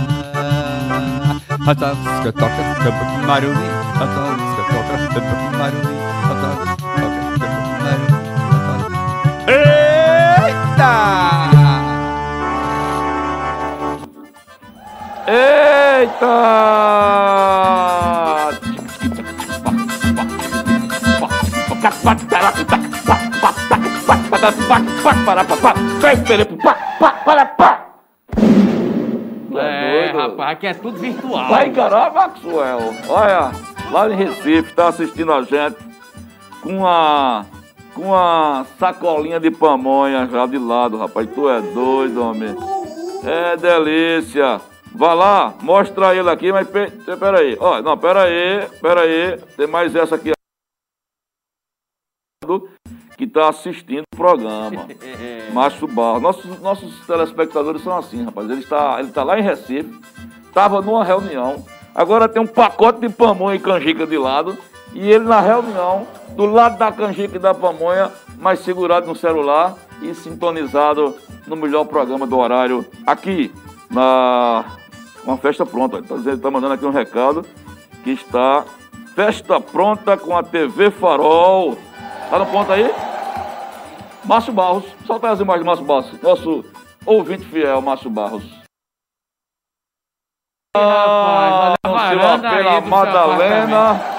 A 1.61 1.75
música 1.95 2.33
toca, 2.33 2.63
tampa 2.83 3.05
com 3.05 3.21
maruli 3.27 3.69
A 3.95 4.07
música 4.07 4.63
toca, 4.73 4.95
tampa 5.13 5.35
com 5.37 5.51
maruli 5.59 5.95
A 6.23 6.33
música 6.33 6.87
toca, 6.97 7.21
tampa 7.39 7.59
com 7.61 7.77
maruli 7.85 8.17
Eita! 9.47 10.95
Eita! 15.27 16.35
É, 26.13 26.37
doido. 26.37 27.89
Rapaz, 30.23 30.51
aqui 30.53 30.66
é 30.66 30.75
tudo 30.75 30.99
virtual. 30.99 31.49
Vai 31.49 31.68
encarar, 31.68 32.12
Maxwell. 32.12 32.95
Olha, 33.09 33.51
lá 33.91 34.09
em 34.11 34.16
Recife, 34.16 34.73
tá 34.75 34.89
assistindo 34.89 35.33
a 35.33 35.43
gente 35.43 35.77
com 36.62 36.79
uma, 36.79 37.47
com 37.95 38.03
uma 38.03 38.66
sacolinha 38.79 39.39
de 39.41 39.51
pamonha 39.51 40.27
já 40.27 40.47
de 40.47 40.59
lado, 40.59 40.97
rapaz. 40.99 41.29
Tu 41.35 41.49
é 41.49 41.61
doido, 41.61 42.23
homem. 42.23 42.55
É 43.25 43.57
delícia. 43.57 44.61
Vai 44.93 45.14
lá, 45.14 45.55
mostra 45.62 46.14
ele 46.16 46.29
aqui, 46.29 46.51
mas 46.53 46.68
pe- 46.68 46.91
pera 47.16 47.39
aí. 47.39 47.57
Ó, 47.61 47.81
não, 47.81 47.97
pera 47.97 48.25
aí, 48.25 48.66
pera 48.81 49.03
aí. 49.03 49.39
Tem 49.57 49.66
mais 49.66 49.95
essa 49.95 50.16
aqui 50.16 50.33
que 53.21 53.27
tá 53.27 53.51
assistindo 53.51 54.05
o 54.11 54.16
programa. 54.16 54.87
Márcio 55.53 55.87
Barro. 55.87 56.21
Nossos, 56.21 56.59
nossos 56.62 57.07
telespectadores 57.07 57.83
são 57.83 57.95
assim, 57.95 58.25
rapaz. 58.25 58.49
Ele 58.49 58.61
está 58.61 58.99
ele 58.99 59.11
tá 59.11 59.23
lá 59.23 59.39
em 59.39 59.43
Recife, 59.43 59.95
estava 60.47 60.81
numa 60.81 61.05
reunião, 61.05 61.62
agora 61.95 62.27
tem 62.27 62.41
um 62.41 62.47
pacote 62.47 63.01
de 63.01 63.11
pamonha 63.11 63.57
e 63.57 63.59
canjica 63.59 64.07
de 64.07 64.16
lado, 64.16 64.57
e 64.95 65.11
ele 65.11 65.25
na 65.25 65.39
reunião, 65.39 66.07
do 66.31 66.47
lado 66.47 66.79
da 66.79 66.91
canjica 66.91 67.37
e 67.37 67.39
da 67.39 67.53
pamonha, 67.53 68.11
mas 68.39 68.61
segurado 68.61 69.07
no 69.07 69.14
celular 69.14 69.75
e 70.01 70.14
sintonizado 70.14 71.14
no 71.47 71.57
melhor 71.57 71.85
programa 71.85 72.27
do 72.27 72.39
horário 72.39 72.87
aqui, 73.07 73.53
na 73.91 74.64
uma 75.23 75.37
festa 75.37 75.66
pronta. 75.66 75.99
Ele 75.99 76.07
tá, 76.07 76.14
ele 76.14 76.39
tá 76.39 76.51
mandando 76.51 76.73
aqui 76.73 76.87
um 76.87 76.91
recado 76.91 77.45
que 78.03 78.12
está 78.12 78.64
festa 79.14 79.61
pronta 79.61 80.16
com 80.16 80.35
a 80.35 80.43
TV 80.43 80.91
Farol. 80.91 81.77
Tá 82.31 82.39
no 82.39 82.47
ponto 82.47 82.73
aí? 82.73 83.10
Márcio 84.25 84.53
Barros, 84.53 84.85
solta 85.07 85.31
as 85.31 85.41
imagens 85.41 85.64
do 85.64 85.66
Márcio 85.66 85.85
Barros, 85.85 86.23
nosso 86.23 86.64
ouvinte 87.07 87.45
fiel, 87.45 87.81
Márcio 87.81 88.11
Barros. 88.11 88.45
Rapaz, 90.77 91.75
olha 91.85 91.95
a 92.01 92.14
varanda 92.14 92.49
apelo 92.49 92.68
aí 92.68 92.77
a 92.77 92.81
do 92.81 92.87
seu 92.87 92.91
Madalena. 92.91 94.10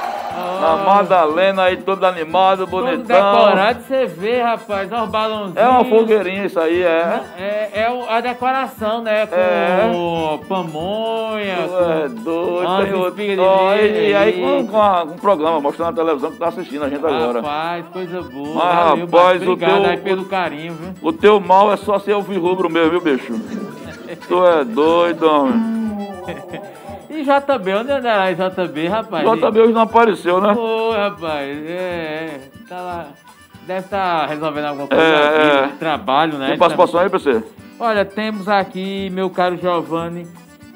A 0.64 0.76
Madalena 0.78 1.64
aí, 1.64 1.78
todo 1.78 2.03
animado, 2.05 2.68
Todo 2.68 2.70
bonitão. 2.86 3.03
decorado, 3.05 3.80
você 3.88 4.05
vê, 4.05 4.41
rapaz, 4.41 4.91
olha 4.91 5.03
os 5.03 5.09
balãozinhos. 5.09 5.57
É 5.57 5.68
uma 5.68 5.86
fogueirinha 5.86 6.45
isso 6.45 6.59
aí, 6.59 6.84
é. 6.84 7.22
É, 7.39 7.70
é 7.84 7.89
o- 7.91 8.09
a 8.09 8.22
decoração, 8.22 9.01
né? 9.01 9.26
Com 9.26 9.36
É. 9.36 10.47
pamonha, 10.47 11.55
com... 11.68 11.91
é 11.91 12.07
doido, 12.09 12.82
tem 12.84 12.93
outro. 12.93 13.12
de 13.24 13.39
Ó, 13.39 13.74
e, 13.76 14.09
e 14.09 14.16
aí 14.16 14.34
com, 14.41 14.68
com 14.68 14.82
a- 14.82 15.05
com 15.05 15.14
um 15.14 15.18
programa 15.18 15.59
mostrando 15.59 15.89
na 15.89 16.03
televisão 16.03 16.32
que 16.32 16.38
tá 16.38 16.47
assistindo 16.49 16.84
a 16.86 16.89
gente 16.89 17.05
agora. 17.05 17.41
Rapaz, 17.41 17.86
coisa 17.91 18.22
boa. 18.22 18.53
Mas, 18.55 18.76
Valeu, 18.89 19.05
rapaz, 19.05 19.41
o 19.47 19.51
obrigado 19.51 19.82
teu- 19.82 19.89
aí 19.91 19.97
pelo 19.97 20.26
carinho, 20.26 20.74
viu? 20.74 20.93
O 21.01 21.12
teu 21.14 21.39
mal 21.39 21.72
é 21.72 21.78
só 21.78 21.97
ser 21.99 22.14
ouvir 22.14 22.38
rubro 22.38 22.70
mesmo, 22.70 22.91
viu, 22.91 23.01
bicho? 23.01 23.34
tu 24.28 24.45
é 24.45 24.64
doido, 24.64 25.24
homem. 25.30 25.72
E 27.12 27.24
JB, 27.24 27.74
onde 27.74 27.91
andará 27.91 28.24
aí 28.24 28.36
JB, 28.36 28.88
rapaz? 28.88 29.30
JB 29.30 29.59
hoje 29.59 29.74
não 29.74 29.82
apareceu, 29.82 30.39
né? 30.39 30.53
Ô, 30.53 30.91
rapaz, 30.91 31.49
é, 31.68 31.72
é, 31.74 32.41
tá 32.70 32.82
lá. 32.82 33.07
Deve 33.68 33.82
estar 33.82 34.26
resolvendo 34.28 34.66
alguma 34.66 34.88
coisa 34.88 35.03
É, 35.03 35.43
vida, 35.43 35.66
é. 35.66 35.68
de 35.68 35.74
trabalho, 35.74 36.38
né? 36.38 36.47
Tem 36.49 36.57
participação 36.57 37.01
aí, 37.01 37.09
PC? 37.09 37.43
Olha, 37.78 38.05
temos 38.05 38.47
aqui, 38.47 39.09
meu 39.12 39.30
caro 39.30 39.57
Giovanni, 39.57 40.26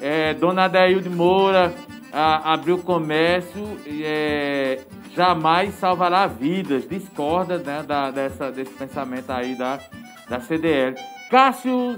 é, 0.00 0.34
Dona 0.34 0.64
Adailde 0.64 1.08
Moura, 1.08 1.72
a, 2.12 2.52
abriu 2.52 2.78
comércio, 2.78 3.78
e, 3.86 4.04
é, 4.04 4.80
jamais 5.14 5.74
salvará 5.74 6.26
vidas, 6.26 6.86
discorda 6.86 7.56
né, 7.58 7.82
da, 7.82 8.10
dessa, 8.10 8.52
desse 8.52 8.72
pensamento 8.74 9.30
aí 9.30 9.56
da, 9.56 9.78
da 10.28 10.38
CDL. 10.38 10.96
Cássio, 11.30 11.96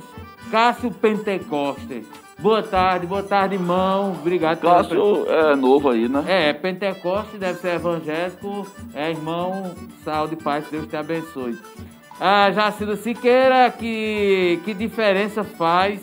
Cássio 0.50 0.90
Pentecoste, 0.92 2.06
boa 2.38 2.62
tarde, 2.62 3.06
boa 3.06 3.22
tarde, 3.22 3.54
irmão, 3.54 4.12
obrigado 4.12 4.60
pela 4.60 4.76
Cássio 4.76 5.26
é 5.28 5.56
novo 5.56 5.90
aí, 5.90 6.08
né? 6.08 6.24
é, 6.26 6.52
Pentecoste 6.52 7.36
deve 7.36 7.58
ser 7.60 7.74
evangélico. 7.74 8.66
É, 8.94 9.10
irmão, 9.10 9.74
saúde 10.04 10.34
e 10.34 10.42
paz, 10.42 10.66
Deus 10.70 10.86
te 10.86 10.96
abençoe. 10.96 11.58
Ah, 12.20 12.50
Jacilda 12.50 12.96
Siqueira, 12.96 13.70
que, 13.70 14.60
que 14.64 14.74
diferença 14.74 15.44
faz 15.44 16.00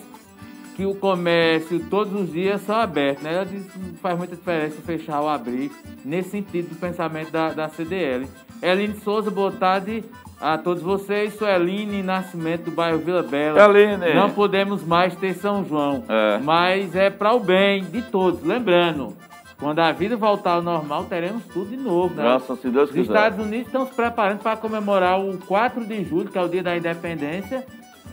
que 0.75 0.85
o 0.85 0.93
comércio 0.93 1.79
todos 1.89 2.13
os 2.19 2.31
dias 2.31 2.61
são 2.61 2.75
abertos, 2.75 3.23
né? 3.23 3.33
Ela 3.33 3.45
disse 3.45 3.69
faz 4.01 4.17
muita 4.17 4.35
diferença 4.35 4.81
fechar 4.81 5.21
ou 5.21 5.29
abrir, 5.29 5.71
nesse 6.03 6.31
sentido 6.31 6.69
do 6.69 6.75
pensamento 6.75 7.31
da, 7.31 7.49
da 7.53 7.69
CDL. 7.69 8.27
Eline 8.61 8.95
Souza, 9.03 9.29
boa 9.29 9.51
tarde 9.51 10.03
a 10.39 10.57
todos 10.57 10.81
vocês. 10.81 11.33
Sou 11.37 11.47
Eline 11.47 12.01
Nascimento 12.01 12.65
do 12.65 12.71
bairro 12.71 12.99
Vila 12.99 13.23
Bela. 13.23 13.59
Eline. 13.77 14.13
Não 14.13 14.29
podemos 14.31 14.83
mais 14.83 15.15
ter 15.15 15.33
São 15.35 15.63
João, 15.65 16.03
É. 16.09 16.39
mas 16.39 16.95
é 16.95 17.09
para 17.09 17.33
o 17.33 17.39
bem 17.39 17.83
de 17.83 18.01
todos. 18.01 18.43
Lembrando, 18.43 19.15
quando 19.59 19.79
a 19.79 19.91
vida 19.91 20.15
voltar 20.17 20.53
ao 20.53 20.61
normal, 20.61 21.05
teremos 21.05 21.43
tudo 21.45 21.69
de 21.69 21.77
novo, 21.77 22.13
né? 22.15 22.23
Graças 22.23 22.59
se 22.59 22.69
Deus 22.69 22.89
Os 22.89 22.95
quiser. 22.95 23.11
Estados 23.13 23.39
Unidos 23.39 23.67
estão 23.67 23.85
se 23.87 23.93
preparando 23.93 24.39
para 24.39 24.57
comemorar 24.57 25.19
o 25.19 25.37
4 25.39 25.85
de 25.85 26.03
julho, 26.03 26.29
que 26.29 26.37
é 26.37 26.41
o 26.41 26.47
dia 26.49 26.63
da 26.63 26.75
independência, 26.75 27.65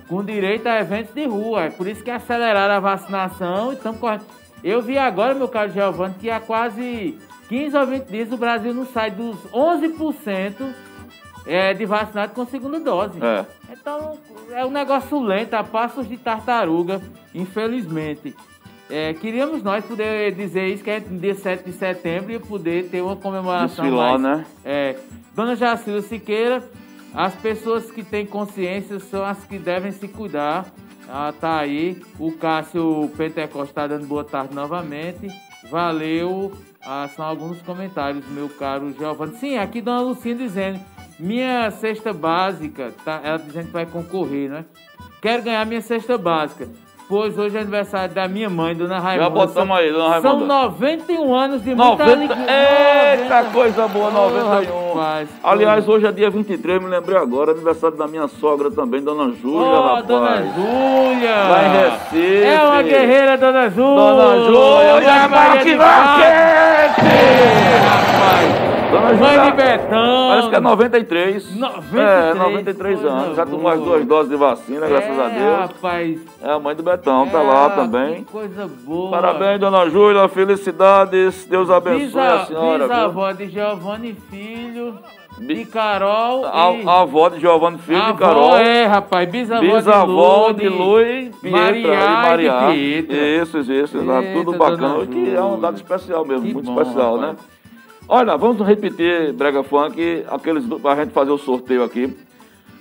com 0.09 0.23
direito 0.23 0.67
a 0.67 0.79
eventos 0.81 1.15
de 1.15 1.25
rua. 1.27 1.65
É 1.65 1.71
por 1.71 1.87
isso 1.87 2.03
que 2.05 2.11
aceleraram 2.11 2.75
a 2.75 2.81
vacinação 2.81 3.73
e 3.73 3.77
estão 3.77 3.95
correndo. 3.95 4.25
Eu 4.63 4.81
vi 4.81 4.97
agora, 4.97 5.35
meu 5.35 5.49
caro 5.49 5.73
Giovanni, 5.73 6.15
que 6.21 6.31
há 6.31 6.39
quase 6.39 7.19
15 7.53 7.77
ou 7.77 7.87
20 7.87 8.05
dias 8.07 8.33
o 8.33 8.39
Brasil 8.39 8.73
não 8.73 8.87
sai 8.87 9.11
dos 9.11 9.37
11% 9.53 10.73
é, 11.45 11.75
de 11.75 11.85
vacinados 11.85 12.35
com 12.35 12.47
segunda 12.47 12.81
dose. 12.81 13.23
É. 13.23 13.45
Então, 13.71 14.19
é 14.53 14.65
um 14.65 14.71
negócio 14.71 15.21
lento, 15.21 15.53
a 15.53 15.63
passos 15.63 16.09
de 16.09 16.17
tartaruga, 16.17 17.03
infelizmente. 17.35 18.35
É, 18.89 19.13
queríamos 19.13 19.63
nós 19.63 19.85
poder 19.85 20.33
dizer 20.33 20.69
isso, 20.69 20.83
que 20.83 20.89
é 20.89 21.01
no 21.01 21.19
dia 21.19 21.35
7 21.35 21.63
de 21.65 21.73
setembro, 21.73 22.33
e 22.33 22.39
poder 22.39 22.89
ter 22.89 23.03
uma 23.03 23.17
comemoração 23.17 23.85
Desfilar, 23.85 24.19
mais... 24.19 24.39
né? 24.39 24.47
É, 24.65 24.97
Dona 25.35 25.55
Jacilda 25.55 26.01
Siqueira, 26.01 26.67
as 27.13 27.35
pessoas 27.35 27.91
que 27.91 28.03
têm 28.03 28.25
consciência 28.25 28.99
são 28.99 29.23
as 29.27 29.45
que 29.45 29.59
devem 29.59 29.93
se 29.93 30.09
cuidar. 30.09 30.73
Ah, 31.07 31.35
tá 31.39 31.59
aí. 31.59 32.01
O 32.19 32.33
Cássio 32.33 33.11
Pentecoste 33.15 33.73
está 33.73 33.87
dando 33.87 34.07
boa 34.07 34.25
tarde 34.25 34.55
novamente. 34.55 35.29
Valeu. 35.71 36.51
Ah, 36.85 37.09
são 37.15 37.25
alguns 37.25 37.63
comentários, 37.63 38.27
meu 38.29 38.49
caro 38.49 38.93
Giovanni. 38.93 39.37
Sim, 39.37 39.57
aqui 39.57 39.81
Dona 39.81 40.01
Lucinha 40.01 40.35
dizendo. 40.35 40.81
Minha 41.19 41.71
cesta 41.71 42.13
básica, 42.13 42.93
tá, 43.05 43.21
ela 43.23 43.39
dizendo 43.39 43.67
que 43.67 43.73
vai 43.73 43.87
concorrer, 43.87 44.51
né? 44.51 44.65
Quero 45.21 45.43
ganhar 45.43 45.65
minha 45.65 45.81
cesta 45.81 46.19
básica. 46.19 46.69
Pois 47.13 47.37
hoje 47.37 47.59
é 47.59 47.61
aniversário 47.61 48.15
da 48.15 48.27
minha 48.27 48.49
mãe, 48.49 48.75
Dona 48.75 48.99
Raimunda. 48.99 49.29
botamos 49.29 49.77
aí, 49.77 49.93
Dona 49.93 50.23
São 50.23 50.31
Raimunda. 50.39 50.55
91 50.63 51.35
anos 51.35 51.63
de 51.63 51.75
muita 51.75 52.07
90. 52.07 52.11
alegria. 52.11 52.47
Eita, 53.21 53.45
coisa 53.53 53.87
boa, 53.89 54.09
Ô, 54.09 54.31
91. 54.31 54.95
rapaz, 54.95 55.29
Aliás, 55.45 55.87
hoje 55.87 56.07
é 56.07 56.13
dia 56.13 56.31
23, 56.31 56.81
me 56.83 56.89
lembrei 56.89 57.19
agora, 57.19 57.51
aniversário 57.53 57.99
da 57.99 58.07
minha 58.07 58.27
sogra 58.29 58.71
também, 58.71 59.03
Dona 59.03 59.31
Júlia, 59.35 59.61
Ô, 59.61 59.83
rapaz. 59.89 60.07
Dona 60.07 60.37
Júlia! 60.39 61.35
Lá 61.51 61.65
em 61.67 61.91
Recife. 61.91 62.45
É 62.45 62.63
uma 62.63 62.83
guerreira, 62.83 63.37
Dona 63.37 63.69
Júlia! 63.69 63.95
Dona 63.95 64.45
Júlia, 64.47 65.29
Maria 65.29 65.65
de 65.65 65.77
Maria 65.77 66.89
rapaz! 67.85 68.62
Dona 68.93 69.13
Mãe 69.15 69.41
de 69.51 69.57
Betão! 69.57 70.29
parece 70.29 70.49
que 70.51 70.55
é 70.57 70.61
93. 70.61 71.57
93, 71.57 72.03
É, 72.31 72.35
93 72.35 73.01
coisa 73.01 73.15
anos. 73.17 73.37
Já 73.37 73.47
tomou 73.47 73.69
as 73.71 73.79
boa. 73.81 73.91
duas 73.97 74.07
doses 74.07 74.31
de 74.31 74.37
vacina, 74.37 74.87
graças 74.87 75.19
a 75.19 75.25
É, 75.25 75.29
Deus. 75.31 75.57
rapaz! 75.59 76.21
É 76.43 76.51
a 76.53 76.59
mãe 76.59 76.75
do 76.77 76.83
Betão, 76.83 77.27
tá 77.29 77.39
É, 77.41 77.43
lá 77.43 77.71
que 77.71 77.77
também. 77.77 78.25
coisa 78.25 78.69
boa! 78.85 79.11
Parabéns, 79.11 79.61
Dona 79.61 79.89
Júlia, 79.89 80.29
felicidades. 80.29 81.47
Deus 81.47 81.71
abençoe 81.71 82.07
Bisa, 82.07 82.35
a 82.35 82.47
senhora. 82.47 82.87
bisavó 82.89 83.33
de 83.33 83.49
Giovanni 83.49 84.15
Filho, 84.31 84.95
de 85.39 85.65
Carol 85.65 86.43
e... 86.43 86.47
A, 86.87 86.91
a 86.93 87.01
avó 87.01 87.29
de 87.31 87.41
Giovanni 87.41 87.79
Filho 87.79 88.03
A 88.03 88.13
de 88.13 88.19
Carol. 88.19 88.45
avó 88.45 88.59
é, 88.59 88.85
rapaz, 88.87 89.29
bisavó, 89.31 89.61
Bisavó 89.63 90.53
de 90.53 90.61
de 90.61 90.69
Lu, 90.69 90.77
Lui, 90.97 91.31
Pietra 91.41 91.61
Maria 91.61 91.83
de 91.83 92.07
Maria. 92.29 92.53
Pietra. 92.73 93.17
Isso, 93.17 93.59
isso, 93.59 93.73
isso. 93.73 93.97
Eita, 93.99 94.23
Tudo 94.35 94.53
bacana. 94.59 95.07
Que 95.07 95.35
é 95.35 95.43
um 95.43 95.59
dado 95.59 95.77
especial 95.77 96.25
mesmo, 96.27 96.47
Que 96.47 96.53
muito 96.55 96.71
bom, 96.71 96.81
especial, 96.83 97.17
rapaz. 97.17 97.33
né? 97.33 97.45
Olha, 98.09 98.37
vamos 98.37 98.67
repetir, 98.67 99.33
Brega 99.33 99.63
Funk, 99.63 100.25
aqueles 100.29 100.65
do- 100.67 100.79
pra 100.79 100.97
gente 100.97 101.13
fazer 101.13 101.31
o 101.31 101.39
sorteio 101.39 101.83
aqui. 101.85 102.15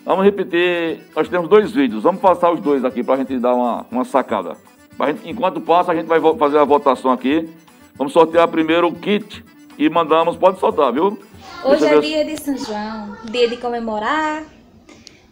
Vamos 0.04 0.26
repetir, 0.26 1.00
nós 1.16 1.30
temos 1.30 1.48
dois 1.48 1.72
vídeos, 1.72 2.04
vamos 2.04 2.20
passar 2.22 2.52
os 2.52 2.60
dois 2.60 2.84
aqui 2.84 3.04
pra 3.04 3.18
gente 3.18 3.38
dar 3.38 3.54
uma, 3.54 3.86
uma 3.92 4.04
sacada. 4.04 4.58
Gente, 5.06 5.30
enquanto 5.30 5.62
passa, 5.62 5.92
a 5.92 5.96
gente 5.96 6.08
vai 6.08 6.20
fazer 6.38 6.58
a 6.58 6.64
votação 6.66 7.12
aqui. 7.12 7.50
Vamos 7.96 8.14
sortear 8.14 8.48
primeiro 8.48 8.88
o 8.88 8.96
kit 8.96 9.44
e 9.78 9.90
mandamos, 9.90 10.36
pode 10.36 10.60
soltar, 10.60 10.92
viu? 10.92 11.18
Hoje 11.64 11.80
Deixa 11.82 11.96
é 11.96 12.00
dia 12.00 12.26
de 12.26 12.42
São 12.42 12.58
João, 12.58 13.16
dia 13.26 13.48
de 13.48 13.58
comemorar, 13.58 14.44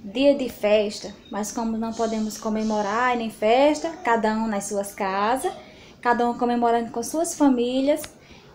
dia 0.04 0.36
de 0.36 0.50
festa, 0.50 1.14
mas 1.32 1.52
como 1.52 1.78
não 1.78 1.92
podemos 1.92 2.38
comemorar 2.38 3.18
nem 3.18 3.30
festa, 3.32 3.90
cada 4.04 4.34
um 4.36 4.48
nas 4.48 4.66
suas 4.66 4.94
casas, 4.94 5.52
cada 6.00 6.30
um 6.30 6.36
comemorando 6.38 6.92
com 6.92 7.02
suas 7.02 7.36
famílias 7.36 8.04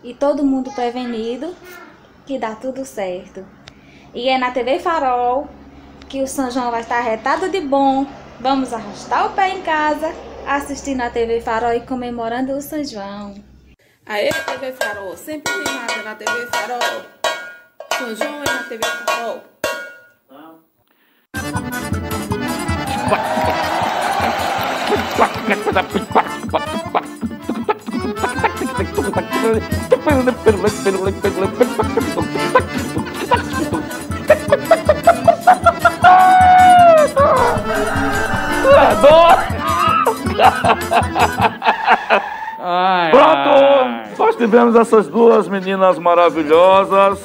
e 0.05 0.13
todo 0.13 0.45
mundo 0.45 0.71
prevenido, 0.71 1.53
que 2.27 2.37
dá 2.37 2.53
tudo 2.55 2.85
certo. 2.85 3.43
E 4.13 4.29
é 4.29 4.37
na 4.37 4.51
TV 4.51 4.77
Farol 4.79 5.49
que 6.07 6.21
o 6.21 6.27
São 6.27 6.51
João 6.51 6.69
vai 6.69 6.81
estar 6.81 7.01
retado 7.01 7.49
de 7.49 7.59
bom. 7.59 8.05
Vamos 8.39 8.71
arrastar 8.71 9.25
o 9.25 9.33
pé 9.33 9.49
em 9.49 9.63
casa, 9.63 10.13
assistindo 10.47 11.01
a 11.01 11.09
TV 11.09 11.41
Farol 11.41 11.73
e 11.73 11.81
comemorando 11.81 12.53
o 12.53 12.61
São 12.61 12.83
João. 12.83 13.33
Aê, 14.05 14.29
TV 14.29 14.73
Farol, 14.73 15.17
sempre 15.17 15.51
animada 15.51 16.03
na 16.03 16.13
TV 16.13 16.45
Farol. 16.51 17.01
São 17.97 18.15
João 18.15 18.43
é 18.43 18.45
na 18.45 18.63
TV 18.63 18.83
Farol. 18.83 19.41
Ai, 42.59 43.11
Pronto! 43.11 44.17
Nós 44.17 44.35
tivemos 44.35 44.75
essas 44.75 45.07
duas 45.07 45.47
meninas 45.47 45.99
maravilhosas. 45.99 47.19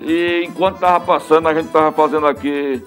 E 0.00 0.44
enquanto 0.46 0.78
tava 0.78 1.00
passando, 1.04 1.48
a 1.48 1.54
gente 1.54 1.68
tava 1.70 1.92
fazendo 1.92 2.26
aqui 2.26 2.82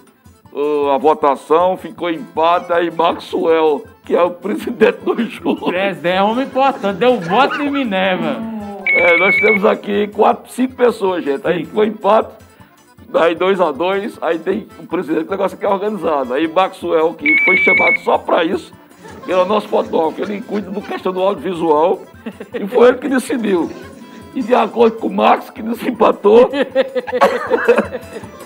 a 0.94 0.98
votação, 0.98 1.76
ficou 1.78 2.10
empate 2.10 2.72
aí 2.72 2.92
Maxwell, 2.92 3.84
que 4.06 4.16
é 4.16 4.22
o 4.22 4.32
presidente 4.32 5.00
do 5.00 5.16
júri. 5.24 5.66
Presidente 5.66 6.16
é 6.16 6.22
homem 6.22 6.46
importante, 6.46 6.98
deu 6.98 7.20
voto 7.20 7.62
em 7.62 7.72
Minerva. 7.72 8.38
É, 8.86 9.18
nós 9.18 9.36
temos 9.38 9.66
aqui 9.66 10.08
quatro, 10.10 10.52
cinco 10.52 10.76
pessoas, 10.76 11.24
gente. 11.24 11.46
Aí 11.48 11.66
ficou 11.66 11.84
empate, 11.84 12.36
daí 13.10 13.34
dois 13.34 13.60
a 13.60 13.72
dois, 13.72 14.18
aí 14.22 14.38
tem 14.38 14.68
o 14.80 14.86
presidente, 14.86 15.28
o 15.28 15.32
negócio 15.32 15.56
aqui 15.56 15.66
é 15.66 15.70
organizado. 15.70 16.34
Aí 16.34 16.48
Maxwell, 16.48 17.14
que 17.16 17.36
foi 17.44 17.58
chamado 17.58 17.98
só 18.04 18.20
pra 18.20 18.44
isso, 18.44 18.72
que 19.26 19.32
era 19.32 19.42
o 19.42 19.46
nosso 19.46 19.68
fotógrafo. 19.68 20.22
Ele 20.22 20.42
cuida 20.42 20.70
do 20.70 20.82
questão 20.82 21.12
do 21.12 21.22
audiovisual 21.22 22.02
e 22.54 22.68
foi 22.68 22.90
ele 22.90 22.98
que 23.00 23.10
decidiu. 23.10 23.72
E 24.36 24.42
de 24.42 24.56
acordo 24.56 24.98
com 24.98 25.08
o 25.08 25.14
Max, 25.14 25.52
que 25.52 25.62
desempatou, 25.62 26.50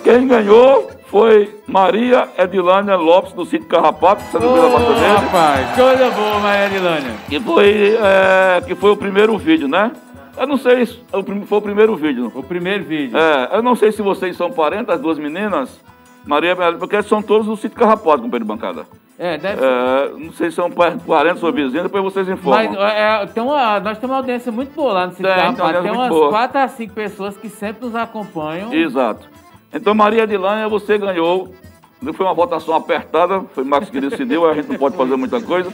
quem 0.03 0.27
ganhou 0.27 0.89
foi 1.05 1.55
Maria 1.65 2.27
Edilânia 2.37 2.95
Lopes, 2.95 3.33
do 3.33 3.45
sítio 3.45 3.67
Carrapato, 3.67 4.23
que 4.29 4.37
Ô, 4.37 4.71
foto 4.71 4.93
dele. 4.93 5.05
rapaz, 5.05 5.75
coisa 5.75 6.09
boa, 6.11 6.39
Maria 6.39 6.65
Edilânia. 6.67 7.11
Que 7.29 7.39
foi, 7.39 7.97
é, 8.01 8.61
que 8.61 8.75
foi 8.75 8.91
o 8.91 8.97
primeiro 8.97 9.37
vídeo, 9.37 9.67
né? 9.67 9.91
Eu 10.37 10.45
não 10.45 10.57
sei 10.57 10.85
se 10.85 10.97
prim- 11.25 11.45
foi 11.45 11.57
o 11.57 11.61
primeiro 11.61 11.95
vídeo. 11.95 12.31
O 12.35 12.43
primeiro 12.43 12.83
vídeo. 12.83 13.17
É, 13.17 13.49
eu 13.55 13.63
não 13.63 13.75
sei 13.75 13.91
se 13.91 14.01
vocês 14.01 14.35
são 14.35 14.51
parentes, 14.51 14.89
as 14.89 14.99
duas 14.99 15.17
meninas, 15.17 15.79
Maria, 16.25 16.55
porque 16.77 17.01
são 17.03 17.21
todos 17.21 17.47
do 17.47 17.55
sítio 17.55 17.77
Carrapato, 17.79 18.21
companheiro 18.21 18.45
de 18.45 18.45
bancada. 18.45 18.85
É, 19.19 19.37
deve 19.37 19.65
É, 19.65 20.09
não 20.15 20.31
sei 20.33 20.49
se 20.51 20.55
são 20.57 20.69
pa- 20.69 20.95
parentes 21.07 21.41
ou 21.41 21.51
vizinhos, 21.51 21.83
depois 21.83 22.03
vocês 22.03 22.29
informam. 22.29 22.71
Mas 22.73 22.93
é, 22.93 23.25
tem 23.25 23.41
uma, 23.41 23.79
nós 23.79 23.97
temos 23.97 24.13
uma 24.13 24.17
audiência 24.17 24.51
muito 24.51 24.75
boa 24.75 24.93
lá 24.93 25.05
no 25.07 25.13
Sítio 25.13 25.25
Tem, 25.25 25.53
tem 25.55 25.65
uma. 25.65 25.81
Tem, 25.81 25.91
umas 25.91 26.09
boa. 26.09 26.29
4 26.29 26.59
a 26.59 26.67
5 26.67 26.93
pessoas 26.93 27.35
que 27.35 27.49
sempre 27.49 27.85
nos 27.85 27.95
acompanham. 27.95 28.71
Exato. 28.73 29.27
Então, 29.73 29.95
Maria 29.95 30.23
Edilânia, 30.23 30.67
você 30.69 30.97
ganhou. 30.97 31.51
Não 31.99 32.13
foi 32.13 32.27
uma 32.27 32.33
votação 32.35 32.75
apertada, 32.75 33.41
foi 33.55 33.63
Marcos 33.63 33.89
que 33.89 33.99
decidiu, 33.99 34.47
a 34.47 34.53
gente 34.53 34.69
não 34.69 34.77
pode 34.77 34.95
fazer 34.95 35.15
muita 35.15 35.41
coisa. 35.41 35.73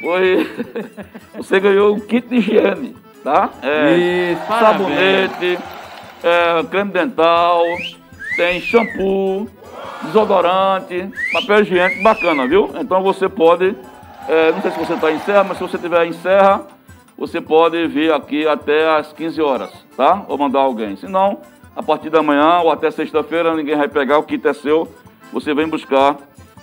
Foi. 0.00 0.50
Você 1.36 1.60
ganhou 1.60 1.94
um 1.94 2.00
kit 2.00 2.26
de 2.28 2.36
higiene, 2.36 2.96
tá? 3.22 3.50
É, 3.62 3.96
Isso, 4.32 4.42
sabonete, 4.46 5.58
é, 6.22 6.62
creme 6.70 6.90
dental, 6.92 7.62
tem 8.36 8.60
shampoo, 8.60 9.48
desodorante, 10.02 11.10
papel 11.32 11.60
higiênico, 11.62 12.02
bacana, 12.02 12.46
viu? 12.46 12.70
Então 12.80 13.02
você 13.02 13.28
pode. 13.28 13.76
é, 14.28 14.52
não 14.52 14.62
sei 14.62 14.70
se 14.70 14.78
você 14.78 14.94
está 14.94 15.10
em 15.12 15.18
Serra, 15.20 15.44
mas 15.44 15.56
se 15.58 15.62
você 15.62 15.76
estiver 15.76 16.06
em 16.06 16.12
Serra, 16.12 16.62
você 17.16 17.40
pode 17.40 17.86
vir 17.88 18.12
aqui 18.12 18.46
até 18.46 18.96
às 18.98 19.12
15 19.12 19.40
horas, 19.40 19.70
tá? 19.96 20.22
Ou 20.28 20.36
mandar 20.38 20.60
alguém. 20.60 20.96
Se 20.96 21.06
não, 21.06 21.38
a 21.76 21.82
partir 21.82 22.10
da 22.10 22.22
manhã 22.22 22.60
ou 22.60 22.70
até 22.70 22.90
sexta-feira, 22.90 23.54
ninguém 23.54 23.76
vai 23.76 23.88
pegar, 23.88 24.18
o 24.18 24.22
kit 24.22 24.46
é 24.46 24.52
seu, 24.52 24.88
você 25.32 25.54
vem 25.54 25.68
buscar 25.68 26.16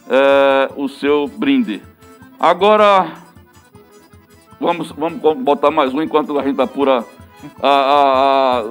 é, 0.10 0.70
o 0.76 0.88
seu 0.90 1.28
brinde. 1.28 1.82
Agora, 2.40 3.08
vamos, 4.60 4.92
vamos 4.92 5.20
botar 5.44 5.72
mais 5.72 5.94
um 5.94 6.02
enquanto 6.02 6.38
a 6.40 6.44
gente 6.44 6.60
apura 6.62 7.04
a. 7.62 7.68
a, 7.68 8.60
a 8.60 8.64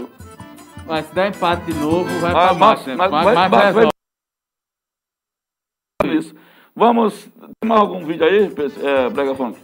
Mas 0.86 1.06
se 1.06 1.14
der 1.14 1.28
empate 1.28 1.72
de 1.72 1.74
novo, 1.78 2.04
vai 2.20 2.30
Ah, 2.30 2.34
pra 2.34 2.54
mas- 2.54 2.86
Max. 2.86 2.96
vai- 2.96 3.08
vai- 3.48 3.64
resolve. 3.66 3.80
isso. 3.86 3.89
Vamos. 6.80 7.28
Tem 7.60 7.68
mais 7.68 7.78
algum 7.78 8.02
vídeo 8.06 8.24
aí, 8.24 8.50
é, 8.82 9.10
Brega 9.10 9.34
Funk? 9.34 9.60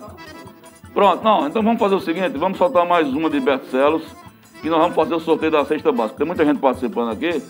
Pronto, 0.93 1.24
não, 1.24 1.47
então 1.47 1.62
vamos 1.62 1.78
fazer 1.78 1.94
o 1.94 2.01
seguinte: 2.01 2.36
vamos 2.36 2.59
soltar 2.59 2.84
mais 2.84 3.09
uma 3.09 3.30
de 3.30 3.40
Bercelos 3.40 4.02
e 4.62 4.68
nós 4.68 4.78
vamos 4.78 4.94
fazer 4.94 5.14
o 5.14 5.20
sorteio 5.20 5.51
da 5.51 5.64
cesta 5.64 5.90
básica. 5.90 6.18
Tem 6.18 6.26
muita 6.26 6.44
gente 6.44 6.60
participando 6.60 7.10
aqui 7.10 7.43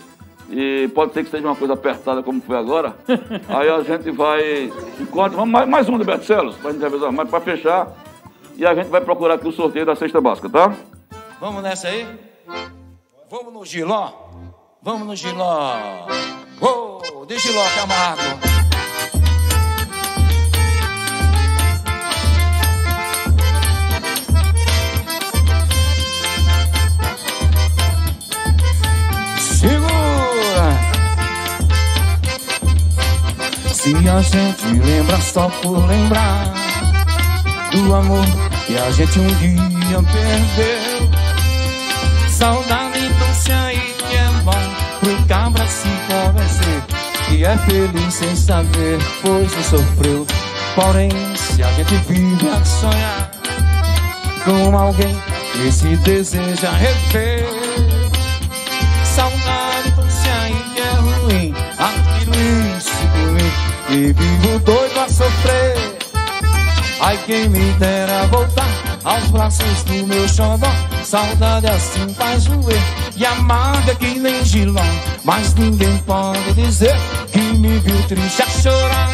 e 0.49 0.89
pode 0.95 1.11
ser 1.11 1.25
que 1.25 1.29
seja 1.29 1.45
uma 1.45 1.55
coisa 1.55 1.73
apertada 1.73 2.23
como 2.23 2.41
foi 2.41 2.55
agora. 2.57 2.95
aí 3.49 3.69
a 3.69 3.81
gente 3.83 4.09
vai. 4.09 4.71
Enquanto, 5.01 5.33
vamos 5.33 5.49
mais, 5.49 5.67
mais 5.67 5.89
uma 5.89 5.99
de 5.99 6.05
Bercelos, 6.05 6.55
pra 6.55 6.71
gente 6.71 6.81
revisar, 6.81 7.11
mas 7.11 7.29
para 7.29 7.41
fechar. 7.41 7.91
E 8.55 8.65
a 8.65 8.73
gente 8.73 8.87
vai 8.87 9.01
procurar 9.01 9.33
aqui 9.33 9.49
o 9.49 9.51
sorteio 9.51 9.85
da 9.85 9.97
cesta 9.97 10.21
básica, 10.21 10.49
tá? 10.49 10.73
Vamos 11.41 11.61
nessa 11.61 11.89
aí? 11.89 12.07
Vamos 13.29 13.53
no 13.53 13.65
Giló? 13.65 14.13
Vamos 14.81 15.05
no 15.05 15.13
Giló. 15.13 15.75
Ô, 16.61 17.25
de 17.25 17.37
Giló, 17.37 17.63
Camargo. 17.75 18.56
Se 33.87 33.93
a 34.09 34.21
gente 34.21 34.67
lembra 34.85 35.17
só 35.21 35.47
por 35.61 35.77
lembrar 35.87 36.53
do 37.71 37.95
amor 37.95 38.25
que 38.65 38.77
a 38.77 38.91
gente 38.91 39.17
um 39.17 39.27
dia 39.27 40.03
perdeu. 40.03 41.09
Saudade 42.29 42.99
se 43.33 43.49
aí 43.53 43.95
que 43.97 44.17
é 44.17 44.27
bom 44.43 44.51
pro 44.99 45.25
cabra 45.27 45.65
se 45.67 45.87
convencer 46.05 46.83
que 47.29 47.45
é 47.45 47.57
feliz 47.59 48.13
sem 48.13 48.35
saber, 48.35 48.99
pois 49.21 49.55
não 49.55 49.63
sofreu. 49.63 50.27
Porém, 50.75 51.09
se 51.37 51.63
a 51.63 51.71
gente 51.71 51.95
vive 52.09 52.49
a 52.49 52.65
sonhar 52.65 53.31
com 54.43 54.77
alguém 54.77 55.17
que 55.53 55.71
se 55.71 55.95
deseja 55.95 56.71
rever, 56.71 57.47
saudade 59.05 59.56
e 63.89 64.13
vivo 64.13 64.59
doido 64.59 64.99
a 64.99 65.09
sofrer. 65.09 65.97
Ai, 66.99 67.17
quem 67.25 67.47
me 67.47 67.71
dera 67.73 68.25
voltar 68.27 68.67
aos 69.03 69.29
braços 69.29 69.83
do 69.83 70.05
meu 70.07 70.27
xodó. 70.27 70.67
Saudade 71.03 71.67
assim 71.67 72.13
faz 72.13 72.45
doer 72.45 72.81
e 73.15 73.25
amarga 73.25 73.95
que 73.95 74.19
nem 74.19 74.43
giló. 74.43 74.81
Mas 75.23 75.53
ninguém 75.55 75.97
pode 75.99 76.53
dizer 76.53 76.95
que 77.31 77.39
me 77.39 77.79
viu 77.79 78.03
triste 78.07 78.41
a 78.41 78.49
chorar. 78.49 79.09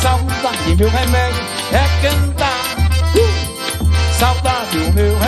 Saudade, 0.00 0.76
meu 0.76 0.88
remédio 0.88 1.42
é 1.72 2.02
cantar. 2.02 2.76
Uh! 3.14 4.18
Saudade, 4.18 4.78
o 4.78 4.92
meu 4.92 5.18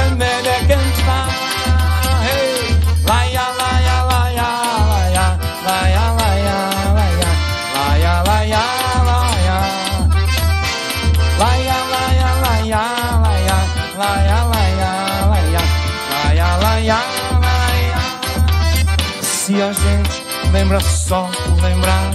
gente 19.74 20.50
lembra 20.52 20.80
só 20.80 21.28
por 21.44 21.62
lembrar 21.62 22.10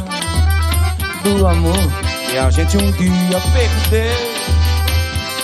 do 1.23 1.47
amor 1.47 1.77
que 2.29 2.37
a 2.37 2.49
gente 2.49 2.77
um 2.77 2.91
dia 2.91 3.41
perdeu, 3.53 4.15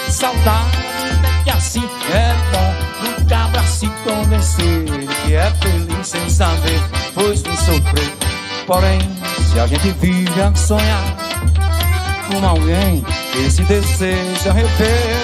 saudade 0.10 0.78
é 0.78 1.44
que 1.44 1.50
assim 1.50 1.84
é 2.14 2.36
bom 2.52 3.20
do 3.20 3.26
cabra 3.28 3.64
se 3.64 3.88
convencer 4.04 4.86
que 5.26 5.36
é 5.36 5.52
feliz 5.62 6.08
sem 6.08 6.30
saber, 6.30 6.82
pois 7.14 7.44
não 7.44 7.56
sofreu. 7.56 8.14
Porém, 8.66 9.00
se 9.52 9.60
a 9.60 9.68
gente 9.68 9.92
vive 10.00 10.42
a 10.42 10.54
sonhar 10.56 11.26
com 12.28 12.46
alguém 12.46 13.04
que 13.32 13.52
se 13.52 13.64
deseja 13.64 14.52
rever. 14.52 15.16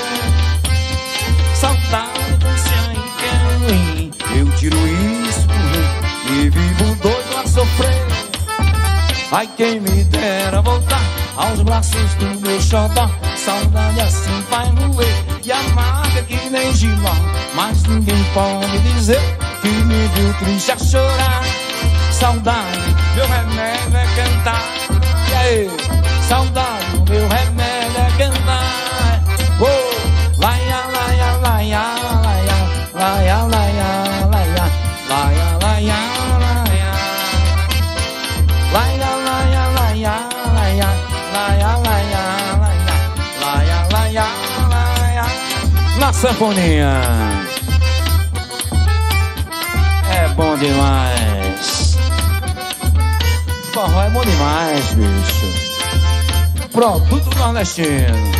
Saudade 1.56 2.12
é 3.24 3.66
ruim. 3.66 4.12
Eu 4.38 4.52
tiro 4.58 4.78
isso 4.78 5.21
vivo 6.52 6.96
doido 6.96 7.38
a 7.38 7.48
sofrer. 7.48 8.08
Ai, 9.32 9.50
quem 9.56 9.80
me 9.80 10.04
dera 10.06 10.62
voltar 10.62 11.02
aos 11.38 11.62
braços 11.62 12.14
do 12.16 12.40
meu 12.42 12.62
xodó. 12.62 13.10
Saudade 13.38 14.02
assim 14.02 14.44
vai 14.50 14.70
doer 14.72 15.26
e 15.44 15.52
amarga 15.52 16.22
que 16.24 16.50
nem 16.50 16.74
giló. 16.74 17.16
Mas 17.56 17.84
ninguém 17.84 18.24
pode 18.34 18.80
dizer 18.94 19.22
que 19.62 19.68
me 19.70 20.08
viu 20.08 20.34
triste 20.40 20.72
a 20.72 20.78
chorar. 20.78 21.44
Saudade, 22.12 22.96
meu 23.16 23.28
remédio 23.28 23.98
é 23.98 24.06
cantar. 24.16 24.64
E 25.30 25.34
aí, 25.34 25.70
saudade, 26.28 27.10
meu 27.10 27.28
remédio 27.28 27.71
sanfoninha. 46.22 47.02
É 50.14 50.28
bom 50.36 50.56
demais. 50.56 51.98
Forró 53.74 54.04
é 54.04 54.10
bom 54.12 54.22
demais, 54.22 54.86
bicho. 54.94 56.70
Produto 56.72 57.38
nordestino. 57.40 58.32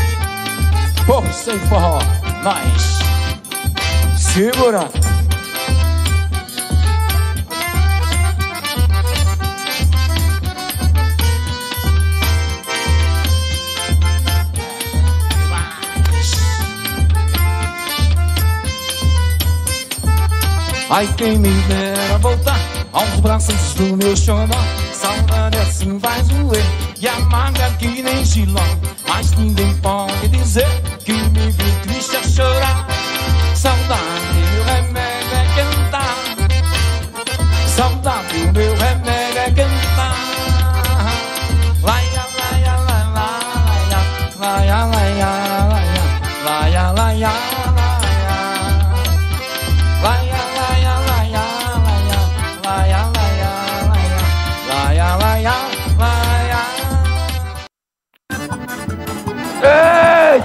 Força 1.08 1.54
e 1.54 1.60
forró. 1.60 2.00
Nós. 2.44 3.00
Segura. 4.16 5.01
Ai, 20.94 21.08
quem 21.16 21.38
me 21.40 21.50
dera 21.70 22.18
voltar 22.18 22.60
aos 22.92 23.22
braços 23.22 23.74
do 23.76 23.96
meu 23.96 24.14
xodó. 24.14 24.58
Saudade 24.92 25.58
assim 25.60 25.98
vai 25.98 26.22
doer 26.24 26.66
e 27.00 27.08
amarga 27.08 27.72
que 27.80 28.02
nem 28.02 28.26
giló. 28.26 28.60
Mas 29.08 29.32
ninguém 29.38 29.74
pode 29.78 30.28
dizer 30.28 30.68
que 31.06 31.14
me 31.14 31.50
viu 31.52 31.82
triste 31.84 32.18
a 32.18 32.24
chorar. 32.24 32.88
Saudade, 33.56 34.31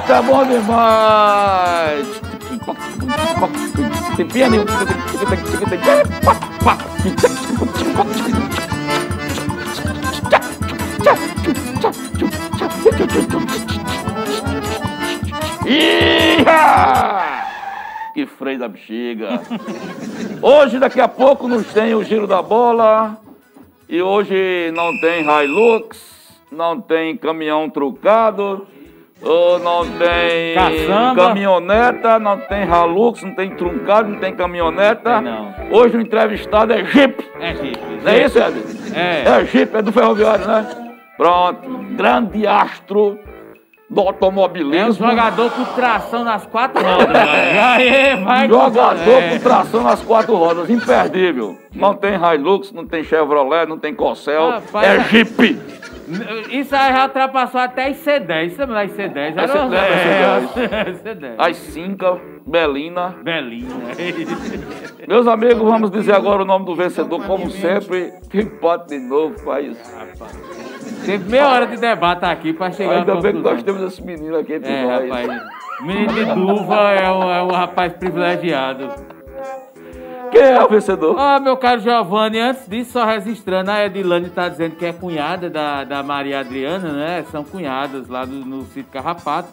Eita, 0.07 0.23
bom 0.23 0.47
demais! 0.47 2.07
Iha! 15.67 17.47
Que 18.15 18.27
freio 18.27 18.61
da 18.61 18.69
bexiga! 18.69 19.41
Hoje, 20.41 20.79
daqui 20.79 21.01
a 21.01 21.09
pouco, 21.09 21.49
nos 21.49 21.67
tem 21.73 21.97
o 21.97 22.05
giro 22.05 22.29
da 22.29 22.41
bola. 22.41 23.19
E 23.89 24.01
hoje 24.01 24.71
não 24.73 24.97
tem 25.01 25.27
Hilux, 25.27 25.99
não 26.53 26.81
tem 26.81 27.17
caminhão 27.17 27.69
trucado, 27.69 28.69
ou 29.23 29.59
não 29.59 29.85
tem 29.87 30.55
Caçamba. 30.55 31.27
caminhoneta, 31.29 32.19
não 32.19 32.39
tem 32.39 32.63
Hilux, 32.65 33.23
não 33.23 33.35
tem 33.35 33.51
truncado, 33.51 34.09
não 34.11 34.19
tem 34.19 34.35
caminhoneta. 34.35 35.21
Não. 35.21 35.55
Hoje 35.71 35.97
o 35.97 36.01
entrevistado 36.01 36.73
é 36.73 36.85
Jeep. 36.85 37.25
É, 37.41 37.55
Chico. 37.55 37.79
Não 38.03 38.13
é 38.13 38.25
isso, 38.25 38.39
Ed? 38.39 38.63
É. 38.95 39.25
É 39.41 39.45
Jeep, 39.47 39.75
é 39.77 39.83
do 39.83 39.93
ferroviário, 39.93 40.47
né? 40.47 40.67
Pronto. 41.17 41.61
Grande 41.97 42.47
astro 42.47 43.19
do 43.89 44.01
É 44.01 44.05
um 44.05 44.09
automobilismo. 44.09 45.09
jogador 45.09 45.51
com 45.51 45.65
tração 45.65 46.25
nas 46.25 46.45
quatro 46.47 46.83
rodas. 46.85 47.07
vai. 48.25 48.49
Jogador 48.49 49.23
É. 49.23 49.31
com 49.31 49.39
tração 49.39 49.83
nas 49.83 50.03
quatro 50.03 50.35
rodas, 50.37 50.69
imperdível. 50.69 51.57
Não 51.75 51.95
tem 51.95 52.15
Hilux, 52.17 52.71
não 52.73 52.85
tem 52.87 53.03
Chevrolet, 53.03 53.67
não 53.67 53.79
tem 53.79 53.95
Rapaz, 54.51 54.87
é 54.89 54.97
é- 54.97 55.01
Jeep. 55.05 55.59
Isso 56.51 56.75
aí 56.77 56.93
já 56.93 57.05
ultrapassou 57.05 57.61
até 57.61 57.89
as 57.89 57.97
C10. 57.99 58.51
Você 58.51 58.61
lembra 58.65 58.87
das 58.87 58.93
C10? 58.97 59.39
As 59.39 59.51
Era- 59.51 59.69
C10, 59.69 60.57
É, 60.57 60.93
C10. 60.93 61.35
As 61.39 61.57
Cinca, 61.57 62.21
Belina. 62.47 63.15
Belinha. 63.23 63.69
Meus 65.09 65.27
amigos, 65.27 65.63
vamos 65.63 65.91
dizer 65.91 66.15
agora 66.15 66.43
o 66.43 66.45
nome 66.45 66.65
do 66.65 66.75
vencedor, 66.77 67.25
como 67.27 67.51
sempre. 67.51 68.13
Que 68.31 68.41
empate 68.43 68.89
de 68.91 68.99
novo, 69.01 69.37
faz. 69.41 69.77
Teve 71.05 71.29
meia 71.31 71.49
hora 71.49 71.67
de 71.67 71.77
debate 71.77 72.25
aqui 72.25 72.53
pra 72.53 72.71
chegar 72.71 72.99
Ainda 72.99 73.17
bem 73.17 73.33
que 73.35 73.39
nós 73.41 73.63
temos 73.63 73.83
esse 73.83 74.03
menino 74.03 74.37
aqui 74.39 74.55
entre 74.55 74.73
É, 74.73 74.83
nós. 74.85 75.03
rapaz. 75.09 75.43
Menino 75.83 76.13
de 76.13 76.25
Duva 76.25 76.91
é 76.93 77.11
um, 77.13 77.31
é 77.31 77.43
um 77.43 77.49
rapaz 77.51 77.93
privilegiado. 77.95 78.89
Quem 80.37 80.47
é 80.47 80.65
o 80.65 80.69
vencedor? 80.69 81.17
Ah, 81.19 81.41
meu 81.41 81.57
caro 81.57 81.81
Giovanni, 81.81 82.39
antes 82.39 82.69
disso, 82.69 82.93
só 82.93 83.05
registrando, 83.05 83.71
a 83.71 83.85
Edilane 83.85 84.29
tá 84.29 84.49
dizendo 84.49 84.77
que 84.77 84.85
é 84.85 84.93
cunhada 84.93 85.49
da, 85.49 85.85
da 85.85 86.03
Maria 86.03 86.41
Adriana, 86.41 86.93
né? 86.93 87.25
São 87.31 87.43
cunhadas 87.43 88.09
lá 88.09 88.25
do, 88.25 88.35
no 88.35 88.63
sítio 88.67 88.93
Carrapato. 88.93 89.49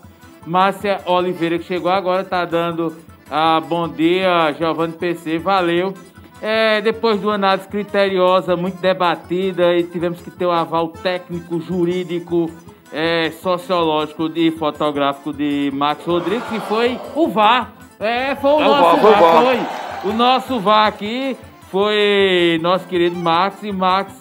Márcia 0.45 0.99
Oliveira, 1.05 1.57
que 1.57 1.63
chegou 1.63 1.89
agora, 1.89 2.23
tá 2.23 2.43
dando 2.43 2.93
ah, 3.31 3.61
bom 3.61 3.87
dia, 3.87 4.53
Giovanni 4.57 4.93
PC, 4.93 5.39
valeu. 5.39 5.93
É, 6.41 6.81
depois 6.81 7.19
de 7.19 7.25
uma 7.25 7.35
análise 7.35 7.67
criteriosa, 7.67 8.55
muito 8.57 8.75
debatida, 8.81 9.73
e 9.73 9.83
tivemos 9.83 10.21
que 10.21 10.29
ter 10.29 10.45
o 10.45 10.51
aval 10.51 10.89
técnico, 10.89 11.61
jurídico, 11.61 12.51
é, 12.91 13.31
sociológico 13.41 14.29
e 14.35 14.51
fotográfico 14.51 15.31
de 15.31 15.71
Max 15.73 16.05
Rodrigues, 16.05 16.47
que 16.49 16.59
foi 16.59 16.99
o 17.15 17.27
VAR. 17.29 17.71
É, 17.99 18.35
foi 18.35 18.51
o 18.51 18.61
É 18.61 18.65
o 18.65 18.69
nosso 18.69 18.81
VAR, 18.81 18.99
foi 18.99 19.09
o 19.09 19.13
VAR, 19.13 19.21
VAR. 19.21 19.43
foi. 19.43 19.82
O 20.03 20.11
nosso 20.11 20.59
VAR 20.59 20.87
aqui 20.87 21.37
foi 21.71 22.59
nosso 22.61 22.85
querido 22.87 23.15
Max, 23.15 23.63
e 23.63 23.71
Max 23.71 24.11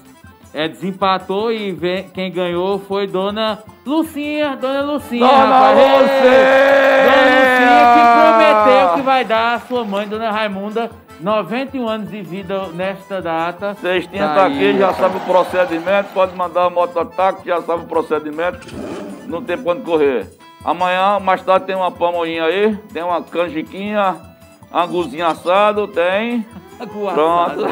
é, 0.55 0.69
desempatou 0.69 1.51
e 1.53 1.73
vem- 1.73 2.05
quem 2.11 2.31
ganhou 2.31 2.79
foi 2.79 3.07
Dona 3.07 3.59
Lucinha, 3.85 4.57
Dona 4.57 4.83
Lucinha, 4.83 5.27
Dona 5.27 5.45
rapaz. 5.45 5.79
Lucinha! 5.79 6.13
Dona 7.05 7.25
Lucinha 7.41 7.95
que 7.95 8.63
prometeu 8.63 8.95
que 8.95 9.01
vai 9.03 9.25
dar 9.25 9.55
à 9.55 9.61
sua 9.61 9.85
mãe, 9.85 10.07
Dona 10.07 10.31
Raimunda, 10.31 10.91
91 11.21 11.89
anos 11.89 12.11
de 12.11 12.23
vida 12.23 12.69
nesta 12.75 13.21
data. 13.21 13.77
Tinham 13.81 14.29
Tá 14.29 14.35
tá 14.35 14.45
aí. 14.47 14.71
aqui, 14.71 14.79
já 14.79 14.93
sabe 14.95 15.17
o 15.17 15.21
procedimento, 15.21 16.09
pode 16.15 16.35
mandar 16.37 16.67
a 16.67 16.71
mototáxi, 16.71 17.47
já 17.47 17.61
sabe 17.63 17.83
o 17.85 17.87
procedimento, 17.87 18.61
não 19.27 19.43
tem 19.43 19.59
pra 19.59 19.73
onde 19.73 19.83
correr. 19.83 20.27
Amanhã, 20.65 21.19
mais 21.19 21.43
tarde, 21.43 21.67
tem 21.67 21.75
uma 21.75 21.91
pamonhinha 21.91 22.45
aí, 22.45 22.77
tem 22.93 23.03
uma 23.03 23.21
canjiquinha, 23.23 24.15
anguzinho 24.73 25.27
assado, 25.27 25.87
tem. 25.89 26.47
Pronto. 27.15 27.67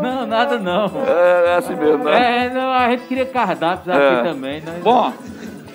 Não, 0.00 0.26
nada 0.26 0.58
não. 0.58 0.86
É, 1.06 1.46
é 1.48 1.54
assim 1.56 1.74
mesmo, 1.74 2.04
né? 2.04 2.46
É, 2.46 2.50
não, 2.50 2.70
a 2.72 2.88
gente 2.90 3.04
queria 3.06 3.26
cardápios 3.26 3.88
É. 3.88 4.08
aqui 4.20 4.28
também, 4.28 4.60
né? 4.60 4.80
Bom, 4.82 5.12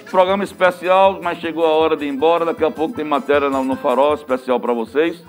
programa 0.09 0.43
especial, 0.43 1.19
mas 1.21 1.39
chegou 1.39 1.65
a 1.65 1.69
hora 1.69 1.97
de 1.97 2.05
ir 2.05 2.09
embora. 2.09 2.45
Daqui 2.45 2.63
a 2.63 2.71
pouco 2.71 2.95
tem 2.95 3.03
matéria 3.03 3.49
no, 3.49 3.63
no 3.63 3.75
farol 3.75 4.13
especial 4.13 4.59
pra 4.59 4.73
vocês. 4.73 5.21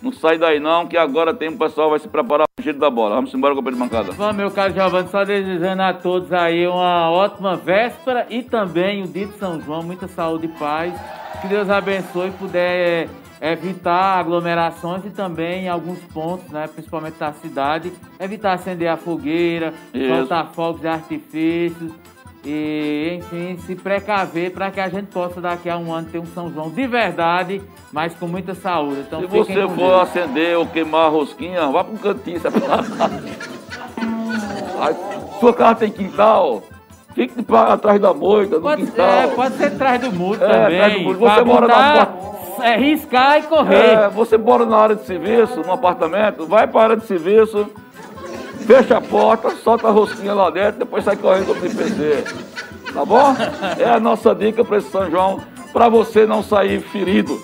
Não 0.00 0.12
sai 0.12 0.38
daí 0.38 0.58
não, 0.58 0.86
que 0.86 0.96
agora 0.96 1.34
tem 1.34 1.48
o 1.50 1.58
pessoal 1.58 1.90
vai 1.90 1.98
se 1.98 2.08
preparar 2.08 2.46
pro 2.56 2.64
giro 2.64 2.78
da 2.78 2.88
bola. 2.88 3.16
Vamos 3.16 3.34
embora 3.34 3.54
com 3.54 3.60
o 3.60 3.70
de 3.70 3.76
bancada. 3.76 4.12
Bom, 4.12 4.32
meu 4.32 4.50
caro 4.50 4.72
Giovanni, 4.72 5.08
só 5.08 5.24
desejando 5.24 5.82
a 5.82 5.92
todos 5.92 6.32
aí 6.32 6.66
uma 6.66 7.10
ótima 7.10 7.54
véspera 7.56 8.26
e 8.30 8.42
também 8.42 9.02
o 9.02 9.06
dia 9.06 9.26
de 9.26 9.36
São 9.38 9.60
João, 9.60 9.82
muita 9.82 10.08
saúde 10.08 10.46
e 10.46 10.48
paz. 10.48 10.94
Que 11.42 11.48
Deus 11.48 11.68
abençoe 11.68 12.28
e 12.28 12.32
puder 12.32 13.08
evitar 13.40 14.18
aglomerações 14.18 15.04
e 15.06 15.10
também 15.10 15.64
em 15.64 15.68
alguns 15.68 15.98
pontos, 16.12 16.48
né, 16.50 16.66
principalmente 16.72 17.14
da 17.18 17.32
cidade, 17.32 17.92
evitar 18.18 18.52
acender 18.52 18.88
a 18.88 18.96
fogueira, 18.96 19.72
Isso. 19.94 20.14
soltar 20.14 20.50
fogos 20.52 20.80
de 20.82 20.88
artifícios 20.88 21.92
e, 22.44 23.18
enfim, 23.18 23.56
se 23.66 23.74
precaver 23.74 24.50
para 24.52 24.70
que 24.70 24.80
a 24.80 24.88
gente 24.88 25.06
possa 25.06 25.40
daqui 25.40 25.68
a 25.70 25.76
um 25.78 25.92
ano 25.92 26.08
ter 26.10 26.18
um 26.18 26.26
São 26.26 26.50
João 26.52 26.70
de 26.70 26.86
verdade, 26.86 27.60
mas 27.92 28.14
com 28.14 28.26
muita 28.26 28.54
saúde. 28.54 29.00
Então, 29.06 29.20
Se 29.20 29.26
você 29.26 29.54
for 29.68 29.76
Deus. 29.76 30.02
acender 30.02 30.56
ou 30.58 30.66
queimar 30.66 31.06
a 31.06 31.08
rosquinha, 31.08 31.66
vá 31.68 31.82
para 31.84 31.94
um 31.94 31.98
cantinho 31.98 32.40
separado. 32.40 32.86
Sua 35.40 35.54
casa 35.54 35.74
tem 35.76 35.90
quintal, 35.90 36.62
fique 37.14 37.34
atrás 37.54 38.00
da 38.00 38.12
moita, 38.12 38.56
no 38.56 38.62
Pode, 38.62 38.82
quintal. 38.86 39.06
é, 39.06 39.26
pode 39.28 39.54
ser 39.56 39.64
atrás 39.66 40.00
do 40.00 40.12
muro 40.12 40.42
É, 40.42 40.48
também. 40.48 40.98
do 40.98 41.00
muro. 41.04 41.18
pra 41.18 41.34
Você 41.36 41.44
mora 41.44 41.66
na 41.66 41.74
botar, 41.74 42.06
é, 42.60 42.76
riscar 42.76 43.38
e 43.38 43.42
correr. 43.42 43.74
É, 43.74 44.08
você 44.08 44.36
mora 44.36 44.64
na 44.66 44.76
área 44.76 44.96
de 44.96 45.04
serviço, 45.06 45.60
no 45.60 45.72
apartamento, 45.72 46.46
vai 46.46 46.66
para 46.66 46.80
a 46.80 46.84
área 46.84 46.96
de 46.96 47.06
serviço, 47.06 47.66
fecha 48.66 48.96
a 48.96 49.00
porta, 49.00 49.50
solta 49.50 49.88
a 49.88 49.90
rosquinha 49.90 50.34
lá 50.34 50.50
dentro, 50.50 50.80
depois 50.80 51.04
sai 51.04 51.16
correndo 51.16 51.46
pro 51.46 51.70
PC. 51.70 52.24
Tá 52.92 53.04
bom? 53.04 53.34
É 53.78 53.88
a 53.88 54.00
nossa 54.00 54.34
dica 54.34 54.64
para 54.64 54.78
esse 54.78 54.90
São 54.90 55.10
João, 55.10 55.40
para 55.72 55.88
você 55.88 56.26
não 56.26 56.42
sair 56.42 56.80
ferido. 56.80 57.40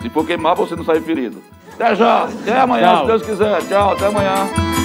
Se 0.00 0.08
for 0.08 0.24
queimar, 0.26 0.54
você 0.54 0.74
não 0.74 0.84
sair 0.84 1.02
ferido. 1.02 1.42
Até 1.74 1.94
já, 1.94 2.24
até 2.24 2.60
amanhã, 2.60 2.88
Tchau. 2.88 3.00
se 3.00 3.06
Deus 3.06 3.22
quiser. 3.22 3.62
Tchau, 3.68 3.92
até 3.92 4.06
amanhã. 4.06 4.77